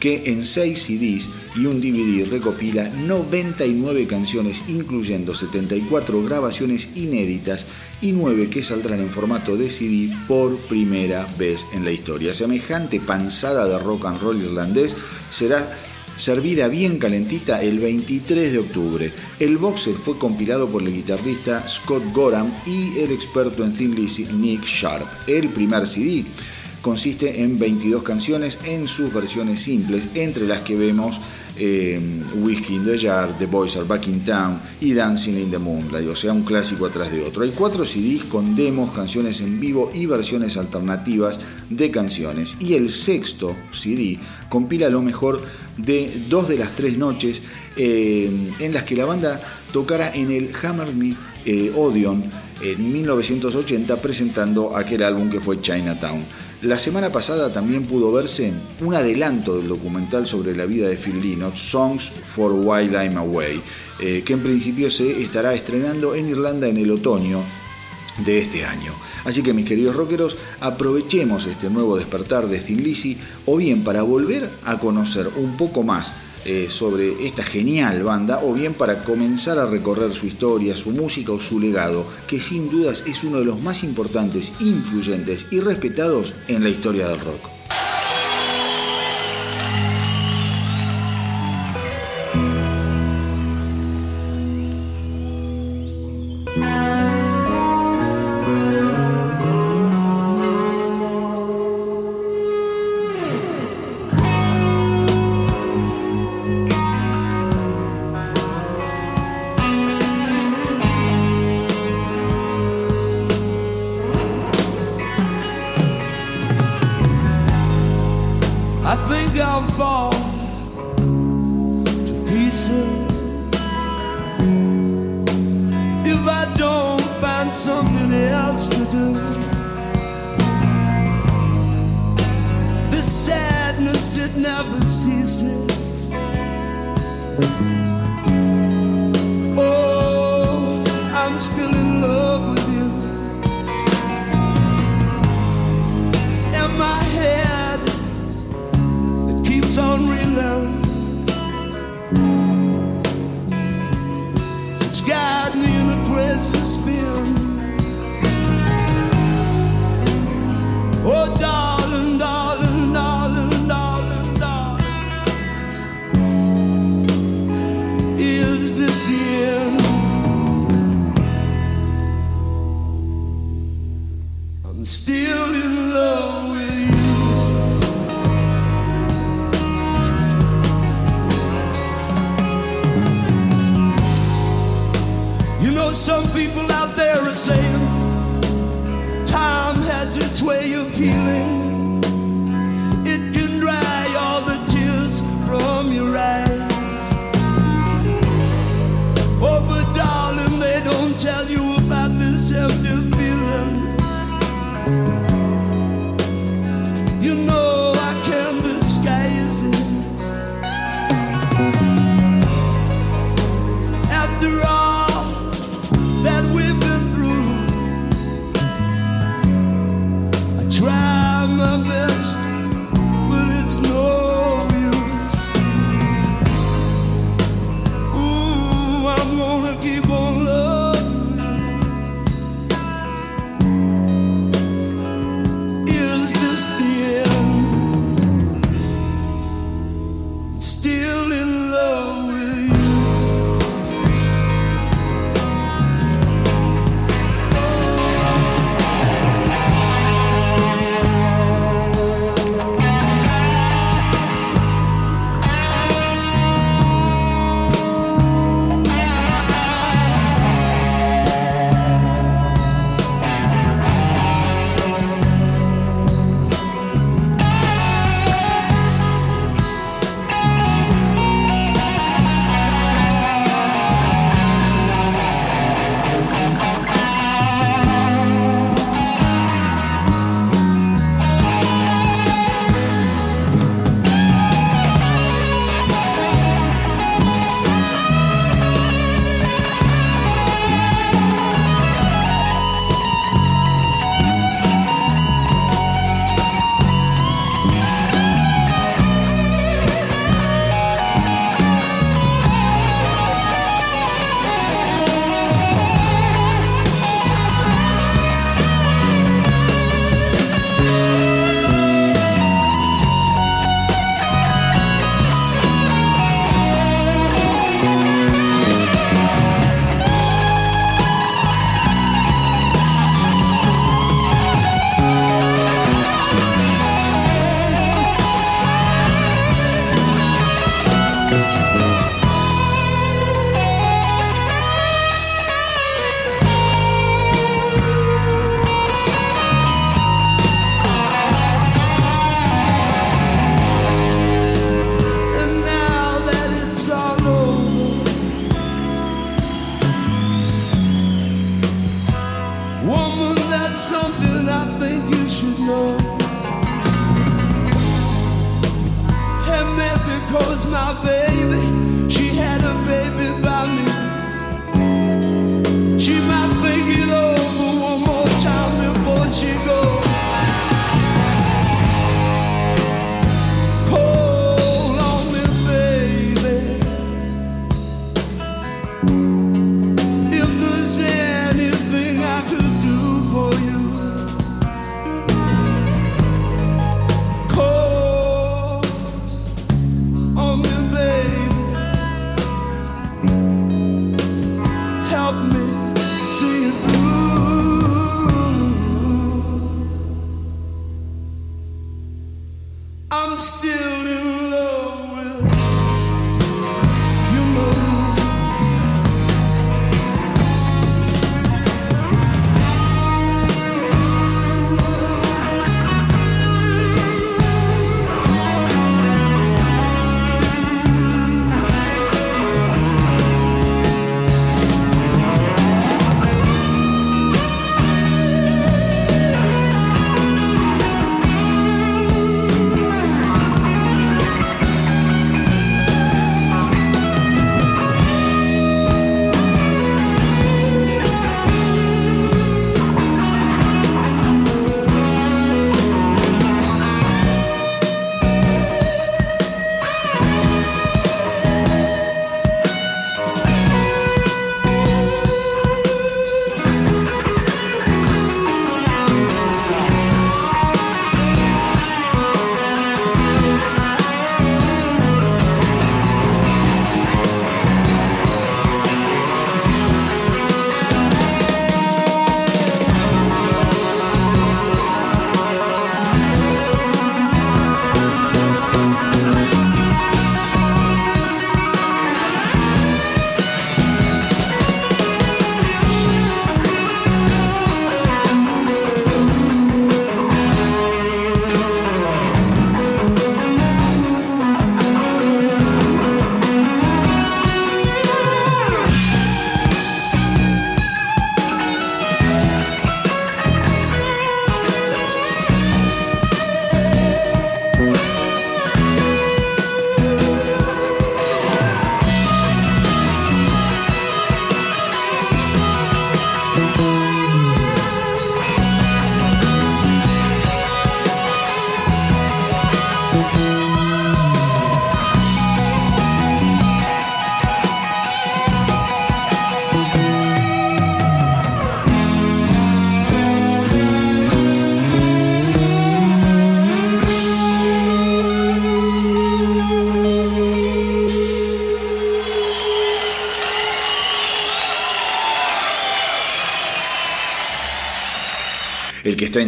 que 0.06 0.30
en 0.30 0.46
6 0.46 0.80
CDs 0.80 1.28
y 1.56 1.66
un 1.66 1.80
DVD 1.80 2.30
recopila 2.30 2.88
99 2.90 4.06
canciones, 4.06 4.62
incluyendo 4.68 5.34
74 5.34 6.22
grabaciones 6.22 6.90
inéditas 6.94 7.66
y 8.00 8.12
9 8.12 8.48
que 8.48 8.62
saldrán 8.62 9.00
en 9.00 9.10
formato 9.10 9.56
de 9.56 9.68
CD 9.68 10.16
por 10.28 10.58
primera 10.68 11.26
vez 11.36 11.66
en 11.74 11.84
la 11.84 11.90
historia. 11.90 12.34
Semejante 12.34 13.00
panzada 13.00 13.66
de 13.66 13.80
rock 13.80 14.04
and 14.04 14.20
roll 14.20 14.40
irlandés 14.40 14.96
será 15.28 15.76
servida 16.16 16.68
bien 16.68 17.00
calentita 17.00 17.60
el 17.60 17.80
23 17.80 18.52
de 18.52 18.58
octubre. 18.60 19.12
El 19.40 19.58
box 19.58 19.90
fue 20.04 20.16
compilado 20.18 20.68
por 20.68 20.82
el 20.82 20.94
guitarrista 20.94 21.68
Scott 21.68 22.04
Gorham 22.12 22.48
y 22.64 22.96
el 23.00 23.10
experto 23.10 23.64
en 23.64 23.74
Thin 23.74 23.96
Nick 24.40 24.64
Sharp. 24.64 25.08
El 25.26 25.48
primer 25.48 25.88
CD 25.88 26.24
consiste 26.86 27.42
en 27.42 27.58
22 27.58 28.04
canciones 28.04 28.60
en 28.64 28.86
sus 28.86 29.12
versiones 29.12 29.58
simples, 29.58 30.06
entre 30.14 30.46
las 30.46 30.60
que 30.60 30.76
vemos 30.76 31.20
eh, 31.58 32.00
Whiskey 32.36 32.76
in 32.76 32.84
the 32.84 32.96
Jar, 32.96 33.36
The 33.36 33.46
Boys 33.46 33.74
Are 33.74 33.84
Back 33.84 34.06
in 34.06 34.22
Town 34.22 34.60
y 34.80 34.92
Dancing 34.94 35.32
in 35.32 35.50
the 35.50 35.58
Moonlight, 35.58 36.08
o 36.08 36.14
sea, 36.14 36.32
un 36.32 36.44
clásico 36.44 36.86
atrás 36.86 37.10
de 37.10 37.24
otro. 37.24 37.42
Hay 37.42 37.50
cuatro 37.50 37.84
CDs 37.84 38.22
con 38.26 38.54
demos, 38.54 38.94
canciones 38.94 39.40
en 39.40 39.58
vivo 39.58 39.90
y 39.92 40.06
versiones 40.06 40.56
alternativas 40.56 41.40
de 41.70 41.90
canciones. 41.90 42.56
Y 42.60 42.74
el 42.74 42.88
sexto 42.88 43.56
CD 43.72 44.20
compila 44.48 44.88
lo 44.88 45.02
mejor 45.02 45.40
de 45.76 46.08
dos 46.28 46.48
de 46.48 46.56
las 46.56 46.76
tres 46.76 46.96
noches 46.96 47.42
eh, 47.76 48.30
en 48.60 48.72
las 48.72 48.84
que 48.84 48.94
la 48.94 49.06
banda 49.06 49.42
tocara 49.72 50.14
en 50.14 50.30
el 50.30 50.52
Hammersmith 50.54 51.16
eh, 51.46 51.72
Odeon 51.74 52.30
en 52.62 52.92
1980 52.92 53.96
presentando 53.96 54.76
aquel 54.76 55.02
álbum 55.02 55.28
que 55.28 55.40
fue 55.40 55.60
Chinatown. 55.60 56.24
La 56.62 56.78
semana 56.78 57.12
pasada 57.12 57.52
también 57.52 57.84
pudo 57.84 58.10
verse 58.10 58.50
un 58.80 58.94
adelanto 58.94 59.58
del 59.58 59.68
documental 59.68 60.24
sobre 60.24 60.56
la 60.56 60.64
vida 60.64 60.88
de 60.88 60.96
Phil 60.96 61.20
Lynott, 61.20 61.54
Songs 61.54 62.08
for 62.08 62.50
While 62.52 62.96
I'm 62.96 63.18
Away, 63.18 63.60
eh, 64.00 64.22
que 64.24 64.32
en 64.32 64.42
principio 64.42 64.90
se 64.90 65.22
estará 65.22 65.52
estrenando 65.52 66.14
en 66.14 66.30
Irlanda 66.30 66.66
en 66.66 66.78
el 66.78 66.90
otoño 66.90 67.40
de 68.24 68.38
este 68.38 68.64
año. 68.64 68.94
Así 69.26 69.42
que 69.42 69.52
mis 69.52 69.66
queridos 69.66 69.96
rockeros, 69.96 70.38
aprovechemos 70.60 71.44
este 71.44 71.68
nuevo 71.68 71.98
despertar 71.98 72.48
de 72.48 72.58
Thin 72.58 72.82
Lizzy 72.82 73.18
o 73.44 73.58
bien 73.58 73.84
para 73.84 74.00
volver 74.00 74.50
a 74.64 74.78
conocer 74.78 75.28
un 75.36 75.58
poco 75.58 75.82
más 75.82 76.14
eh, 76.46 76.68
sobre 76.70 77.26
esta 77.26 77.42
genial 77.42 78.04
banda 78.04 78.40
o 78.44 78.54
bien 78.54 78.74
para 78.74 79.02
comenzar 79.02 79.58
a 79.58 79.66
recorrer 79.66 80.12
su 80.12 80.26
historia, 80.26 80.76
su 80.76 80.90
música 80.90 81.32
o 81.32 81.40
su 81.40 81.58
legado, 81.58 82.06
que 82.28 82.40
sin 82.40 82.70
dudas 82.70 83.02
es 83.06 83.24
uno 83.24 83.40
de 83.40 83.44
los 83.44 83.60
más 83.60 83.82
importantes, 83.82 84.52
influyentes 84.60 85.46
y 85.50 85.58
respetados 85.58 86.34
en 86.46 86.62
la 86.62 86.68
historia 86.68 87.08
del 87.08 87.18
rock. 87.18 87.55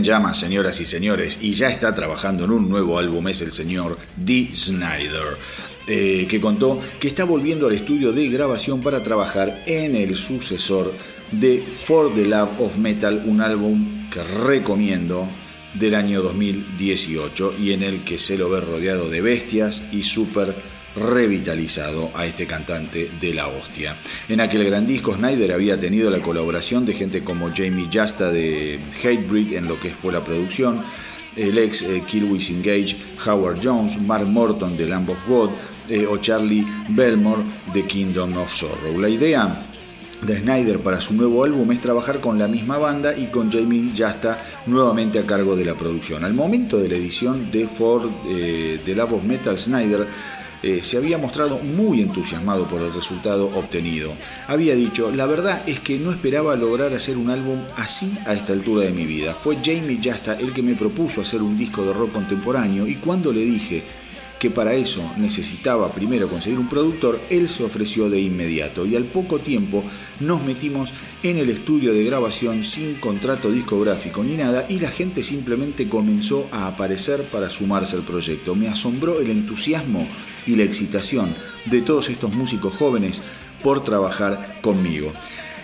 Llamas, 0.09 0.41
señoras 0.41 0.81
y 0.81 0.87
señores, 0.87 1.39
y 1.43 1.53
ya 1.53 1.69
está 1.69 1.95
trabajando 1.95 2.45
en 2.45 2.51
un 2.51 2.69
nuevo 2.69 2.99
álbum 2.99 3.29
es 3.29 3.43
el 3.43 3.53
señor 3.53 3.99
Dee 4.17 4.51
Snyder. 4.55 5.37
Eh, 5.87 6.27
que 6.29 6.41
contó 6.41 6.81
que 6.99 7.09
está 7.09 7.25
volviendo 7.25 7.67
al 7.67 7.75
estudio 7.75 8.13
de 8.13 8.29
grabación 8.29 8.83
para 8.83 9.03
trabajar 9.03 9.63
en 9.67 9.97
el 9.97 10.17
sucesor 10.17 10.93
de 11.33 11.63
For 11.87 12.15
the 12.15 12.25
Love 12.25 12.61
of 12.61 12.77
Metal, 12.77 13.23
un 13.27 13.41
álbum 13.41 14.09
que 14.11 14.23
recomiendo 14.23 15.27
del 15.75 15.95
año 15.95 16.23
2018 16.23 17.55
y 17.59 17.73
en 17.73 17.83
el 17.83 18.03
que 18.05 18.19
se 18.19 18.39
lo 18.39 18.49
ve 18.49 18.61
rodeado 18.61 19.11
de 19.11 19.21
bestias 19.21 19.83
y 19.93 20.03
súper 20.03 20.55
revitalizado 20.99 22.11
a 22.15 22.27
este 22.27 22.47
cantante 22.47 23.11
de 23.21 23.35
la 23.35 23.49
hostia. 23.49 23.97
En 24.29 24.41
aquel 24.41 24.65
gran 24.65 24.87
disco 24.87 25.15
Snyder 25.15 25.53
había 25.53 25.79
tenido 25.79 26.11
la 26.11 26.21
colaboración 26.21 26.85
de 26.85 26.95
gente 26.95 27.25
como 27.25 27.51
Jamie 27.55 27.89
Justa 27.93 28.31
de 28.31 28.79
Hatebreed 29.03 29.55
en 29.55 29.69
lo 29.69 29.79
que 29.81 29.91
fue 29.91 30.13
la 30.13 30.25
producción, 30.25 30.83
el 31.37 31.59
ex 31.59 31.83
eh, 31.83 32.03
Engage, 32.11 32.97
Howard 33.27 33.61
Jones, 33.63 34.01
Mark 34.01 34.27
Morton 34.27 34.77
de 34.77 34.87
Lamb 34.87 35.11
of 35.11 35.29
God 35.29 35.51
eh, 35.89 36.07
o 36.07 36.19
Charlie 36.19 36.67
Belmore 36.89 37.43
de 37.73 37.85
Kingdom 37.85 38.37
of 38.37 38.53
Sorrow. 38.53 39.01
La 39.01 39.09
idea 39.09 39.65
de 40.23 40.37
Snyder 40.37 40.81
para 40.81 41.01
su 41.01 41.15
nuevo 41.15 41.45
álbum 41.45 41.71
es 41.71 41.81
trabajar 41.81 42.21
con 42.21 42.39
la 42.39 42.49
misma 42.49 42.77
banda 42.77 43.17
y 43.17 43.27
con 43.27 43.53
Jamie 43.53 43.93
Jasta 43.97 44.39
nuevamente 44.67 45.19
a 45.19 45.27
cargo 45.27 45.55
de 45.55 45.65
la 45.65 45.75
producción. 45.75 46.25
Al 46.25 46.35
momento 46.35 46.79
de 46.79 46.89
la 46.89 46.97
edición 46.97 47.51
de 47.53 47.67
Ford 47.69 48.11
eh, 48.29 48.81
de 48.85 48.95
Love 48.95 49.15
of 49.15 49.25
Metal, 49.25 49.57
Snyder 49.57 50.07
eh, 50.63 50.81
se 50.83 50.97
había 50.97 51.19
mostrado 51.19 51.59
muy 51.59 52.01
entusiasmado 52.01 52.67
por 52.67 52.83
el 52.83 52.93
resultado 52.93 53.47
obtenido. 53.55 54.13
Había 54.47 54.75
dicho, 54.75 55.11
la 55.11 55.27
verdad 55.27 55.63
es 55.67 55.81
que 55.81 55.99
no 55.99 56.11
esperaba 56.11 56.57
lograr 56.57 56.93
hacer 56.93 57.17
un 57.17 57.31
álbum 57.31 57.61
así 57.77 58.17
a 58.27 58.35
esta 58.35 58.53
altura 58.53 58.85
de 58.85 58.93
mi 58.93 59.07
vida. 59.07 59.35
Fue 59.35 59.59
Jamie 59.63 60.01
Jasta 60.03 60.35
el 60.39 60.53
que 60.53 60.63
me 60.63 60.75
propuso 60.75 61.21
hacer 61.21 61.43
un 61.43 61.57
disco 61.57 61.85
de 61.85 61.93
rock 61.93 62.13
contemporáneo 62.13 62.87
y 62.87 62.97
cuando 62.97 63.33
le 63.33 63.45
dije 63.45 63.85
que 64.39 64.51
para 64.51 64.75
eso 64.75 65.03
necesitaba 65.17 65.91
primero 65.91 66.29
conseguir 66.29 66.59
un 66.59 66.69
productor, 66.69 67.21
él 67.29 67.49
se 67.49 67.65
ofreció 67.65 68.09
de 68.09 68.21
inmediato 68.21 68.87
y 68.87 68.95
al 68.95 69.05
poco 69.05 69.39
tiempo 69.39 69.83
nos 70.21 70.43
metimos 70.45 70.93
en 71.23 71.39
el 71.39 71.51
estudio 71.51 71.93
de 71.93 72.05
grabación 72.05 72.63
sin 72.63 72.95
contrato 72.95 73.51
discográfico 73.51 74.23
ni 74.23 74.37
nada 74.37 74.67
y 74.69 74.79
la 74.79 74.91
gente 74.91 75.25
simplemente 75.25 75.89
comenzó 75.89 76.47
a 76.53 76.69
aparecer 76.69 77.23
para 77.25 77.51
sumarse 77.51 77.97
al 77.97 78.03
proyecto. 78.03 78.55
Me 78.55 78.69
asombró 78.69 79.19
el 79.21 79.31
entusiasmo 79.31 80.07
y 80.47 80.57
la 80.57 80.65
excitación 80.65 81.35
de 81.67 81.83
todos 81.83 82.09
estos 82.09 82.33
músicos 82.33 82.77
jóvenes 82.77 83.23
por 83.63 83.85
trabajar 83.85 84.61
conmigo. 84.63 85.13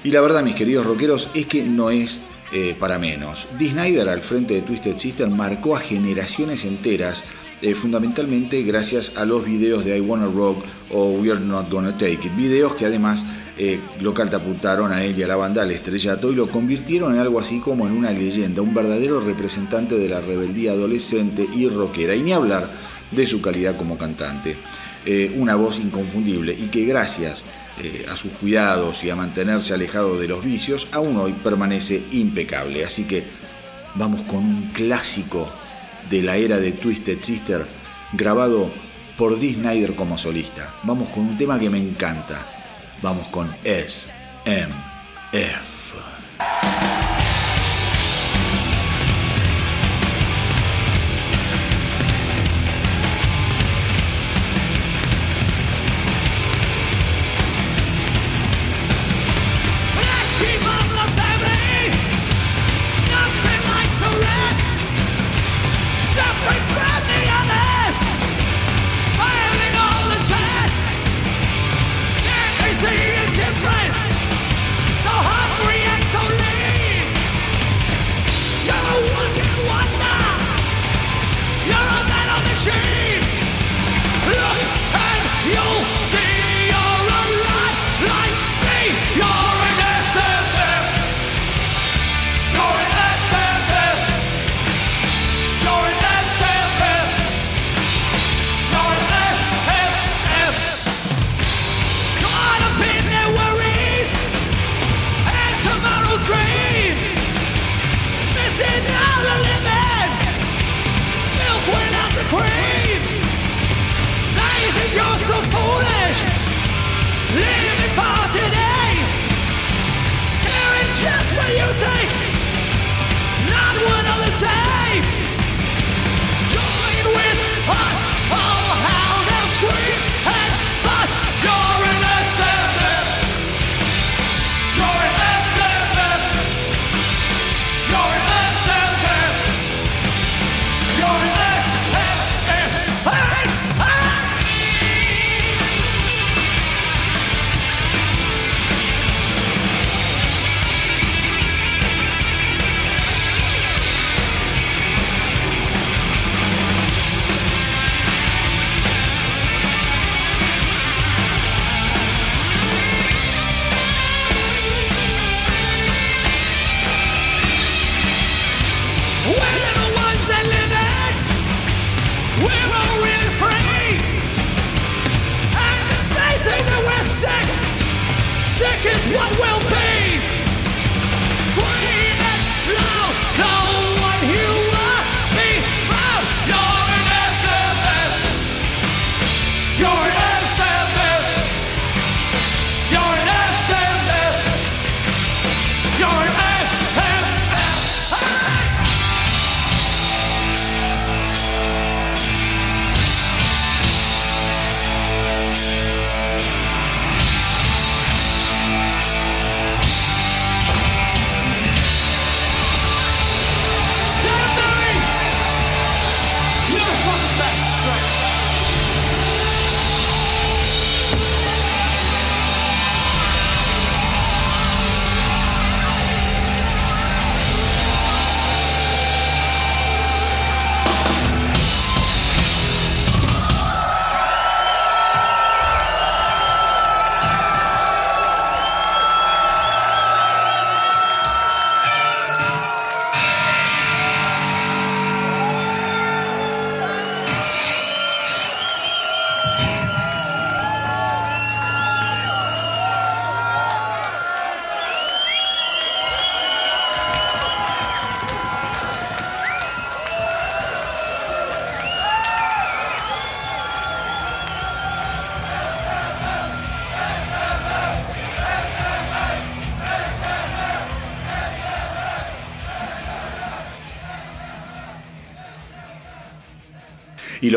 Y 0.02 0.10
la 0.10 0.20
verdad, 0.20 0.42
mis 0.42 0.54
queridos 0.54 0.86
rockeros, 0.86 1.28
es 1.34 1.46
que 1.46 1.62
no 1.62 1.90
es 1.90 2.20
eh, 2.52 2.76
para 2.78 2.98
menos. 2.98 3.48
Dee 3.58 3.70
Snyder 3.70 4.08
al 4.08 4.20
frente 4.20 4.54
de 4.54 4.62
Twisted 4.62 4.98
Sister 4.98 5.28
marcó 5.28 5.76
a 5.76 5.80
generaciones 5.80 6.64
enteras 6.64 7.24
eh, 7.62 7.74
fundamentalmente 7.74 8.62
gracias 8.62 9.12
a 9.16 9.24
los 9.24 9.44
videos 9.44 9.84
de 9.84 9.96
I 9.96 10.00
Wanna 10.02 10.26
Rock 10.26 10.62
o 10.92 11.12
We're 11.12 11.40
Not 11.40 11.70
Gonna 11.70 11.92
Take 11.96 12.20
It, 12.24 12.36
videos 12.36 12.74
que 12.74 12.84
además 12.84 13.24
eh, 13.56 13.80
lo 14.00 14.12
catapultaron 14.12 14.92
a 14.92 15.02
él 15.04 15.18
y 15.18 15.22
a 15.22 15.26
la 15.26 15.36
banda 15.36 15.62
al 15.62 15.70
estrellato 15.70 16.30
y 16.30 16.34
lo 16.34 16.48
convirtieron 16.48 17.14
en 17.14 17.20
algo 17.20 17.40
así 17.40 17.60
como 17.60 17.86
en 17.86 17.92
una 17.92 18.10
leyenda, 18.10 18.60
un 18.60 18.74
verdadero 18.74 19.20
representante 19.20 19.96
de 19.96 20.08
la 20.08 20.20
rebeldía 20.20 20.72
adolescente 20.72 21.48
y 21.54 21.68
rockera, 21.68 22.14
y 22.14 22.22
ni 22.22 22.32
hablar 22.32 22.68
de 23.10 23.26
su 23.26 23.40
calidad 23.40 23.76
como 23.76 23.98
cantante. 23.98 24.56
Eh, 25.06 25.32
una 25.36 25.54
voz 25.54 25.78
inconfundible 25.78 26.54
y 26.54 26.68
que 26.68 26.84
gracias 26.84 27.44
a 28.08 28.14
sus 28.14 28.30
cuidados 28.34 29.02
y 29.02 29.10
a 29.10 29.16
mantenerse 29.16 29.74
alejado 29.74 30.16
de 30.16 30.28
los 30.28 30.44
vicios, 30.44 30.86
aún 30.92 31.16
hoy 31.16 31.32
permanece 31.32 32.04
impecable. 32.12 32.84
Así 32.84 33.02
que 33.02 33.24
vamos 33.96 34.22
con 34.22 34.38
un 34.38 34.70
clásico 34.72 35.50
de 36.08 36.22
la 36.22 36.36
era 36.36 36.58
de 36.58 36.72
Twisted 36.72 37.18
Sister, 37.20 37.66
grabado 38.12 38.70
por 39.16 39.38
Dee 39.38 39.54
Snyder 39.54 39.94
como 39.94 40.18
solista. 40.18 40.74
Vamos 40.82 41.08
con 41.10 41.24
un 41.24 41.38
tema 41.38 41.58
que 41.58 41.70
me 41.70 41.78
encanta. 41.78 42.46
Vamos 43.02 43.28
con 43.28 43.54
S, 43.64 44.10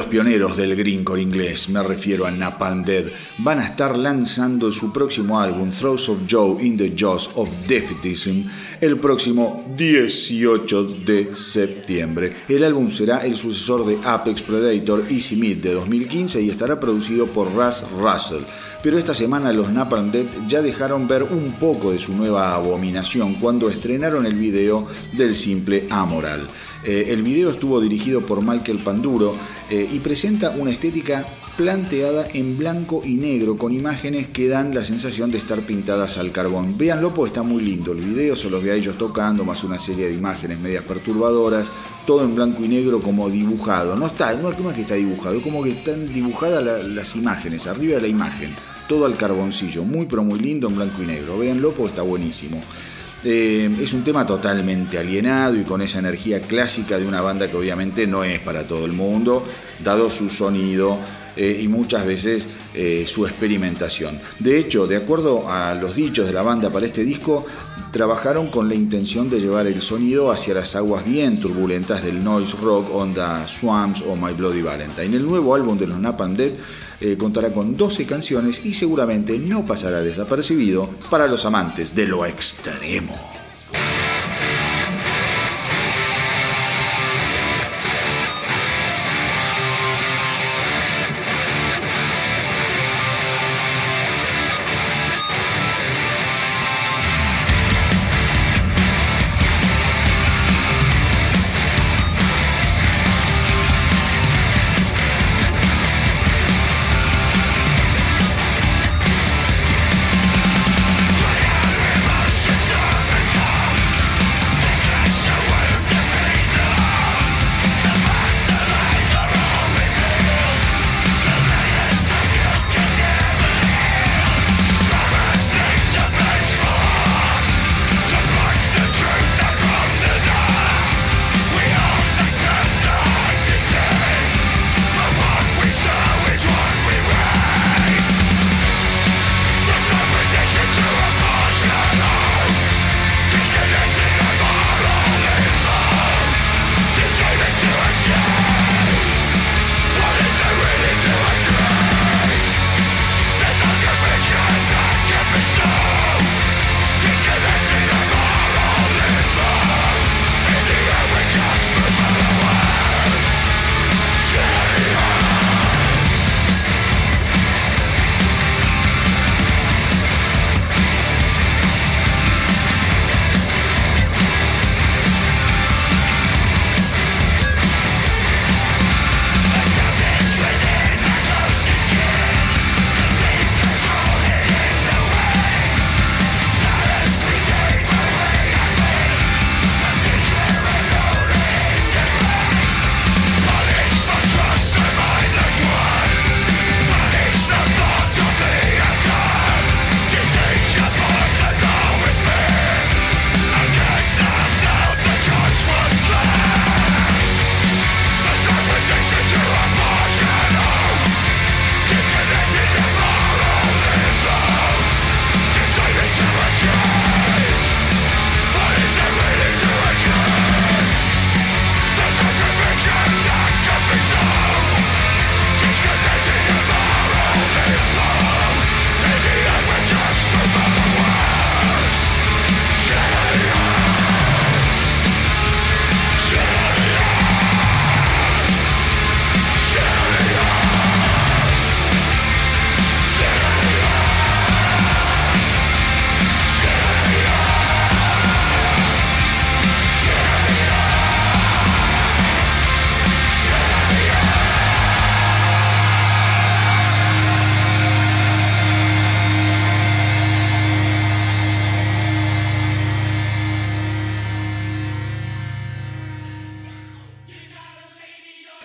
pioneros 0.07 0.57
del 0.57 0.75
greencore 0.75 1.21
inglés, 1.21 1.69
me 1.69 1.83
refiero 1.83 2.25
a 2.25 2.31
Napalm 2.31 2.83
Dead, 2.83 3.05
van 3.39 3.59
a 3.59 3.65
estar 3.65 3.97
lanzando 3.97 4.71
su 4.71 4.91
próximo 4.91 5.39
álbum, 5.39 5.69
Throws 5.71 6.09
of 6.09 6.19
Joe 6.29 6.63
in 6.63 6.77
the 6.77 6.93
Jaws 6.95 7.29
of 7.35 7.49
Defeatism, 7.67 8.43
el 8.81 8.97
próximo 8.97 9.65
18 9.77 10.83
de 11.05 11.35
septiembre. 11.35 12.33
El 12.47 12.63
álbum 12.63 12.89
será 12.89 13.19
el 13.19 13.37
sucesor 13.37 13.85
de 13.85 13.97
Apex 14.03 14.41
Predator 14.41 15.03
Easy 15.09 15.35
Meat 15.35 15.57
de 15.57 15.73
2015 15.73 16.41
y 16.41 16.49
estará 16.49 16.79
producido 16.79 17.27
por 17.27 17.53
Russ 17.53 17.83
Russell. 17.99 18.43
Pero 18.81 18.97
esta 18.97 19.13
semana 19.13 19.51
los 19.51 19.71
Napalm 19.71 20.11
Dead 20.11 20.25
ya 20.47 20.61
dejaron 20.61 21.07
ver 21.07 21.23
un 21.23 21.53
poco 21.59 21.91
de 21.91 21.99
su 21.99 22.13
nueva 22.13 22.55
abominación 22.55 23.35
cuando 23.35 23.69
estrenaron 23.69 24.25
el 24.25 24.35
video 24.35 24.87
del 25.13 25.35
simple 25.35 25.87
Amoral. 25.89 26.47
Eh, 26.83 27.07
el 27.09 27.23
video 27.23 27.51
estuvo 27.51 27.81
dirigido 27.81 28.21
por 28.21 28.43
Michael 28.43 28.79
Panduro 28.79 29.35
eh, 29.69 29.89
y 29.91 29.99
presenta 29.99 30.51
una 30.51 30.71
estética 30.71 31.25
planteada 31.57 32.27
en 32.33 32.55
blanco 32.55 33.01
y 33.03 33.15
negro 33.15 33.57
con 33.57 33.73
imágenes 33.73 34.27
que 34.27 34.47
dan 34.47 34.75
la 34.75 34.85
sensación 34.85 35.31
de 35.31 35.39
estar 35.39 35.59
pintadas 35.61 36.19
al 36.19 36.31
carbón. 36.31 36.77
Véanlo 36.77 37.13
porque 37.15 37.29
está 37.29 37.41
muy 37.41 37.63
lindo. 37.63 37.93
El 37.93 38.01
video 38.01 38.35
se 38.35 38.49
los 38.49 38.63
ve 38.63 38.71
a 38.71 38.75
ellos 38.75 38.95
tocando, 38.95 39.43
más 39.43 39.63
una 39.63 39.79
serie 39.79 40.07
de 40.07 40.13
imágenes 40.13 40.59
medias 40.59 40.83
perturbadoras, 40.83 41.71
todo 42.05 42.23
en 42.23 42.35
blanco 42.35 42.63
y 42.63 42.67
negro 42.67 43.01
como 43.01 43.27
dibujado. 43.27 43.95
No 43.95 44.05
está, 44.05 44.33
no, 44.35 44.49
es 44.49 44.75
que 44.75 44.81
está 44.81 44.93
dibujado, 44.93 45.37
es 45.37 45.43
como 45.43 45.63
que 45.63 45.71
están 45.71 46.13
dibujadas 46.13 46.85
las 46.85 47.15
imágenes, 47.15 47.65
arriba 47.65 47.95
de 47.95 48.01
la 48.01 48.07
imagen, 48.07 48.51
todo 48.87 49.07
al 49.07 49.17
carboncillo, 49.17 49.83
muy 49.83 50.05
pero 50.05 50.23
muy 50.23 50.39
lindo 50.39 50.67
en 50.67 50.75
blanco 50.75 51.01
y 51.01 51.07
negro. 51.07 51.39
Véanlo 51.39 51.71
porque 51.71 51.89
está 51.89 52.03
buenísimo. 52.03 52.61
Eh, 53.23 53.69
es 53.81 53.93
un 53.93 54.03
tema 54.03 54.25
totalmente 54.25 54.97
alienado 54.97 55.55
y 55.55 55.63
con 55.63 55.81
esa 55.81 55.99
energía 55.99 56.39
clásica 56.39 56.99
de 56.99 57.07
una 57.07 57.21
banda 57.21 57.49
que 57.49 57.57
obviamente 57.57 58.05
no 58.05 58.23
es 58.23 58.39
para 58.39 58.67
todo 58.67 58.85
el 58.85 58.91
mundo, 58.91 59.43
dado 59.83 60.09
su 60.11 60.29
sonido 60.29 60.99
eh, 61.35 61.59
y 61.61 61.67
muchas 61.67 62.05
veces 62.05 62.45
eh, 62.75 63.05
su 63.07 63.25
experimentación. 63.25 64.19
De 64.39 64.59
hecho, 64.59 64.85
de 64.85 64.97
acuerdo 64.97 65.49
a 65.49 65.73
los 65.73 65.95
dichos 65.95 66.27
de 66.27 66.33
la 66.33 66.43
banda 66.43 66.69
para 66.69 66.85
este 66.85 67.03
disco, 67.03 67.45
trabajaron 67.91 68.47
con 68.47 68.69
la 68.69 68.75
intención 68.75 69.29
de 69.29 69.39
llevar 69.39 69.65
el 69.65 69.81
sonido 69.81 70.31
hacia 70.31 70.53
las 70.53 70.75
aguas 70.75 71.03
bien 71.03 71.39
turbulentas 71.39 72.03
del 72.03 72.23
noise 72.23 72.55
rock, 72.61 72.93
onda 72.93 73.47
Swamps 73.47 74.01
o 74.01 74.15
My 74.15 74.33
Bloody 74.33 74.61
Valentine. 74.61 75.15
El 75.15 75.25
nuevo 75.25 75.55
álbum 75.55 75.77
de 75.77 75.87
los 75.87 75.99
Napalm 75.99 76.35
Dead 76.35 76.51
eh, 76.99 77.17
contará 77.17 77.53
con 77.53 77.77
12 77.77 78.05
canciones 78.05 78.65
y 78.65 78.73
seguramente 78.73 79.37
no 79.37 79.65
pasará 79.65 80.01
desapercibido 80.01 80.89
para 81.09 81.27
los 81.27 81.45
amantes 81.45 81.95
de 81.95 82.07
lo 82.07 82.25
extremo. 82.25 83.15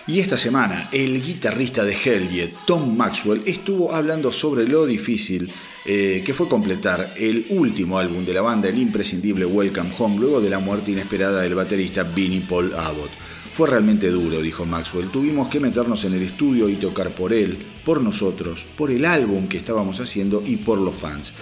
Y 0.05 0.19
esta 0.19 0.37
semana, 0.37 0.89
el 0.91 1.23
guitarrista 1.23 1.85
de 1.85 1.93
Helljet, 1.93 2.53
Tom 2.65 2.97
Maxwell, 2.97 3.41
estuvo 3.45 3.93
hablando 3.93 4.33
sobre 4.33 4.67
lo 4.67 4.85
difícil 4.85 5.49
eh, 5.85 6.21
que 6.25 6.33
fue 6.33 6.49
completar 6.49 7.13
el 7.15 7.45
último 7.49 7.97
álbum 7.97 8.25
de 8.25 8.33
la 8.33 8.41
banda, 8.41 8.67
el 8.67 8.79
imprescindible 8.79 9.45
Welcome 9.45 9.91
Home, 9.97 10.19
luego 10.19 10.41
de 10.41 10.49
la 10.49 10.59
muerte 10.59 10.91
inesperada 10.91 11.41
del 11.41 11.55
baterista 11.55 12.03
Vinnie 12.03 12.41
Paul 12.41 12.73
Abbott. 12.73 13.11
Fue 13.55 13.69
realmente 13.69 14.09
duro, 14.09 14.41
dijo 14.41 14.65
Maxwell. 14.65 15.07
Tuvimos 15.07 15.47
que 15.47 15.61
meternos 15.61 16.03
en 16.03 16.15
el 16.15 16.23
estudio 16.23 16.67
y 16.67 16.75
tocar 16.75 17.09
por 17.11 17.31
él, 17.31 17.57
por 17.85 18.03
nosotros, 18.03 18.65
por 18.75 18.91
el 18.91 19.05
álbum 19.05 19.47
que 19.47 19.57
estábamos 19.57 20.01
haciendo 20.01 20.43
y 20.45 20.57
por 20.57 20.79
los 20.79 20.95
fans. 20.95 21.33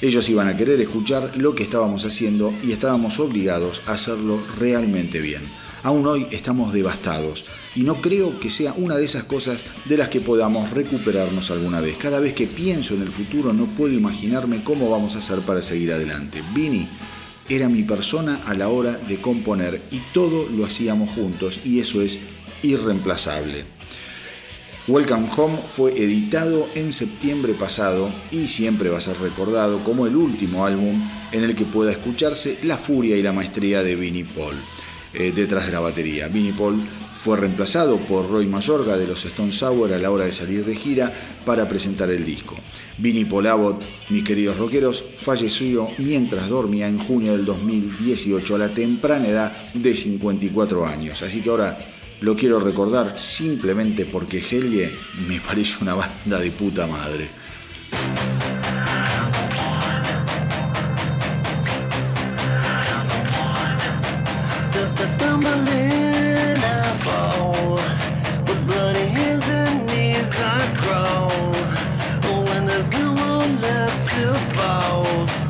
Ellos 0.00 0.28
iban 0.28 0.46
a 0.46 0.54
querer 0.54 0.80
escuchar 0.80 1.36
lo 1.36 1.54
que 1.56 1.64
estábamos 1.64 2.04
haciendo 2.04 2.52
y 2.62 2.70
estábamos 2.70 3.18
obligados 3.18 3.82
a 3.86 3.94
hacerlo 3.94 4.40
realmente 4.56 5.20
bien. 5.20 5.42
Aún 5.84 6.06
hoy 6.06 6.26
estamos 6.30 6.72
devastados 6.72 7.44
y 7.74 7.82
no 7.82 7.96
creo 7.96 8.40
que 8.40 8.50
sea 8.50 8.72
una 8.72 8.96
de 8.96 9.04
esas 9.04 9.24
cosas 9.24 9.62
de 9.84 9.98
las 9.98 10.08
que 10.08 10.22
podamos 10.22 10.70
recuperarnos 10.70 11.50
alguna 11.50 11.82
vez. 11.82 11.98
Cada 11.98 12.20
vez 12.20 12.32
que 12.32 12.46
pienso 12.46 12.94
en 12.94 13.02
el 13.02 13.10
futuro 13.10 13.52
no 13.52 13.66
puedo 13.66 13.92
imaginarme 13.92 14.64
cómo 14.64 14.88
vamos 14.88 15.14
a 15.14 15.18
hacer 15.18 15.40
para 15.40 15.60
seguir 15.60 15.92
adelante. 15.92 16.42
Vini 16.54 16.88
era 17.50 17.68
mi 17.68 17.82
persona 17.82 18.40
a 18.46 18.54
la 18.54 18.68
hora 18.68 18.92
de 18.96 19.20
componer 19.20 19.78
y 19.90 19.98
todo 20.14 20.48
lo 20.56 20.64
hacíamos 20.64 21.10
juntos 21.10 21.60
y 21.66 21.80
eso 21.80 22.00
es 22.00 22.18
irreemplazable. 22.62 23.66
Welcome 24.88 25.28
Home 25.36 25.58
fue 25.76 26.02
editado 26.02 26.66
en 26.74 26.94
septiembre 26.94 27.52
pasado 27.52 28.08
y 28.30 28.48
siempre 28.48 28.88
va 28.88 28.96
a 28.96 29.02
ser 29.02 29.20
recordado 29.20 29.84
como 29.84 30.06
el 30.06 30.16
último 30.16 30.64
álbum 30.64 31.10
en 31.30 31.44
el 31.44 31.54
que 31.54 31.66
pueda 31.66 31.92
escucharse 31.92 32.58
la 32.62 32.78
furia 32.78 33.18
y 33.18 33.22
la 33.22 33.34
maestría 33.34 33.82
de 33.82 33.96
Vinnie 33.96 34.24
Paul 34.24 34.56
eh, 35.14 35.32
detrás 35.34 35.66
de 35.66 35.72
la 35.72 35.80
batería. 35.80 36.28
Vinnie 36.28 36.52
Paul 36.52 36.80
fue 37.24 37.38
reemplazado 37.38 37.96
por 37.96 38.30
Roy 38.30 38.46
Mayorga 38.46 38.98
de 38.98 39.06
los 39.06 39.24
Stone 39.24 39.52
Sour 39.52 39.94
a 39.94 39.98
la 39.98 40.10
hora 40.10 40.26
de 40.26 40.32
salir 40.32 40.64
de 40.64 40.74
gira 40.74 41.12
para 41.46 41.66
presentar 41.68 42.10
el 42.10 42.24
disco. 42.24 42.54
Vinnie 42.98 43.24
Paul 43.24 43.46
Abbott, 43.46 43.82
mis 44.10 44.22
queridos 44.22 44.58
rockeros, 44.58 45.02
falleció 45.18 45.88
mientras 45.98 46.48
dormía 46.48 46.86
en 46.86 46.98
junio 46.98 47.32
del 47.32 47.44
2018 47.44 48.54
a 48.54 48.58
la 48.58 48.68
temprana 48.68 49.28
edad 49.28 49.52
de 49.72 49.96
54 49.96 50.86
años. 50.86 51.22
Así 51.22 51.40
que 51.40 51.50
ahora 51.50 51.78
lo 52.20 52.36
quiero 52.36 52.60
recordar 52.60 53.18
simplemente 53.18 54.04
porque 54.04 54.38
Helge 54.38 54.90
me 55.28 55.40
parece 55.40 55.78
una 55.80 55.94
banda 55.94 56.38
de 56.38 56.50
puta 56.50 56.86
madre. 56.86 57.28
I'm 65.04 65.10
stumbling, 65.10 66.64
I 66.64 66.96
fall. 67.04 67.76
With 68.46 68.66
bloody 68.66 69.06
hands 69.06 69.44
and 69.46 69.86
knees, 69.86 70.34
I. 70.40 71.52
When 72.48 72.64
there's 72.64 72.90
no 72.90 73.12
one 73.12 73.60
left 73.60 74.08
to 74.12 74.32
fault. 74.56 75.43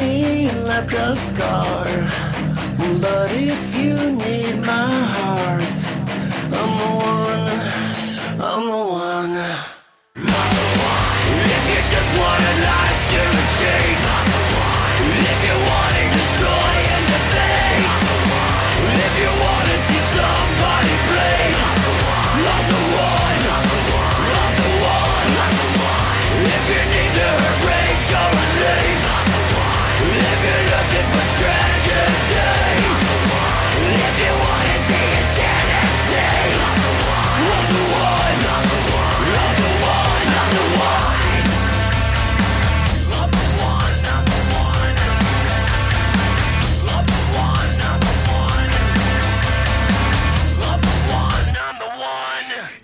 me 0.00 0.50
left 0.62 0.92
a 0.94 1.14
scar. 1.14 1.84
But 3.00 3.30
if 3.32 3.74
you 3.76 3.94
need 4.12 4.60
my 4.60 4.90
heart, 5.14 5.69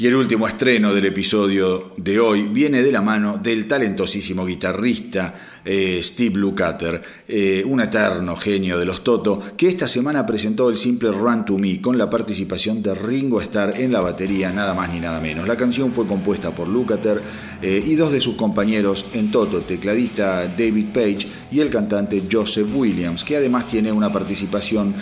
Y 0.06 0.08
el 0.08 0.14
último 0.14 0.46
estreno 0.46 0.94
del 0.94 1.06
episodio 1.06 1.90
de 1.96 2.20
hoy 2.20 2.46
viene 2.46 2.80
de 2.80 2.92
la 2.92 3.02
mano 3.02 3.38
del 3.38 3.66
talentosísimo 3.66 4.46
guitarrista 4.46 5.55
eh, 5.66 6.00
Steve 6.00 6.38
Lukather, 6.38 7.02
eh, 7.26 7.64
un 7.66 7.80
eterno 7.80 8.36
genio 8.36 8.78
de 8.78 8.84
los 8.84 9.02
Toto, 9.02 9.40
que 9.56 9.66
esta 9.66 9.88
semana 9.88 10.24
presentó 10.24 10.70
el 10.70 10.76
simple 10.76 11.10
Run 11.10 11.44
to 11.44 11.58
Me 11.58 11.80
con 11.80 11.98
la 11.98 12.08
participación 12.08 12.84
de 12.84 12.94
Ringo 12.94 13.40
Starr 13.40 13.74
en 13.80 13.90
la 13.90 14.00
batería, 14.00 14.52
nada 14.52 14.74
más 14.74 14.92
ni 14.92 15.00
nada 15.00 15.20
menos. 15.20 15.48
La 15.48 15.56
canción 15.56 15.92
fue 15.92 16.06
compuesta 16.06 16.54
por 16.54 16.68
Lukather 16.68 17.20
eh, 17.60 17.82
y 17.84 17.96
dos 17.96 18.12
de 18.12 18.20
sus 18.20 18.36
compañeros 18.36 19.06
en 19.12 19.32
Toto, 19.32 19.60
tecladista 19.60 20.46
David 20.46 20.86
Page 20.94 21.26
y 21.50 21.58
el 21.58 21.68
cantante 21.68 22.22
Joseph 22.30 22.68
Williams, 22.72 23.24
que 23.24 23.36
además 23.36 23.66
tiene 23.66 23.90
una 23.90 24.12
participación 24.12 24.94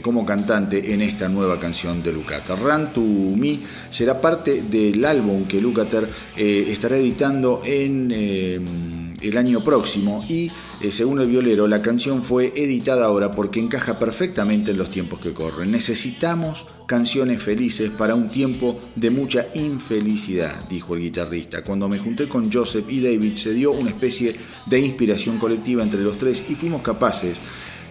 como 0.00 0.24
cantante 0.24 0.94
en 0.94 1.02
esta 1.02 1.28
nueva 1.28 1.60
canción 1.60 2.02
de 2.02 2.14
Lukather. 2.14 2.58
Run 2.58 2.92
to 2.94 3.02
Me 3.02 3.58
será 3.90 4.18
parte 4.18 4.62
del 4.62 5.04
álbum 5.04 5.44
que 5.44 5.60
Lukather 5.60 6.08
estará 6.34 6.96
editando 6.96 7.60
en 7.62 8.93
el 9.24 9.38
año 9.38 9.64
próximo 9.64 10.24
y, 10.28 10.50
eh, 10.80 10.90
según 10.90 11.20
el 11.20 11.28
violero, 11.28 11.66
la 11.66 11.80
canción 11.82 12.22
fue 12.22 12.52
editada 12.54 13.06
ahora 13.06 13.30
porque 13.30 13.60
encaja 13.60 13.98
perfectamente 13.98 14.72
en 14.72 14.78
los 14.78 14.90
tiempos 14.90 15.20
que 15.20 15.32
corren. 15.32 15.70
Necesitamos 15.70 16.66
canciones 16.86 17.42
felices 17.42 17.90
para 17.90 18.14
un 18.14 18.30
tiempo 18.30 18.78
de 18.94 19.10
mucha 19.10 19.46
infelicidad, 19.54 20.68
dijo 20.68 20.94
el 20.94 21.02
guitarrista. 21.02 21.64
Cuando 21.64 21.88
me 21.88 21.98
junté 21.98 22.28
con 22.28 22.52
Joseph 22.52 22.84
y 22.88 23.00
David 23.00 23.36
se 23.36 23.54
dio 23.54 23.72
una 23.72 23.90
especie 23.90 24.36
de 24.66 24.80
inspiración 24.80 25.38
colectiva 25.38 25.82
entre 25.82 26.02
los 26.02 26.18
tres 26.18 26.44
y 26.48 26.54
fuimos 26.54 26.82
capaces 26.82 27.40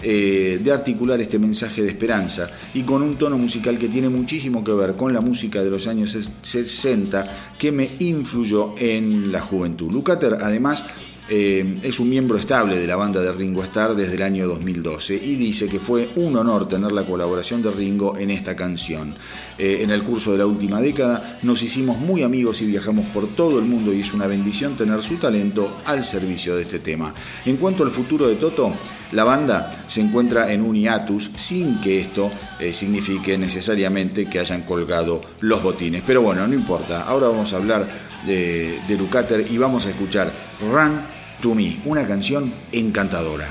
eh, 0.05 0.60
de 0.61 0.69
articular 0.69 1.22
este 1.22 1.39
mensaje 1.39 1.81
de 1.81 1.88
esperanza 1.88 2.49
y 2.73 2.81
con 2.81 3.01
un 3.01 3.15
tono 3.15 3.38
musical 3.38 3.77
que 3.77 3.88
tiene 3.88 4.10
muchísimo 4.10 4.61
que 4.61 4.73
ver 4.73 4.95
con 4.95 5.14
la 5.14 5.22
música 5.22 5.64
de 5.64 5.69
los 5.69 5.88
años 5.88 6.18
60 6.41 7.53
que 7.57 7.72
me 7.72 7.89
influyó 7.99 8.76
en 8.77 9.31
la 9.31 9.39
juventud. 9.39 9.93
Lucater 9.93 10.39
además 10.41 10.84
eh, 11.30 11.80
es 11.84 12.00
un 12.00 12.10
miembro 12.10 12.38
estable 12.38 12.78
de 12.78 12.86
la 12.86 12.98
banda 12.98 13.22
de 13.22 13.32
Ringo 13.32 13.64
Starr 13.64 13.95
desde 13.95 14.16
el 14.16 14.24
año 14.24 14.48
2012 14.48 15.16
y 15.16 15.36
dice 15.36 15.70
que 15.70 15.80
fue 15.80 16.10
un 16.18 16.36
honor 16.36 16.68
tener 16.68 16.91
la 16.91 17.06
colaboración 17.06 17.62
de 17.62 17.72
Ringo 17.72 18.18
en 18.18 18.30
esta 18.30 18.56
canción. 18.56 19.16
Eh, 19.58 19.80
en 19.82 19.91
el 19.91 20.04
curso 20.04 20.34
de 20.34 20.40
la 20.40 20.45
última 20.45 20.82
década 20.82 21.40
nos 21.44 21.64
hicimos 21.64 21.98
muy 21.98 22.24
amigos 22.24 22.62
y 22.62 22.66
viajamos 22.66 23.06
por 23.08 23.28
todo 23.28 23.60
el 23.60 23.66
mundo 23.66 23.94
y 23.94 24.02
es 24.02 24.14
una 24.14 24.28
bendición 24.28 24.76
tener 24.76 25.02
su 25.02 25.16
talento 25.16 25.82
al 25.86 26.04
servicio 26.04 26.58
de 26.58 26.64
este 26.64 26.80
tema. 26.80 27.14
En 27.45 27.56
cuanto 27.56 27.84
al 27.84 27.91
futuro 27.91 28.28
de 28.28 28.36
Toto, 28.36 28.74
la 29.14 29.24
banda 29.24 29.70
se 29.88 30.02
encuentra 30.02 30.52
en 30.52 30.62
un 30.62 30.76
hiatus 30.76 31.32
sin 31.38 31.80
que 31.80 32.02
esto 32.02 32.32
eh, 32.60 32.74
signifique 32.74 33.38
necesariamente 33.38 34.26
que 34.26 34.40
hayan 34.40 34.64
colgado 34.64 35.22
los 35.40 35.64
botines. 35.64 36.04
Pero 36.06 36.22
bueno, 36.22 36.45
no 36.48 36.54
importa. 36.54 37.04
Ahora 37.04 37.28
vamos 37.28 37.54
a 37.54 37.58
hablar 37.58 38.12
de, 38.26 38.80
de 38.88 39.48
y 39.50 39.58
vamos 39.58 39.86
a 39.86 39.90
escuchar 39.90 40.32
Run 40.62 41.02
To 41.41 41.56
Me, 41.56 41.82
una 41.86 42.08
canción 42.08 42.52
encantadora. 42.72 43.48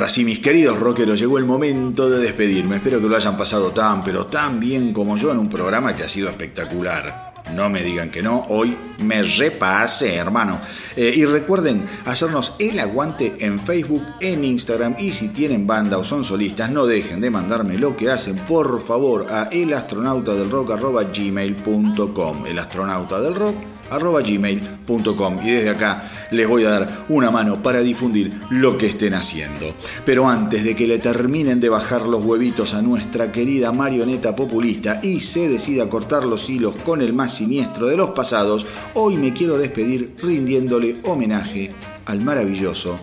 Ahora 0.00 0.08
sí, 0.08 0.24
mis 0.24 0.38
queridos 0.38 0.80
rockeros, 0.80 1.20
llegó 1.20 1.36
el 1.36 1.44
momento 1.44 2.08
de 2.08 2.20
despedirme. 2.20 2.76
Espero 2.76 3.02
que 3.02 3.06
lo 3.06 3.16
hayan 3.16 3.36
pasado 3.36 3.70
tan, 3.70 4.02
pero 4.02 4.24
tan 4.24 4.58
bien 4.58 4.94
como 4.94 5.18
yo 5.18 5.30
en 5.30 5.38
un 5.38 5.50
programa 5.50 5.92
que 5.92 6.04
ha 6.04 6.08
sido 6.08 6.30
espectacular. 6.30 7.34
No 7.54 7.68
me 7.68 7.82
digan 7.82 8.10
que 8.10 8.22
no, 8.22 8.46
hoy 8.48 8.74
me 9.04 9.22
repase, 9.22 10.14
hermano. 10.14 10.58
Eh, 10.96 11.12
y 11.14 11.26
recuerden 11.26 11.84
hacernos 12.06 12.54
el 12.58 12.78
aguante 12.78 13.34
en 13.40 13.58
Facebook, 13.58 14.02
en 14.20 14.42
Instagram 14.42 14.96
y 14.98 15.10
si 15.10 15.28
tienen 15.28 15.66
banda 15.66 15.98
o 15.98 16.04
son 16.04 16.24
solistas, 16.24 16.70
no 16.70 16.86
dejen 16.86 17.20
de 17.20 17.28
mandarme 17.28 17.76
lo 17.76 17.94
que 17.94 18.10
hacen, 18.10 18.36
por 18.36 18.82
favor, 18.82 19.26
a 19.30 19.50
elastronautadelrock.gmail.com. 19.52 22.46
El 22.46 22.58
astronauta 22.58 23.20
del 23.20 23.34
rock 23.34 23.69
gmail.com 23.98 25.38
y 25.44 25.50
desde 25.50 25.70
acá 25.70 26.02
les 26.30 26.48
voy 26.48 26.64
a 26.64 26.70
dar 26.70 27.04
una 27.08 27.30
mano 27.30 27.62
para 27.62 27.80
difundir 27.80 28.32
lo 28.50 28.78
que 28.78 28.86
estén 28.86 29.14
haciendo. 29.14 29.74
Pero 30.04 30.28
antes 30.28 30.64
de 30.64 30.76
que 30.76 30.86
le 30.86 30.98
terminen 30.98 31.60
de 31.60 31.68
bajar 31.68 32.02
los 32.02 32.24
huevitos 32.24 32.74
a 32.74 32.82
nuestra 32.82 33.32
querida 33.32 33.72
marioneta 33.72 34.34
populista 34.34 35.00
y 35.02 35.20
se 35.20 35.48
decida 35.48 35.88
cortar 35.88 36.24
los 36.24 36.48
hilos 36.48 36.76
con 36.76 37.02
el 37.02 37.12
más 37.12 37.34
siniestro 37.34 37.88
de 37.88 37.96
los 37.96 38.10
pasados, 38.10 38.66
hoy 38.94 39.16
me 39.16 39.32
quiero 39.32 39.58
despedir 39.58 40.14
rindiéndole 40.22 40.96
homenaje 41.04 41.70
al 42.06 42.22
maravilloso 42.22 42.98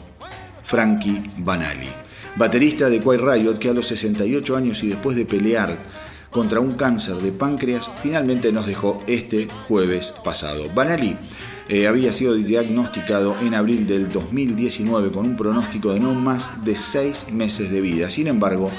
Frankie 0.64 1.22
Banali, 1.38 1.88
baterista 2.36 2.90
de 2.90 3.00
Quiet 3.00 3.22
Riot 3.22 3.60
que 3.60 3.70
a 3.70 3.74
los 3.74 3.88
68 3.88 4.58
años 4.58 4.84
y 4.84 4.90
después 4.90 5.16
de 5.16 5.26
pelear 5.26 5.76
contra 6.32 6.60
un 6.60 6.74
cáncer 6.74 7.18
de 7.18 7.32
páncreas 7.32 7.90
finalmente 8.02 8.52
nos 8.52 8.68
dejó 8.68 9.00
este 9.08 9.48
jueves 9.68 10.14
pasado. 10.24 10.64
Banali 10.74 11.16
eh, 11.70 11.88
había 11.88 12.14
sido 12.14 12.34
diagnosticado 12.34 13.36
en 13.42 13.54
abril 13.54 13.88
del 13.88 14.08
2019 14.08 15.12
con 15.12 15.26
un 15.26 15.36
pronóstico 15.36 15.94
de 15.94 16.00
no 16.00 16.14
más 16.14 16.64
de 16.64 16.76
seis 16.76 17.28
meses 17.32 17.72
de 17.72 17.82
vida. 17.82 18.10
Sin 18.10 18.28
embargo, 18.28 18.72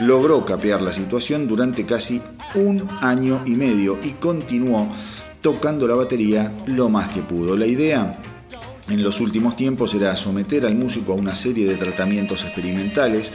logró 0.00 0.44
capear 0.44 0.82
la 0.82 0.92
situación 0.92 1.46
durante 1.46 1.84
casi 1.84 2.20
un 2.54 2.86
año 3.00 3.42
y 3.46 3.52
medio 3.52 3.98
y 4.02 4.10
continuó 4.12 4.88
tocando 5.40 5.86
la 5.86 5.94
batería 5.94 6.52
lo 6.66 6.88
más 6.88 7.12
que 7.12 7.20
pudo. 7.20 7.56
La 7.56 7.66
idea 7.66 8.12
en 8.88 9.02
los 9.02 9.20
últimos 9.20 9.56
tiempos 9.56 9.94
era 9.94 10.16
someter 10.16 10.66
al 10.66 10.74
músico 10.74 11.12
a 11.12 11.16
una 11.16 11.34
serie 11.34 11.66
de 11.66 11.76
tratamientos 11.76 12.44
experimentales, 12.44 13.32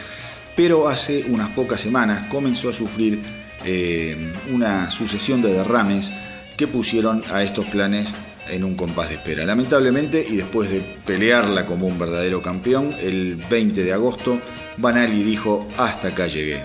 pero 0.56 0.88
hace 0.88 1.26
unas 1.30 1.52
pocas 1.52 1.80
semanas 1.80 2.28
comenzó 2.30 2.70
a 2.70 2.74
sufrir 2.74 3.22
eh, 3.66 4.34
una 4.54 4.92
sucesión 4.92 5.42
de 5.42 5.54
derrames 5.54 6.12
que 6.58 6.68
pusieron 6.68 7.24
a 7.32 7.44
estos 7.44 7.66
planes 7.68 8.14
en 8.50 8.64
un 8.64 8.76
compás 8.76 9.10
de 9.10 9.16
espera. 9.16 9.46
Lamentablemente, 9.46 10.26
y 10.28 10.38
después 10.38 10.70
de 10.70 10.82
pelearla 11.06 11.66
como 11.66 11.88
un 11.88 12.00
verdadero 12.00 12.42
campeón, 12.42 12.94
el 13.02 13.36
20 13.50 13.84
de 13.84 13.94
agosto, 13.94 14.40
Banali 14.78 15.24
dijo, 15.24 15.68
hasta 15.78 16.10
acá 16.10 16.28
llegué. 16.28 16.62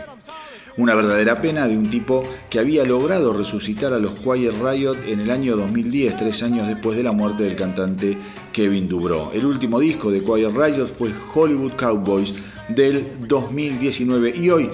Una 0.79 0.95
verdadera 0.95 1.39
pena 1.43 1.69
de 1.69 1.77
un 1.77 1.91
tipo 1.91 2.23
que 2.49 2.59
había 2.59 2.85
logrado 2.85 3.35
resucitar 3.35 3.93
a 3.93 3.99
los 3.99 4.15
Quiet 4.15 4.55
Riot 4.55 4.97
en 5.07 5.21
el 5.21 5.31
año 5.31 5.55
2010, 5.55 6.17
tres 6.17 6.43
años 6.43 6.67
después 6.67 6.97
de 6.97 7.03
la 7.03 7.13
muerte 7.13 7.43
del 7.43 7.57
cantante 7.57 8.17
Kevin 8.53 8.89
Dubrow. 8.89 9.33
El 9.35 9.45
último 9.45 9.79
disco 9.79 10.11
de 10.11 10.23
Quiet 10.23 10.51
Riot 10.51 10.87
fue 10.87 11.11
Hollywood 11.35 11.73
Cowboys 11.73 12.33
del 12.69 13.07
2019 13.29 14.33
y 14.35 14.49
hoy 14.49 14.71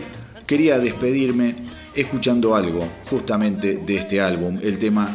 quería 0.47 0.79
despedirme 0.79 1.57
escuchando 2.01 2.55
algo 2.55 2.87
justamente 3.11 3.79
de 3.79 3.97
este 3.97 4.21
álbum, 4.21 4.59
el 4.63 4.79
tema 4.79 5.09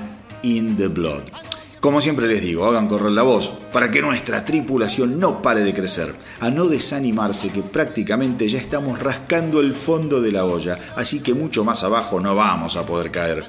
In 0.43 0.75
the 0.75 0.87
Blood. 0.87 1.23
Como 1.79 1.99
siempre 1.99 2.27
les 2.27 2.41
digo, 2.41 2.65
hagan 2.65 2.87
correr 2.87 3.11
la 3.11 3.23
voz 3.23 3.51
para 3.73 3.91
que 3.91 4.01
nuestra 4.01 4.45
tripulación 4.45 5.19
no 5.19 5.41
pare 5.41 5.63
de 5.63 5.73
crecer, 5.73 6.13
a 6.39 6.49
no 6.49 6.67
desanimarse 6.67 7.49
que 7.49 7.61
prácticamente 7.61 8.47
ya 8.47 8.57
estamos 8.57 8.99
rascando 8.99 9.59
el 9.59 9.75
fondo 9.75 10.21
de 10.21 10.31
la 10.31 10.45
olla, 10.45 10.77
así 10.95 11.19
que 11.19 11.33
mucho 11.33 11.63
más 11.63 11.83
abajo 11.83 12.19
no 12.19 12.35
vamos 12.35 12.77
a 12.77 12.85
poder 12.85 13.11
caer. 13.11 13.43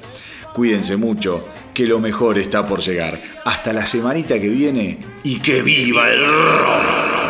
Cuídense 0.52 0.96
mucho, 0.96 1.44
que 1.72 1.86
lo 1.86 1.98
mejor 1.98 2.38
está 2.38 2.64
por 2.66 2.80
llegar. 2.80 3.20
Hasta 3.44 3.72
la 3.72 3.86
semanita 3.86 4.40
que 4.40 4.48
viene 4.48 4.98
y 5.24 5.40
que 5.40 5.62
viva 5.62 6.08
el 6.10 6.20
rock. 6.20 7.23